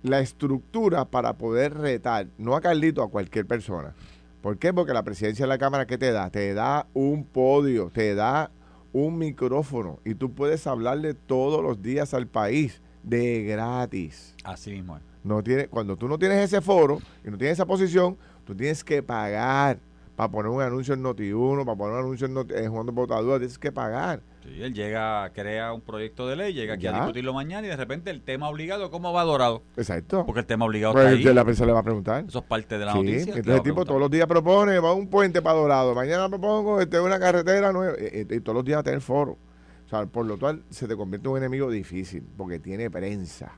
la 0.03 0.21
estructura 0.21 1.05
para 1.05 1.35
poder 1.35 1.75
retar, 1.75 2.27
no 2.39 2.55
a 2.57 2.61
Carlito, 2.61 3.03
a 3.03 3.11
cualquier 3.11 3.47
persona. 3.47 3.95
¿Por 4.41 4.57
qué? 4.59 4.73
Porque 4.73 4.93
la 4.95 5.03
presidencia 5.03 5.45
de 5.45 5.49
la 5.49 5.59
Cámara, 5.59 5.87
¿qué 5.87 5.99
te 5.99 6.13
da? 6.13 6.31
Te 6.31 6.55
da 6.55 6.87
un 6.95 7.25
podio, 7.25 7.91
te 7.93 8.15
da 8.15 8.51
un 8.93 9.19
micrófono 9.19 10.01
y 10.05 10.15
tú 10.15 10.33
puedes 10.33 10.67
hablarle 10.67 11.15
todos 11.15 11.63
los 11.63 11.83
días 11.83 12.15
al 12.15 12.27
país 12.27 12.81
de 13.03 13.45
gratis. 13.45 14.35
Así 14.45 14.73
mismo. 14.73 14.99
No 15.23 15.43
tiene, 15.43 15.69
cuando 15.69 15.97
tú 15.97 16.09
no 16.09 16.19
tienes 16.19 16.39
ese 16.39 16.63
foro 16.63 16.99
y 17.25 17.31
no 17.31 17.37
tienes 17.37 17.59
esa 17.59 17.67
posición, 17.67 18.17
tú 18.45 18.55
tienes 18.55 18.83
que 18.83 19.03
pagar 19.03 19.79
para 20.17 20.31
poner 20.31 20.51
un 20.51 20.63
anuncio 20.63 20.95
en 20.95 21.03
Noti1, 21.03 21.65
para 21.65 21.77
poner 21.77 21.93
un 21.95 22.01
anuncio 22.01 22.27
en, 22.27 22.35
Noti- 22.35 22.55
en 22.57 22.71
Juan 22.73 22.87
de 22.87 22.93
Botadura, 22.93 23.39
tienes 23.39 23.59
que 23.59 23.71
pagar. 23.71 24.23
Sí, 24.43 24.63
él 24.63 24.73
llega, 24.73 25.31
crea 25.35 25.73
un 25.75 25.83
proyecto 25.83 26.27
de 26.27 26.35
ley, 26.35 26.55
llega 26.55 26.75
aquí 26.75 26.87
a 26.87 26.93
Ya. 26.93 26.97
discutirlo 26.99 27.35
mañana 27.35 27.67
y 27.67 27.71
de 27.71 27.77
repente 27.77 28.11
el 28.11 28.23
tema 28.23 28.49
obligado, 28.49 28.91
¿cómo 28.91 29.13
va 29.13 29.23
Dorado? 29.23 29.63
Exacto. 29.77 30.25
Porque 30.25 30.41
el 30.41 30.47
tema 30.47 30.65
obligado 30.65 30.95
Pues, 30.95 31.13
está 31.13 31.29
ahí. 31.29 31.35
la 31.35 31.45
prensa 31.45 31.67
le 31.67 31.73
va 31.73 31.81
a 31.81 31.83
preguntar. 31.83 32.25
Eso 32.27 32.39
es 32.39 32.45
parte 32.47 32.79
de 32.79 32.85
la 32.87 32.93
Sí, 32.93 32.99
noticia. 32.99 33.21
entonces 33.35 33.53
a 33.53 33.57
el 33.57 33.63
tipo 33.63 33.85
todos 33.85 34.01
los 34.01 34.11
días 34.11 34.27
propone, 34.27 34.79
va 34.79 34.89
a 34.91 34.93
un 34.95 35.09
puente 35.09 35.43
para 35.43 35.59
Dorado, 35.59 35.95
mañana 35.95 36.29
propongo 36.31 36.81
este, 36.81 36.99
una 37.01 37.19
carretera 37.21 37.71
nueva, 37.73 37.95
y, 38.01 38.19
y- 38.21 38.35
y 38.37 38.41
todos 38.41 38.57
los 38.57 38.65
días 38.65 38.79
va 38.79 38.81
a 38.81 38.85
tener 38.85 39.01
foro. 39.03 39.37
O 39.85 39.89
sea, 39.91 40.07
por 40.07 40.25
lo 40.25 40.39
cual 40.39 40.63
se 40.71 40.89
te 40.89 40.97
convierte 40.97 41.27
en 41.29 41.33
un 41.33 41.39
enemigo 41.39 41.71
difícil, 41.71 42.25
porque 42.39 42.59
tiene 42.59 42.91
prensa, 42.91 43.53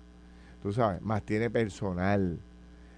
tú 0.63 0.73
sabes, 0.73 1.01
más 1.03 1.23
tiene 1.23 1.49
personal, 1.49 2.41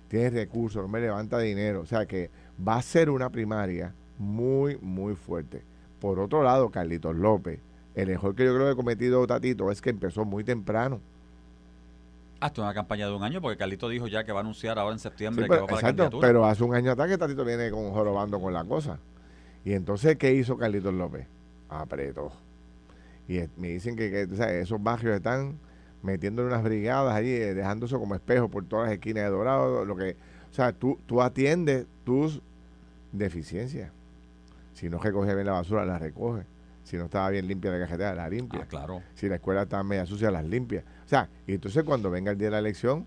tiene 0.09 0.31
recursos, 0.31 0.81
no 0.83 0.89
me 0.89 1.01
levanta 1.01 1.39
dinero, 1.39 1.81
o 1.83 1.87
sea 1.87 2.07
que 2.07 2.31
va 2.67 2.77
a 2.77 2.83
ser 2.83 3.11
una 3.11 3.29
primaria 3.31 3.93
muy, 4.19 4.79
muy 4.81 5.17
fuerte. 5.17 5.63
Por 5.99 6.19
otro 6.21 6.43
lado, 6.43 6.71
Carlitos 6.71 7.17
López, 7.17 7.59
el 7.95 8.11
error 8.11 8.35
que 8.35 8.45
yo 8.45 8.55
creo 8.55 8.67
que 8.67 8.73
ha 8.73 8.77
cometido 8.77 9.27
Tatito 9.27 9.71
es 9.71 9.81
que 9.81 9.91
empezó 9.91 10.25
muy 10.25 10.45
temprano. 10.45 11.01
Hasta 12.41 12.61
una 12.61 12.75
campaña 12.75 13.07
de 13.07 13.15
un 13.15 13.23
año, 13.23 13.41
porque 13.41 13.57
Carlito 13.57 13.89
dijo 13.89 14.07
ya 14.09 14.25
que 14.25 14.33
va 14.33 14.41
a 14.41 14.43
anunciar 14.43 14.79
ahora 14.79 14.93
en 14.93 14.99
septiembre 14.99 15.45
Sí, 15.45 15.49
que 15.49 15.55
pero, 15.55 15.63
va 15.63 15.67
para 15.67 15.77
la 15.77 15.81
exacto, 15.81 16.03
candidatura. 16.03 16.29
pero 16.29 16.45
hace 16.45 16.65
un 16.65 16.75
año 16.75 16.91
atrás 16.93 17.09
que 17.09 17.17
Tatito 17.19 17.45
viene 17.45 17.71
con 17.71 17.91
jorobando 17.93 18.41
con 18.41 18.53
la 18.53 18.65
cosa. 18.65 18.99
Y 19.65 19.73
entonces, 19.73 20.17
¿qué 20.17 20.35
hizo 20.35 20.59
Carlitos 20.59 20.93
López? 20.93 21.27
Apretó. 21.71 22.33
Y 23.29 23.41
me 23.57 23.69
dicen 23.69 23.97
que, 23.97 24.29
esos 24.61 24.83
barrios 24.83 25.17
están 25.17 25.59
metiéndole 26.03 26.49
unas 26.49 26.63
brigadas 26.63 27.15
allí, 27.15 27.31
eh, 27.31 27.55
dejando 27.55 27.87
eso 27.87 27.99
como 27.99 28.15
espejo 28.15 28.49
por 28.49 28.67
todas 28.67 28.87
las 28.87 28.95
esquinas 28.95 29.25
de 29.25 29.31
Dorado, 29.31 29.85
lo 29.87 29.97
que, 29.97 30.17
O 30.51 30.55
sea, 30.55 30.73
tú, 30.73 30.99
tú 31.07 31.23
atiendes 31.23 31.87
tus 32.05 32.43
deficiencias. 33.13 33.91
Si 34.75 34.91
no 34.91 34.99
recoge 34.99 35.35
bien 35.35 35.47
la 35.47 35.53
basura, 35.53 35.87
la 35.87 35.99
recoge. 35.99 36.45
Si 36.85 36.97
no 36.97 37.07
estaba 37.07 37.31
bien 37.31 37.47
limpia 37.49 37.71
la 37.73 37.79
cajetera, 37.81 38.15
la 38.15 38.29
limpia. 38.29 38.61
Ah, 38.63 38.67
claro. 38.69 39.03
Si 39.15 39.29
la 39.29 39.37
escuela 39.37 39.63
está 39.63 39.83
media 39.83 40.07
sucia, 40.07 40.31
las 40.31 40.45
limpia. 40.45 40.85
O 41.05 41.09
sea, 41.09 41.29
y 41.47 41.55
entonces 41.55 41.83
cuando 41.83 42.11
venga 42.11 42.31
el 42.31 42.39
día 42.39 42.47
de 42.49 42.53
la 42.53 42.59
elección, 42.61 43.07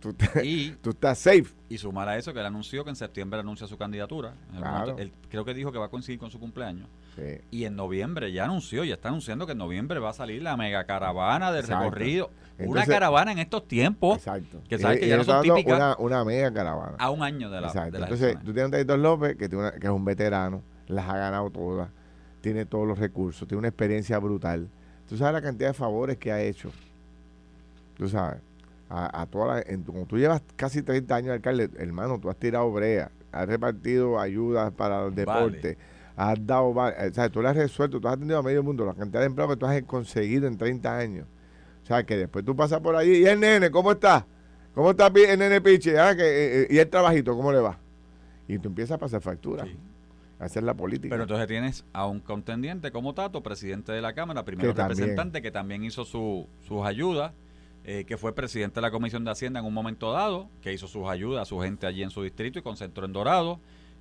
tú, 0.00 0.12
te- 0.12 0.44
Y, 0.46 0.70
tú 0.82 0.90
estás 0.90 1.18
safe. 1.18 1.46
y 1.68 1.78
sumar 1.78 2.08
a 2.08 2.16
eso 2.18 2.32
que 2.34 2.40
él 2.40 2.46
anunció 2.46 2.84
que 2.84 2.90
en 2.90 2.96
septiembre 2.96 3.40
anuncia 3.40 3.66
su 3.66 3.76
candidatura. 3.78 4.34
Claro. 4.56 4.80
momento- 4.92 5.02
él 5.02 5.12
creo 5.30 5.44
que 5.44 5.54
dijo 5.54 5.72
que 5.72 5.78
va 5.78 5.86
a 5.86 5.88
coincidir 5.88 6.18
con 6.18 6.30
su 6.30 6.38
cumpleaños. 6.38 6.86
Sí. 7.16 7.38
Y 7.50 7.64
en 7.64 7.74
noviembre 7.76 8.32
ya 8.32 8.44
anunció, 8.44 8.84
ya 8.84 8.94
está 8.94 9.08
anunciando 9.08 9.46
que 9.46 9.52
en 9.52 9.58
noviembre 9.58 9.98
va 10.00 10.10
a 10.10 10.12
salir 10.12 10.42
la 10.42 10.56
mega 10.56 10.84
caravana 10.84 11.52
del 11.52 11.60
Exacto. 11.64 11.84
recorrido. 11.90 12.30
una 12.58 12.84
caravana 12.86 13.32
en 13.32 13.38
estos 13.40 13.66
tiempos, 13.66 14.18
Exacto. 14.18 14.60
que 14.68 14.78
sabes 14.78 14.98
Y- 14.98 15.00
que 15.00 15.06
y 15.06 15.08
ya 15.08 15.16
no 15.16 15.24
son 15.24 15.42
típicas. 15.42 15.76
Una, 15.76 15.96
una 15.98 16.24
mega 16.24 16.52
caravana. 16.52 16.96
a 16.98 17.10
un 17.10 17.22
año 17.22 17.50
de 17.50 17.60
la 17.60 17.66
Exacto. 17.68 17.96
de 17.98 18.02
Entonces, 18.04 18.36
tú 18.44 18.52
tienes 18.52 18.66
a 18.66 18.70
Taito 18.70 18.96
López, 18.96 19.36
que, 19.36 19.48
tiene 19.48 19.64
una- 19.64 19.72
que 19.72 19.86
es 19.86 19.92
un 19.92 20.04
veterano, 20.04 20.62
las 20.86 21.08
ha 21.08 21.16
ganado 21.16 21.50
todas, 21.50 21.88
tiene 22.44 22.66
todos 22.66 22.86
los 22.86 22.98
recursos, 22.98 23.48
tiene 23.48 23.58
una 23.60 23.68
experiencia 23.68 24.18
brutal. 24.18 24.68
Tú 25.08 25.16
sabes 25.16 25.32
la 25.32 25.40
cantidad 25.42 25.70
de 25.70 25.74
favores 25.74 26.18
que 26.18 26.30
ha 26.30 26.40
hecho. 26.42 26.70
Tú 27.96 28.08
sabes, 28.08 28.40
a, 28.90 29.22
a 29.22 29.26
toda 29.26 29.56
la, 29.56 29.62
en 29.66 29.82
tu- 29.82 29.92
como 29.92 30.04
tú 30.06 30.18
llevas 30.18 30.42
casi 30.56 30.82
30 30.82 31.14
años 31.16 31.28
de 31.28 31.34
alcalde, 31.34 31.70
hermano, 31.78 32.18
tú 32.20 32.28
has 32.28 32.36
tirado 32.36 32.70
brea, 32.72 33.10
has 33.32 33.46
repartido 33.48 34.18
ayudas 34.20 34.72
para 34.72 35.02
los 35.04 35.14
deportes, 35.14 35.76
has 36.16 36.46
dado, 36.46 36.66
o 36.68 36.92
sea, 37.12 37.28
tú 37.30 37.40
le 37.40 37.48
has 37.48 37.56
resuelto, 37.56 38.00
tú 38.00 38.08
has 38.08 38.14
atendido 38.14 38.38
a 38.38 38.42
medio 38.42 38.62
mundo, 38.62 38.84
la 38.84 38.94
cantidad 38.94 39.20
de 39.20 39.26
empleados 39.26 39.54
que 39.56 39.60
tú 39.60 39.66
has 39.66 39.82
conseguido 39.84 40.46
en 40.46 40.56
30 40.58 40.96
años. 40.98 41.26
O 41.82 41.86
sea, 41.86 42.04
que 42.04 42.16
después 42.16 42.44
tú 42.44 42.54
pasas 42.56 42.80
por 42.80 42.94
allí 42.96 43.18
y 43.22 43.26
el 43.26 43.40
nene, 43.40 43.70
¿cómo 43.70 43.92
está? 43.92 44.26
¿Cómo 44.74 44.90
está 44.90 45.06
el 45.06 45.38
nene 45.38 45.60
Piche? 45.60 45.98
Ah, 45.98 46.14
que, 46.16 46.22
eh, 46.22 46.62
eh, 46.62 46.66
¿Y 46.70 46.78
el 46.78 46.88
trabajito, 46.88 47.36
cómo 47.36 47.52
le 47.52 47.60
va? 47.60 47.78
Y 48.48 48.58
tú 48.58 48.68
empiezas 48.68 48.92
a 48.96 48.98
pasar 48.98 49.20
factura. 49.20 49.64
Sí. 49.64 49.76
A 50.44 50.46
hacer 50.46 50.62
la 50.62 50.74
política. 50.74 51.12
Pero 51.12 51.24
entonces 51.24 51.46
tienes 51.46 51.84
a 51.92 52.06
un 52.06 52.20
contendiente 52.20 52.90
como 52.90 53.14
Tato, 53.14 53.42
presidente 53.42 53.92
de 53.92 54.00
la 54.00 54.12
Cámara, 54.14 54.42
también. 54.44 54.74
representante, 54.74 55.42
que 55.42 55.50
también 55.50 55.84
hizo 55.84 56.04
su- 56.04 56.46
sus 56.66 56.84
ayudas, 56.84 57.32
eh, 57.84 58.04
que 58.06 58.16
fue 58.16 58.34
presidente 58.34 58.76
de 58.76 58.82
la 58.82 58.90
Comisión 58.90 59.24
de 59.24 59.30
Hacienda 59.30 59.60
en 59.60 59.66
un 59.66 59.74
momento 59.74 60.12
dado, 60.12 60.48
que 60.62 60.72
hizo 60.72 60.86
sus 60.88 61.06
ayudas 61.08 61.42
a 61.42 61.44
su 61.44 61.58
gente 61.60 61.86
allí 61.86 62.02
en 62.02 62.10
su 62.10 62.22
distrito 62.22 62.58
y 62.58 62.62
concentró 62.62 63.04
en 63.04 63.12
Dorado. 63.12 63.60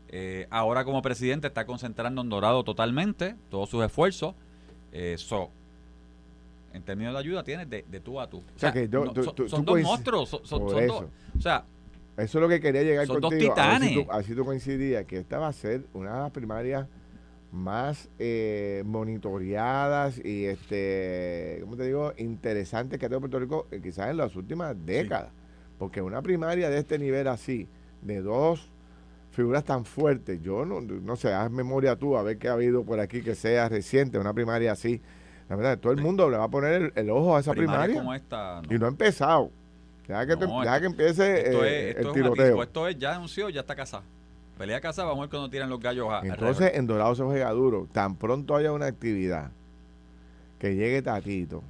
Eh, 0.09 0.47
ahora 0.51 0.85
como 0.85 1.01
presidente 1.01 1.47
está 1.47 1.65
concentrando 1.65 2.21
en 2.21 2.29
Dorado 2.29 2.63
totalmente, 2.63 3.35
todos 3.49 3.69
sus 3.69 3.83
esfuerzos. 3.83 4.35
Eh, 4.91 5.15
so, 5.17 5.49
en 6.73 6.81
términos 6.83 7.13
de 7.13 7.19
ayuda 7.19 7.43
tienes 7.43 7.69
de, 7.69 7.83
de 7.87 7.99
tú 7.99 8.19
a 8.19 8.27
tú. 8.29 8.37
O 8.37 8.59
sea, 8.59 8.71
que 8.71 8.87
yo- 8.87 9.11
tú- 9.11 9.23
son 9.23 9.35
tú- 9.35 9.49
son 9.49 9.65
tú 9.65 9.73
dos 9.73 9.81
monstruos, 9.83 10.29
son, 10.29 10.45
son- 10.45 10.69
son 10.69 10.83
eso. 10.83 10.93
dos. 10.93 11.05
O 11.37 11.41
sea, 11.41 11.65
Eso 12.18 12.38
es 12.38 12.41
lo 12.41 12.47
que 12.49 12.59
quería 12.59 12.84
llegar 12.84 13.07
Son 13.07 13.20
dos 13.22 13.32
contigo. 13.32 13.53
Si 13.55 13.61
titanes. 13.61 13.93
tú- 13.93 14.11
Así 14.11 14.36
tú 14.36 14.45
coincidías, 14.45 15.05
que 15.05 15.18
esta 15.18 15.39
va 15.39 15.47
a 15.47 15.53
ser 15.53 15.86
una 15.93 16.14
de 16.14 16.20
las 16.22 16.32
primarias 16.32 16.88
más 17.51 18.09
eh, 18.20 18.84
monitoreadas 18.86 20.20
y, 20.24 20.45
este, 20.45 21.59
¿cómo 21.61 21.76
te 21.76 21.86
digo?, 21.86 22.14
interesantes 22.18 22.99
que 22.99 23.05
ha 23.05 23.09
tenido 23.09 23.20
Puerto 23.20 23.39
Rico 23.39 23.68
eh, 23.72 23.80
quizás 23.82 24.09
en 24.09 24.18
las 24.18 24.36
últimas 24.36 24.76
décadas. 24.86 25.32
Porque 25.78 26.01
una 26.01 26.22
primaria 26.22 26.70
de 26.70 26.78
este 26.80 26.97
nivel 26.99 27.28
así, 27.28 27.68
de 28.01 28.22
dos 28.22 28.72
figuras 29.32 29.64
tan 29.64 29.86
fuertes, 29.86 30.39
yo 30.41 30.66
no, 30.66 30.82
no 30.82 31.16
sé, 31.16 31.34
haz 31.34 31.49
memoria 31.51 31.95
tú 31.95 32.16
a 32.18 32.24
ver 32.24 32.38
qué 32.38 32.47
ha 32.49 32.53
habido 32.53 32.84
por 32.84 32.99
aquí 32.99 33.22
que 33.22 33.34
sea 33.36 33.68
reciente, 33.70 34.20
una 34.20 34.34
primaria 34.34 34.72
así. 34.72 35.01
La 35.49 35.55
verdad, 35.55 35.78
todo 35.80 35.91
el 35.93 36.01
mundo 36.01 36.30
le 36.30 36.38
va 36.38 36.45
a 36.45 36.49
poner 36.49 36.74
el, 36.82 36.93
el 36.95 37.09
ojo 37.09 37.36
a 37.36 37.39
esa 37.39 37.53
primaria. 37.53 37.95
como 37.97 38.14
esta. 38.14 38.61
no. 38.61 38.76
Y 38.76 38.80
no 38.80 38.86
ha 38.86 38.89
empezado. 38.89 39.51
Deja 40.08 40.26
que, 40.28 40.36
te- 40.36 40.47
No, 40.47 40.62
deja 40.62 40.76
esto- 40.76 40.82
que 40.82 40.86
empiece 40.88 41.38
Esto 41.47 41.64
eh, 41.66 41.89
es, 41.91 41.95
esto 41.97 42.08
el 42.10 42.14
tiroteo. 42.14 42.64
esto 42.64 42.88
es, 42.88 42.97
ya 42.99 43.16
anunció, 43.16 43.49
ya 43.49 43.62
está 43.62 43.76
casada. 43.76 44.04
Pelea 44.58 44.80
casada, 44.82 45.08
vamos 45.08 45.22
a 45.22 45.24
ver 45.24 45.30
cuando 45.32 45.49
tiran 45.49 45.70
los 45.70 45.80
gallos 45.80 46.08
a 46.12 46.22
Entonces, 46.24 46.72
en 46.76 46.86
Dorado 46.88 47.16
se 47.16 47.24
juega 47.24 47.49
duro. 47.51 47.88
Tan 47.91 48.16
pronto 48.16 48.56
haya 48.56 48.72
una 48.72 48.86
actividad 48.86 49.49
que 50.60 50.76
llegue 50.76 51.01
Tatito 51.01 51.64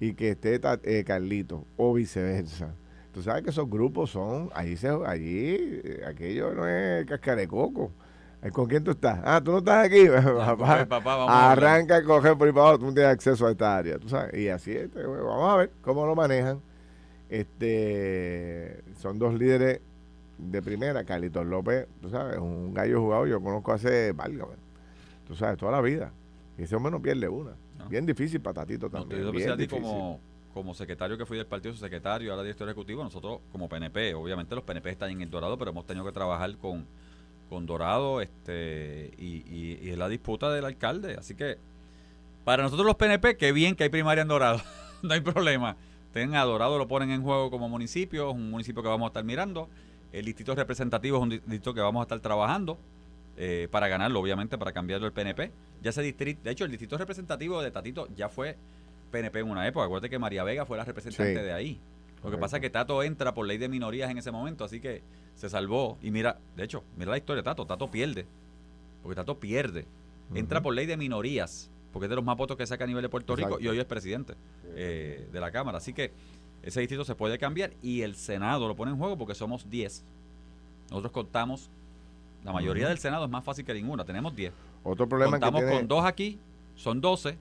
y 0.00 0.14
que 0.14 0.30
esté 0.30 0.60
eh, 0.84 1.04
Carlito 1.04 1.64
o 1.76 1.94
viceversa. 1.94 2.74
Tú 3.12 3.22
sabes 3.22 3.42
que 3.42 3.50
esos 3.50 3.68
grupos 3.70 4.10
son, 4.10 4.50
allí, 4.54 4.76
se, 4.76 4.88
allí 4.88 5.56
eh, 5.84 6.02
aquello 6.06 6.52
no 6.52 6.66
es 6.68 7.06
cascarecoco. 7.06 7.90
Eh, 8.42 8.50
¿Con 8.50 8.66
quién 8.66 8.84
tú 8.84 8.90
estás? 8.90 9.20
Ah, 9.24 9.40
tú 9.42 9.52
no 9.52 9.58
estás 9.58 9.86
aquí. 9.86 10.06
papá, 10.08 10.56
coger, 10.56 10.88
papá, 10.88 11.16
vamos 11.16 11.30
arranca 11.34 11.96
a 11.96 12.02
coger 12.04 12.36
por 12.36 12.46
ahí 12.46 12.52
para 12.52 12.62
abajo, 12.66 12.78
tú 12.80 12.86
no 12.86 12.94
tienes 12.94 13.12
acceso 13.12 13.46
a 13.46 13.50
esta 13.50 13.76
área. 13.76 13.98
¿tú 13.98 14.08
sabes? 14.08 14.34
Y 14.34 14.48
así 14.48 14.72
es. 14.72 14.92
Vamos 14.94 15.52
a 15.52 15.56
ver 15.56 15.70
cómo 15.80 16.04
lo 16.06 16.14
manejan. 16.14 16.60
Este, 17.40 18.82
son 19.00 19.18
dos 19.18 19.34
líderes 19.34 19.80
de 20.38 20.62
primera. 20.62 21.04
Carlitos 21.04 21.44
López, 21.46 21.88
tú 22.00 22.08
sabes, 22.08 22.38
un 22.38 22.72
gallo 22.72 23.00
jugado, 23.00 23.26
yo 23.26 23.40
conozco 23.40 23.72
hace, 23.72 24.12
válgame, 24.12 24.54
tú 25.26 25.34
sabes, 25.34 25.58
toda 25.58 25.72
la 25.72 25.80
vida. 25.80 26.12
Y 26.56 26.62
ese 26.62 26.76
hombre 26.76 26.92
no 26.92 27.02
pierde 27.02 27.28
una. 27.28 27.52
No. 27.78 27.88
Bien 27.88 28.06
difícil 28.06 28.40
para 28.40 28.54
Tatito 28.62 28.86
No, 28.86 29.04
te 29.06 29.16
también. 29.16 29.32
bien 29.32 29.50
a 29.50 29.56
ti 29.56 29.62
difícil. 29.62 29.82
como, 29.82 30.20
como 30.52 30.74
secretario 30.74 31.18
que 31.18 31.26
fui 31.26 31.36
del 31.36 31.46
partido, 31.46 31.74
secretario, 31.74 32.30
ahora 32.30 32.44
director 32.44 32.68
ejecutivo, 32.68 33.02
nosotros 33.02 33.40
como 33.50 33.68
PNP, 33.68 34.14
obviamente 34.14 34.54
los 34.54 34.62
PNP 34.62 34.90
están 34.90 35.10
en 35.10 35.20
el 35.22 35.30
Dorado, 35.30 35.58
pero 35.58 35.72
hemos 35.72 35.84
tenido 35.86 36.06
que 36.06 36.12
trabajar 36.12 36.56
con, 36.58 36.86
con 37.50 37.66
Dorado 37.66 38.20
este 38.20 39.10
y, 39.18 39.42
y, 39.52 39.78
y 39.82 39.90
es 39.90 39.98
la 39.98 40.08
disputa 40.08 40.52
del 40.52 40.64
alcalde. 40.64 41.16
Así 41.18 41.34
que 41.34 41.58
para 42.44 42.62
nosotros 42.62 42.86
los 42.86 42.94
PNP, 42.94 43.36
qué 43.36 43.50
bien 43.50 43.74
que 43.74 43.82
hay 43.82 43.88
primaria 43.90 44.22
en 44.22 44.28
Dorado, 44.28 44.60
no 45.02 45.12
hay 45.14 45.20
problema. 45.20 45.76
Tengan 46.14 46.40
a 46.40 46.44
Dorado, 46.44 46.78
lo 46.78 46.88
ponen 46.88 47.10
en 47.10 47.22
juego 47.22 47.50
como 47.50 47.68
municipio, 47.68 48.30
es 48.30 48.34
un 48.36 48.50
municipio 48.50 48.82
que 48.82 48.88
vamos 48.88 49.06
a 49.06 49.08
estar 49.08 49.24
mirando. 49.24 49.68
El 50.12 50.24
distrito 50.24 50.54
representativo 50.54 51.16
es 51.18 51.22
un 51.24 51.28
distrito 51.30 51.74
que 51.74 51.80
vamos 51.80 52.00
a 52.00 52.04
estar 52.04 52.20
trabajando 52.20 52.78
eh, 53.36 53.66
para 53.70 53.88
ganarlo, 53.88 54.20
obviamente, 54.20 54.56
para 54.56 54.72
cambiarlo 54.72 55.06
el 55.08 55.12
PNP. 55.12 55.50
Ya 55.82 55.90
ese 55.90 56.02
distrito, 56.02 56.40
de 56.44 56.52
hecho, 56.52 56.64
el 56.64 56.70
distrito 56.70 56.96
representativo 56.96 57.60
de 57.60 57.72
Tatito 57.72 58.08
ya 58.14 58.28
fue 58.28 58.56
PNP 59.10 59.40
en 59.40 59.50
una 59.50 59.66
época. 59.66 59.86
Acuérdate 59.86 60.08
que 60.08 60.18
María 60.20 60.44
Vega 60.44 60.64
fue 60.64 60.76
la 60.76 60.84
representante 60.84 61.36
Sí. 61.40 61.44
de 61.44 61.52
ahí. 61.52 61.80
Lo 62.22 62.30
que 62.30 62.38
pasa 62.38 62.56
es 62.58 62.60
que 62.62 62.70
Tato 62.70 63.02
entra 63.02 63.34
por 63.34 63.44
ley 63.46 63.58
de 63.58 63.68
minorías 63.68 64.08
en 64.10 64.16
ese 64.16 64.30
momento, 64.30 64.64
así 64.64 64.80
que 64.80 65.02
se 65.34 65.50
salvó. 65.50 65.98
Y 66.00 66.10
mira, 66.12 66.38
de 66.56 66.64
hecho, 66.64 66.84
mira 66.96 67.10
la 67.10 67.18
historia 67.18 67.42
de 67.42 67.44
Tato. 67.44 67.66
Tato 67.66 67.90
pierde. 67.90 68.24
Porque 69.02 69.16
Tato 69.16 69.38
pierde. 69.40 69.84
Entra 70.34 70.62
por 70.62 70.72
ley 70.74 70.86
de 70.86 70.96
minorías, 70.96 71.70
porque 71.94 72.06
es 72.06 72.10
de 72.10 72.16
los 72.16 72.24
más 72.24 72.36
votos 72.36 72.56
que 72.56 72.66
saca 72.66 72.82
a 72.82 72.86
nivel 72.88 73.02
de 73.02 73.08
Puerto 73.08 73.36
Rico 73.36 73.56
y 73.60 73.68
hoy 73.68 73.78
es 73.78 73.84
presidente 73.84 74.34
eh, 74.74 75.28
de 75.32 75.40
la 75.40 75.52
Cámara. 75.52 75.78
Así 75.78 75.92
que 75.92 76.10
ese 76.60 76.80
distrito 76.80 77.04
se 77.04 77.14
puede 77.14 77.38
cambiar 77.38 77.72
y 77.82 78.02
el 78.02 78.16
Senado 78.16 78.66
lo 78.66 78.74
pone 78.74 78.90
en 78.90 78.98
juego 78.98 79.16
porque 79.16 79.36
somos 79.36 79.70
10. 79.70 80.02
Nosotros 80.90 81.12
contamos, 81.12 81.70
la 82.42 82.52
mayoría 82.52 82.88
del 82.88 82.98
Senado 82.98 83.24
es 83.26 83.30
más 83.30 83.44
fácil 83.44 83.64
que 83.64 83.72
ninguna, 83.72 84.04
tenemos 84.04 84.34
10. 84.34 84.52
Otro 84.82 85.08
problema 85.08 85.36
que 85.38 85.40
Contamos 85.42 85.60
tiene, 85.60 85.76
con 85.76 85.86
dos 85.86 86.04
aquí, 86.04 86.40
son 86.74 87.00
12, 87.00 87.38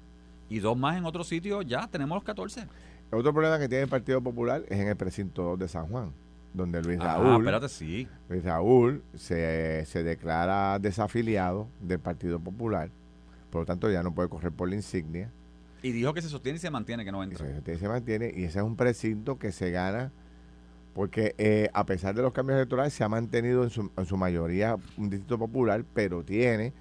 y 0.50 0.60
dos 0.60 0.78
más 0.78 0.98
en 0.98 1.06
otro 1.06 1.24
sitio, 1.24 1.64
ya 1.64 1.88
tenemos 1.88 2.16
los 2.16 2.24
14. 2.24 2.68
otro 3.12 3.34
problema 3.34 3.58
que 3.58 3.68
tiene 3.68 3.86
el 3.86 3.90
Partido 3.90 4.22
Popular 4.22 4.64
es 4.70 4.80
en 4.80 4.88
el 4.88 4.96
precinto 4.96 5.42
2 5.42 5.60
de 5.60 5.68
San 5.68 5.88
Juan, 5.88 6.12
donde 6.54 6.80
Luis 6.84 7.00
Ah, 7.02 7.16
Raúl, 7.18 7.42
espérate, 7.42 7.70
sí. 7.70 8.08
Luis 8.30 8.44
Raúl 8.44 9.02
se, 9.16 9.84
se 9.88 10.04
declara 10.04 10.78
desafiliado 10.78 11.68
del 11.82 12.00
Partido 12.00 12.40
Popular, 12.40 12.92
por 13.54 13.62
lo 13.62 13.66
tanto 13.68 13.90
ya 13.92 14.02
no 14.04 14.14
puede 14.14 14.28
correr 14.30 14.52
por 14.52 14.68
la 14.68 14.76
insignia. 14.76 15.30
Y 15.84 15.92
dijo 15.92 16.14
que 16.14 16.22
se 16.22 16.30
sostiene 16.30 16.58
y 16.58 16.60
se 16.60 16.72
mantiene, 16.72 17.06
que 17.06 17.12
no 17.12 17.22
Y 17.24 17.28
entra. 17.28 17.46
se, 17.64 17.78
se 17.78 17.88
mantiene 17.88 18.34
y 18.36 18.46
ese 18.46 18.60
es 18.60 18.66
un 18.66 18.76
precinto 18.76 19.38
que 19.38 19.52
se 19.52 19.70
gana 19.70 20.12
porque 20.94 21.34
eh, 21.38 21.70
a 21.74 21.86
pesar 21.86 22.16
de 22.16 22.22
los 22.22 22.34
cambios 22.34 22.58
electorales 22.58 22.94
se 22.94 23.04
ha 23.04 23.10
mantenido 23.10 23.64
en 23.64 23.70
su, 23.70 23.92
en 23.98 24.06
su 24.06 24.16
mayoría 24.18 24.78
un 24.98 25.10
distrito 25.10 25.38
popular, 25.40 25.84
pero 25.94 26.24
tiene 26.24 26.74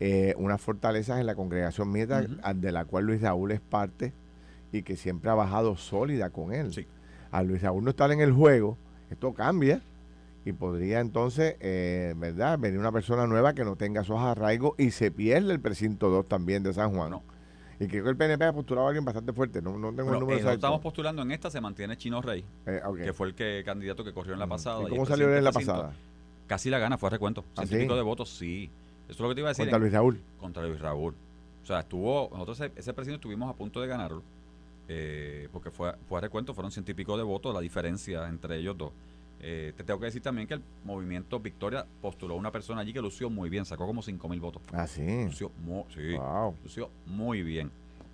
eh, 0.00 0.34
unas 0.38 0.60
fortalezas 0.60 1.20
en 1.20 1.26
la 1.26 1.34
congregación 1.34 1.90
Mieta, 1.90 2.22
Ujú. 2.22 2.36
a- 2.42 2.52
de 2.54 2.72
la 2.72 2.84
cual 2.84 3.06
Luis 3.06 3.20
Raúl 3.20 3.52
es 3.52 3.60
parte 3.60 4.12
y 4.72 4.82
que 4.82 4.96
siempre 4.96 5.30
ha 5.30 5.34
bajado 5.34 5.76
sólida 5.76 6.30
con 6.30 6.52
él. 6.52 6.72
Sí. 6.72 6.86
A 7.30 7.42
Luis 7.42 7.62
Raúl 7.62 7.82
no 7.84 7.90
estar 7.90 8.10
en 8.12 8.20
el 8.20 8.32
juego, 8.32 8.76
esto 9.10 9.32
cambia 9.34 9.80
y 10.44 10.52
podría 10.52 11.00
entonces, 11.00 11.56
eh, 11.60 12.14
¿verdad?, 12.16 12.58
venir 12.58 12.78
una 12.78 12.92
persona 12.92 13.26
nueva 13.26 13.54
que 13.54 13.64
no 13.64 13.76
tenga 13.76 14.02
esos 14.02 14.18
arraigos 14.20 14.74
y 14.78 14.90
se 14.90 15.10
pierde 15.10 15.52
el 15.52 15.60
precinto 15.60 16.10
2 16.10 16.26
también 16.28 16.62
de 16.62 16.72
San 16.74 16.94
Juan. 16.94 17.10
No. 17.10 17.22
Y 17.80 17.88
creo 17.88 18.04
que 18.04 18.10
el 18.10 18.16
PNP 18.16 18.44
ha 18.44 18.52
postulado 18.52 18.86
a 18.86 18.90
alguien 18.90 19.04
bastante 19.04 19.32
fuerte, 19.32 19.60
no, 19.60 19.72
no 19.78 19.88
tengo 19.88 20.04
Bueno, 20.04 20.14
el 20.14 20.20
número 20.20 20.38
eh, 20.38 20.40
exacto. 20.42 20.54
estamos 20.58 20.80
postulando 20.80 21.22
en 21.22 21.32
esta, 21.32 21.50
se 21.50 21.60
mantiene 21.60 21.96
Chino 21.96 22.22
Rey, 22.22 22.44
Eh, 22.66 22.80
que 23.02 23.12
fue 23.12 23.28
el 23.28 23.34
que 23.34 23.62
candidato 23.64 24.04
que 24.04 24.12
corrió 24.12 24.34
en 24.34 24.38
la 24.38 24.46
Mm. 24.46 24.50
pasada. 24.50 24.82
¿Y 24.82 24.86
y 24.86 24.88
cómo 24.90 25.02
el 25.02 25.08
salió 25.08 25.28
él 25.30 25.38
en 25.38 25.44
la 25.44 25.52
pasada? 25.52 25.92
Casi 26.46 26.70
la 26.70 26.78
gana, 26.78 26.98
fue 26.98 27.08
a 27.08 27.10
recuento. 27.10 27.44
¿Ah, 27.56 27.64
y 27.64 27.66
sí? 27.66 27.74
de 27.76 28.02
votos, 28.02 28.28
sí. 28.30 28.70
Eso 29.08 29.12
es 29.14 29.20
lo 29.20 29.28
que 29.30 29.34
te 29.34 29.40
iba 29.40 29.48
a 29.48 29.52
decir. 29.52 29.64
Contra 29.64 29.76
en- 29.76 29.82
Luis 29.82 29.92
Raúl. 29.92 30.20
contra 30.38 30.62
Luis 30.66 30.80
Raúl. 30.80 31.14
O 31.62 31.66
sea, 31.66 31.80
estuvo, 31.80 32.28
nosotros 32.32 32.60
ese, 32.60 32.72
ese 32.76 32.92
estuvimos 33.14 33.50
a 33.50 33.54
punto 33.56 33.80
de 33.80 33.86
ganarlo, 33.88 34.22
eh, 34.88 35.48
porque 35.52 35.70
fue, 35.70 35.94
fue 36.08 36.18
a 36.18 36.20
recuento, 36.20 36.52
fueron 36.54 36.70
ciento 36.70 36.90
y 36.90 36.94
pico 36.94 37.16
de 37.16 37.22
votos, 37.22 37.54
la 37.54 37.60
diferencia 37.60 38.28
entre 38.28 38.56
ellos 38.58 38.76
dos. 38.76 38.92
Eh, 39.40 39.72
te 39.76 39.84
tengo 39.84 40.00
que 40.00 40.06
decir 40.06 40.22
también 40.22 40.46
que 40.48 40.54
el 40.54 40.62
movimiento 40.84 41.38
Victoria 41.40 41.84
postuló 42.00 42.34
a 42.34 42.36
una 42.38 42.50
persona 42.50 42.80
allí 42.80 42.92
que 42.92 43.02
lució 43.02 43.28
muy 43.28 43.50
bien, 43.50 43.64
sacó 43.66 43.86
como 43.86 44.00
5 44.02 44.28
mil 44.28 44.40
votos. 44.40 44.62
Ah, 44.72 44.86
sí. 44.86 45.24
Lució, 45.26 45.50
mu- 45.64 45.84
sí, 45.94 46.16
Wow. 46.16 46.54
lució 46.62 46.90
muy 47.06 47.42
bien. 47.42 47.70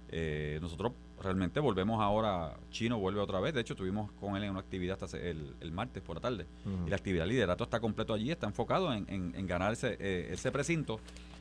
Eh, 0.08 0.58
nosotros 0.60 0.92
realmente 1.22 1.60
volvemos 1.60 2.00
ahora, 2.00 2.56
Chino 2.70 2.98
vuelve 2.98 3.20
otra 3.20 3.38
vez, 3.40 3.54
de 3.54 3.60
hecho 3.60 3.74
estuvimos 3.74 4.10
con 4.12 4.36
él 4.36 4.42
en 4.44 4.50
una 4.50 4.60
actividad 4.60 4.98
hasta 5.00 5.18
el, 5.18 5.54
el 5.60 5.70
martes 5.70 6.02
por 6.02 6.16
la 6.16 6.20
tarde, 6.22 6.46
y 6.86 6.90
la 6.90 6.96
actividad 6.96 7.24
de 7.24 7.28
liderato 7.30 7.62
está 7.64 7.78
completo 7.78 8.12
allí, 8.14 8.30
está 8.32 8.46
enfocado 8.46 8.92
en, 8.92 9.06
en, 9.08 9.46
ganar 9.46 9.72
ese, 9.72 9.96
eh, 10.00 10.30
ese 10.32 10.50
precinto. 10.50 10.98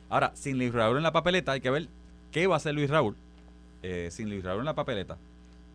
Ahora, 0.08 0.30
sin 0.34 0.58
Luis 0.58 0.72
Raúl 0.72 0.98
en 0.98 1.02
la 1.02 1.12
papeleta, 1.12 1.52
hay 1.52 1.60
que 1.60 1.70
ver 1.70 1.88
qué 2.30 2.46
va 2.46 2.54
a 2.54 2.56
hacer 2.58 2.74
Luis 2.74 2.90
Raúl 2.90 3.16
sin 4.10 4.28
Luis 4.28 4.44
Raúl 4.44 4.60
en 4.60 4.66
la 4.66 4.74
papeleta 4.74 5.16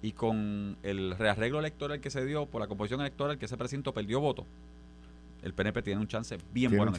y 0.02 0.12
con 0.12 0.78
el 0.84 1.16
rearreglo 1.18 1.60
electoral 1.60 2.00
que 2.00 2.10
se 2.10 2.26
dio 2.26 2.46
por 2.46 2.62
la 2.62 2.68
composición 2.68 3.02
electoral 3.02 3.38
que 3.38 3.46
ese 3.46 3.58
precinto 3.58 3.94
perdió 3.94 4.20
voto, 4.20 4.46
el 5.44 5.54
PNP 5.54 5.82
tiene 5.84 6.02
un 6.02 6.08
chance 6.08 6.38
bien 6.52 6.76
bueno. 6.76 6.92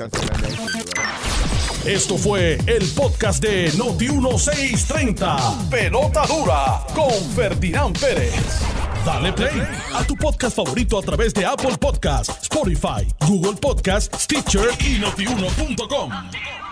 Esto 1.85 2.19
fue 2.19 2.59
el 2.67 2.89
podcast 2.97 3.43
de 3.43 3.73
Noti 3.77 4.09
1630. 4.09 5.69
Pelota 5.71 6.27
dura 6.27 6.85
con 6.95 7.13
Ferdinand 7.35 7.99
Pérez. 7.99 8.63
Dale 9.05 9.33
play 9.33 9.63
a 9.95 10.05
tu 10.05 10.17
podcast 10.17 10.57
favorito 10.57 10.99
a 10.99 11.03
través 11.03 11.33
de 11.33 11.47
Apple 11.47 11.77
Podcasts, 11.79 12.43
Spotify, 12.43 13.07
Google 13.27 13.55
Podcasts, 13.55 14.25
Stitcher 14.25 14.69
y 14.81 14.99
notiuno.com. 14.99 16.66